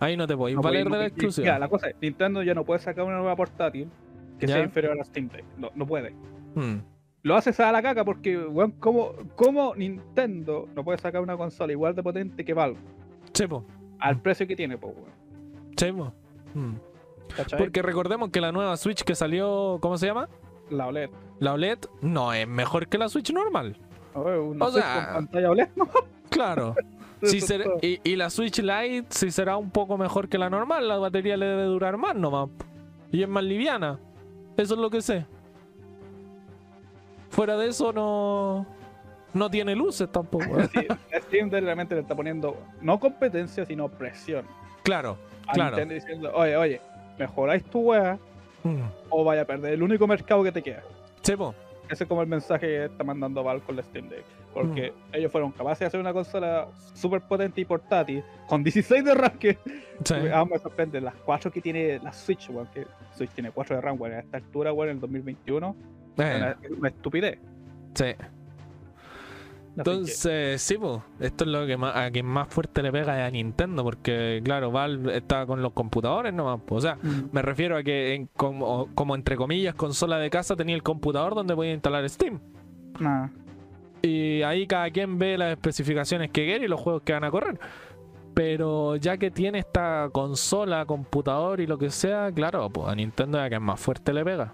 [0.00, 1.44] Ahí no te podéis no valer podéis- de la no- exclusiva.
[1.44, 3.88] Mira, la cosa es, Nintendo ya no puede sacar una nueva portátil
[4.38, 4.54] que Ya.
[4.56, 5.44] sea inferior a la Steam Deck.
[5.58, 6.14] No, no puede.
[6.54, 6.78] Hmm.
[7.22, 11.72] lo haces a la caca porque, weón, ¿cómo, cómo Nintendo no puede sacar una consola
[11.72, 12.78] igual de potente que Valve?
[13.32, 13.64] Sí, po.
[13.98, 15.08] Al precio que tiene, pues, weón.
[15.76, 16.12] Sí, po.
[16.54, 16.74] Hmm.
[17.36, 17.58] ¿Cachai?
[17.58, 20.28] Porque recordemos que la nueva Switch que salió, ¿cómo se llama?
[20.70, 21.10] la OLED.
[21.40, 23.76] La OLED no es mejor que la Switch normal.
[24.14, 25.88] Oh, una O Switch sea- con pantalla OLED, ¿no?
[26.30, 26.74] Claro.
[27.22, 30.88] Será- y, y la Switch Lite sí será un poco mejor que la normal.
[30.88, 32.48] La batería le debe durar más nomás.
[33.12, 33.98] Y es más liviana.
[34.56, 35.26] Eso es lo que sé.
[37.30, 38.66] Fuera de eso no.
[39.32, 40.44] No tiene luces tampoco.
[40.72, 40.86] Sí,
[41.26, 44.44] Steam realmente le está poniendo no competencia, sino presión.
[44.84, 45.70] claro, A claro.
[45.76, 46.80] Nintendo diciendo, oye, oye,
[47.18, 48.18] mejoráis tu wea
[48.62, 48.80] Mm.
[49.10, 50.82] o vaya a perder el único mercado que te queda.
[51.20, 51.54] Sí, po.
[51.90, 54.24] Ese es como el mensaje que está mandando Valve con la Steam Deck.
[54.54, 55.14] Porque Mm.
[55.16, 59.32] ellos fueron capaces de hacer una consola súper potente y portátil con 16 de RAM
[59.38, 59.58] que
[60.02, 60.14] Sí.
[60.32, 60.98] ah, me sorprende.
[61.00, 64.20] Las 4 que tiene la Switch, weón, que Switch tiene 4 de RAM, weón, a
[64.20, 65.76] esta altura, weón, en el 2021,
[66.16, 67.38] Eh, una, una estupidez.
[67.94, 68.06] sí.
[69.76, 73.28] Entonces, sí, pues, esto es lo que más, a quien más fuerte le pega es
[73.28, 77.30] a Nintendo, porque claro, Valve está con los computadores nomás, pues, o sea, Mm.
[77.32, 81.34] me refiero a que en- como, como entre comillas consola de casa tenía el computador
[81.34, 82.38] donde podía instalar Steam.
[83.00, 83.28] Nah.
[84.02, 87.30] Y ahí cada quien ve las especificaciones que quiere y los juegos que van a
[87.30, 87.58] correr.
[88.34, 93.38] Pero ya que tiene esta consola, computador y lo que sea, claro, pues a Nintendo
[93.38, 94.52] es a quien más fuerte le pega.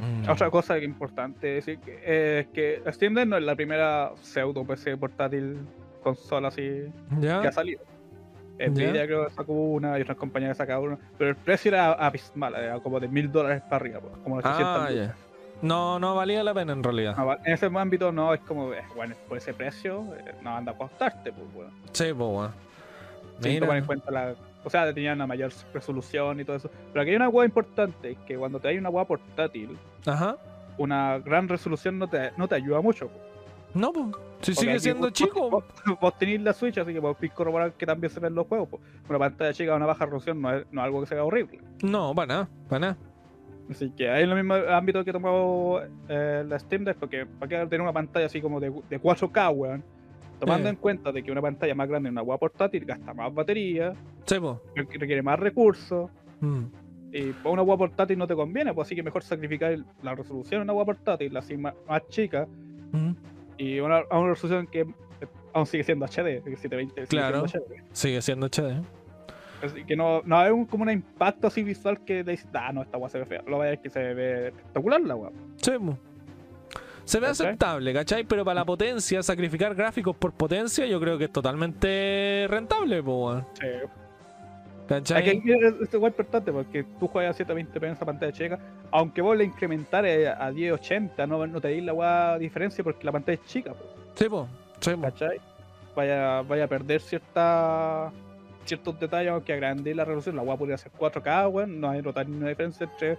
[0.00, 0.28] Mm.
[0.30, 4.64] Otra cosa importante decir que, eh, es que Steam Deck no es la primera pseudo
[4.64, 5.58] PC portátil
[6.02, 6.90] consola así
[7.20, 7.82] que ha salido.
[8.58, 12.54] Nvidia creo que sacó una y otras compañías sacaron una, pero el precio era abismal,
[12.54, 15.14] era como de mil dólares para arriba, pues, como 800 Ah, ya.
[15.62, 17.16] No, no valía la pena en realidad.
[17.16, 20.72] No, En ese ámbito no, es como, eh, bueno, por ese precio eh, no anda
[20.72, 21.70] a costarte, pues bueno.
[21.92, 22.50] Sí, pues.
[23.40, 23.66] Sin Mira.
[23.66, 24.34] tomar en cuenta la.
[24.64, 26.70] O sea, tenía una mayor resolución y todo eso.
[26.92, 29.76] Pero aquí hay una hueá importante, que cuando te hay una hueá portátil,
[30.06, 30.36] Ajá.
[30.78, 33.10] una gran resolución no te, no te ayuda mucho.
[33.72, 34.06] No, pues.
[34.42, 35.48] Si Porque sigue siendo vos- chico.
[35.50, 35.64] Vos,
[36.00, 38.68] vos tenéis la Switch, así que podéis corroborar que también se ven los juegos.
[38.68, 38.82] pues.
[39.08, 41.60] Una pantalla chica a una baja resolución no es, no es algo que sea horrible.
[41.82, 42.96] No, para nada, para nada.
[43.70, 45.78] Así que hay en el mismo ámbito que tomó
[46.08, 49.54] eh, la Steam Deck, porque para qué tener una pantalla así como de, de 4K,
[49.54, 49.84] weón.
[50.40, 50.70] Tomando Eh.
[50.70, 53.92] en cuenta de que una pantalla más grande en una hueá portátil gasta más batería,
[54.24, 54.56] Sí, pues.
[54.74, 56.10] requ- requiere más recursos.
[56.40, 56.64] Mm.
[57.12, 60.60] Y para una hueá portátil no te conviene, pues así que mejor sacrificar la resolución
[60.60, 62.46] de una hueá portátil, así más, más chica,
[62.92, 63.12] Mm.
[63.58, 67.46] y una, a una resolución que eh, aún sigue siendo HD, que 720 sigue Claro.
[67.46, 67.82] siendo HD.
[67.92, 68.82] Sigue siendo HD.
[69.62, 72.72] Así que no, no hay un, como un impacto así visual que te dice, ah,
[72.72, 73.42] no, esta hueá se ve fea.
[73.46, 75.30] Lo vaya es que se ve espectacular la hueá.
[75.56, 75.96] Sí, pues.
[77.10, 77.46] Se ve ¿Cachai?
[77.48, 78.22] aceptable, ¿cachai?
[78.22, 83.16] Pero para la potencia, sacrificar gráficos por potencia, yo creo que es totalmente rentable, pues,
[83.16, 83.46] weón.
[83.54, 83.66] Sí.
[84.86, 85.28] ¿Cachai?
[85.28, 88.60] Aquí es igual importante porque tú juegas a 720p en esa pantalla chica,
[88.92, 93.10] aunque vos le incrementare a 1080, no, no te deis la hueá diferencia porque la
[93.10, 93.84] pantalla es chica, po,
[94.14, 94.26] Sí.
[94.80, 95.02] Sí, po.
[95.02, 95.40] ¿cachai?
[95.96, 98.12] Vaya, vaya a perder cierta,
[98.64, 100.36] ciertos detalles aunque agrande la resolución.
[100.36, 103.18] La hueá podría ser 4K, weón, no hay notar ni una diferencia entre.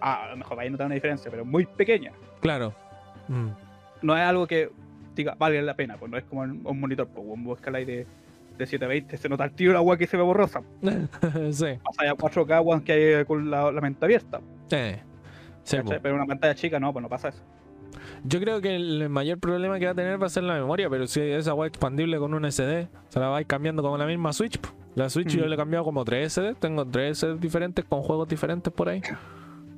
[0.00, 2.12] Ah, a lo mejor vaya a notar una diferencia, pero muy pequeña.
[2.40, 2.72] Claro.
[3.28, 3.48] Mm.
[4.02, 4.70] No es algo que
[5.14, 8.06] diga, vale la pena, pues no es como un, monitor, pues un escala de,
[8.58, 10.62] de 720, se nota el tiro la hueá que se ve borrosa.
[10.82, 11.66] sí.
[11.82, 14.40] Pasa ya 4K, weón, que hay con la, la mente abierta.
[15.64, 15.92] Sí, po.
[16.02, 17.42] Pero una pantalla chica no, pues no pasa eso.
[18.24, 20.88] Yo creo que el mayor problema que va a tener va a ser la memoria,
[20.90, 23.96] pero si esa weá expandible con un SD, se la va a ir cambiando como
[23.96, 24.60] la misma Switch.
[24.94, 25.48] La Switch yo Mm.
[25.48, 29.02] le he cambiado como tres SD, tengo tres SD diferentes con juegos diferentes por ahí.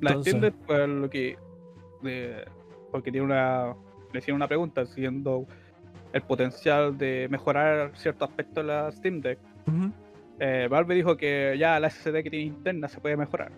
[0.01, 1.37] La Entonces- entiendes por lo que.
[2.01, 2.45] de-
[2.91, 3.75] porque tiene una.
[4.11, 5.45] Le hicieron una pregunta siendo
[6.13, 9.37] el potencial de mejorar ciertos aspectos de la Steam Deck.
[10.39, 13.51] Eh, Valve dijo que ya la SSD que tiene interna se puede mejorar.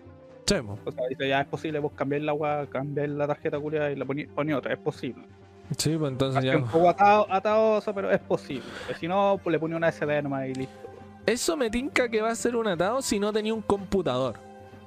[0.46, 0.56] Sí.
[0.56, 3.96] O sea, dice ya es posible vos cambiar la agua, cambiar la tarjeta culia y
[3.96, 5.24] la poní otra, es posible.
[5.78, 6.56] Sí, pues entonces Así ya.
[6.56, 8.64] un poco atado, atadoso, pero es posible.
[8.88, 10.88] Que si no, pues le pone una SD nomás y listo.
[11.24, 14.34] Eso me tinca que va a ser un atado si no tenía un computador.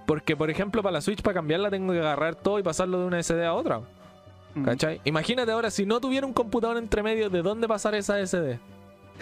[0.06, 3.06] Porque, por ejemplo, para la Switch, para cambiarla, tengo que agarrar todo y pasarlo de
[3.06, 3.82] una SD a otra.
[4.56, 4.64] Mm.
[4.64, 5.02] ¿Cachai?
[5.04, 8.60] Imagínate ahora, si no tuviera un computador entre medio, ¿de dónde pasar esa SD?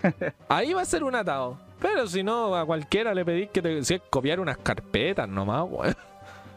[0.47, 1.57] Ahí va a ser un atado.
[1.81, 5.65] Pero si no, a cualquiera le pedís que te si es copiar unas carpetas nomás,
[5.69, 5.95] weón.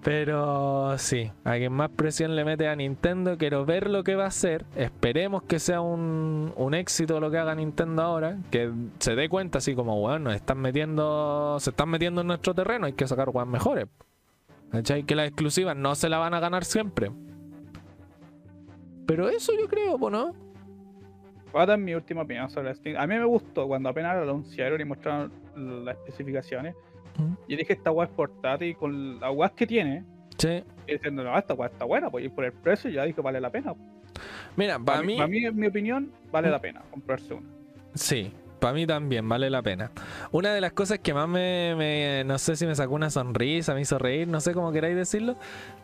[0.02, 4.24] Pero sí, a quien más presión le mete a Nintendo, quiero ver lo que va
[4.24, 4.66] a hacer.
[4.78, 8.38] Esperemos que sea un, un éxito lo que haga Nintendo ahora.
[8.50, 12.54] Que se dé cuenta así como, weón, nos están metiendo, se están metiendo en nuestro
[12.54, 13.88] terreno, hay que sacar weón mejores.
[14.72, 15.04] ¿Cachai?
[15.04, 17.12] Que las exclusivas no se la van a ganar siempre.
[19.06, 20.34] Pero eso yo creo, ¿no?
[21.52, 22.96] Voy a dar mi última opinión sobre Steam.
[22.98, 25.32] A mí me gustó cuando apenas lo anunciaron y mostraron
[25.84, 26.76] las especificaciones.
[27.18, 27.34] Mm.
[27.48, 30.06] Y dije, esta weá es portátil con las weas que tiene.
[30.38, 30.64] Sí.
[30.88, 33.42] Y diciendo, no, esta weá está buena, pues y por el precio ya dije, vale
[33.42, 33.74] la pena.
[34.56, 36.52] Mira, para mí, Para mí, en mi opinión, vale Mm.
[36.52, 37.48] la pena comprarse una.
[37.96, 38.32] sí.
[38.60, 39.92] Para mí también vale la pena.
[40.32, 43.74] Una de las cosas que más me, me- no sé si me sacó una sonrisa,
[43.74, 45.36] me hizo reír, no sé cómo queráis decirlo,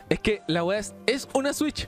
[0.10, 1.88] es que la weá es, es una Switch.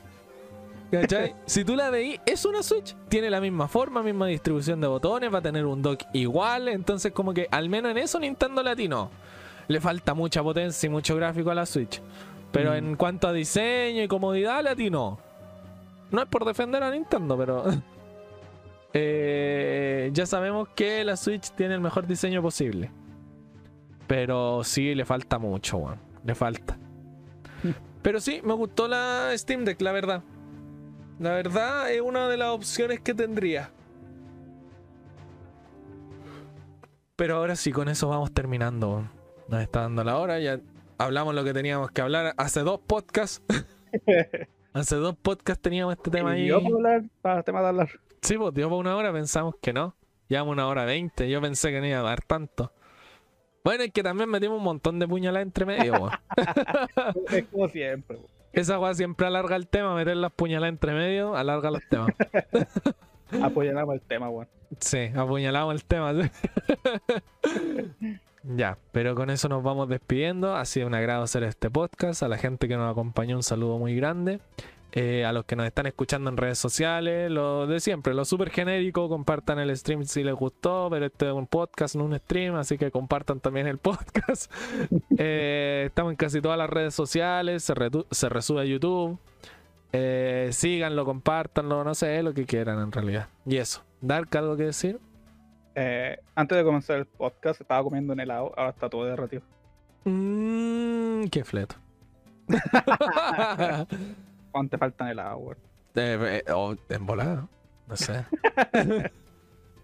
[0.91, 1.35] ¿Cachai?
[1.45, 2.95] si tú la veís, es una Switch.
[3.09, 6.69] Tiene la misma forma, misma distribución de botones, va a tener un dock igual.
[6.69, 9.11] Entonces, como que al menos en eso Nintendo Latino
[9.67, 12.01] le falta mucha potencia y mucho gráfico a la Switch.
[12.53, 12.75] Pero Mm.
[12.75, 15.19] en cuanto a diseño y comodidad, Latino.
[16.09, 17.65] No es por defender a Nintendo, pero.
[18.93, 22.91] eh, ya sabemos que la Switch tiene el mejor diseño posible.
[24.07, 25.99] Pero sí, le falta mucho, weón.
[26.23, 26.77] Le falta.
[28.01, 30.23] Pero sí, me gustó la Steam Deck, la verdad.
[31.19, 33.71] La verdad es una de las opciones que tendría.
[37.15, 39.09] Pero ahora sí, con eso vamos terminando.
[39.47, 40.59] Nos está dando la hora, ya
[40.97, 42.33] hablamos lo que teníamos que hablar.
[42.37, 43.41] Hace dos podcasts.
[44.73, 46.47] Hace dos podcasts teníamos este tema ahí.
[46.47, 47.89] Yo puedo hablar para el tema de hablar.
[48.27, 49.95] Sí, pues dio para una hora, pensamos que no.
[50.27, 52.73] Llevamos una hora veinte, yo pensé que no iba a dar tanto.
[53.63, 56.11] Bueno, es que también metimos un montón de puñaladas entre medio, weón.
[57.31, 58.17] es como siempre.
[58.17, 58.27] po.
[58.51, 62.09] Esa weá siempre alarga el tema, meter las puñaladas entre medio, alarga los temas.
[63.41, 64.49] Apoyamos el tema, weón.
[64.81, 66.13] Sí, apuñalamos el tema.
[66.13, 66.29] sí.
[68.57, 70.53] ya, pero con eso nos vamos despidiendo.
[70.53, 72.23] Ha sido un agrado hacer este podcast.
[72.23, 74.41] A la gente que nos acompañó, un saludo muy grande.
[74.93, 78.49] Eh, a los que nos están escuchando en redes sociales, lo de siempre, lo súper
[78.49, 82.55] genérico, compartan el stream si les gustó, pero este es un podcast, no un stream,
[82.55, 84.51] así que compartan también el podcast.
[85.19, 87.73] Eh, estamos en casi todas las redes sociales, se,
[88.11, 89.17] se resube a YouTube.
[89.93, 93.29] Eh, síganlo, compártanlo, no sé, lo que quieran en realidad.
[93.45, 94.99] Y eso, Dark, ¿algo que decir?
[95.75, 99.41] Eh, antes de comenzar el podcast, estaba comiendo un helado, ahora está todo derretido.
[100.05, 101.75] Mmm, qué fleto.
[104.51, 105.57] ¿Cuánto te faltan helado, weón?
[105.95, 107.47] Eh, eh, o en volada,
[107.87, 108.25] no sé.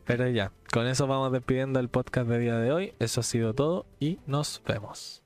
[0.05, 2.93] Pero ya, con eso vamos despidiendo el podcast de día de hoy.
[2.99, 5.22] Eso ha sido todo y nos vemos.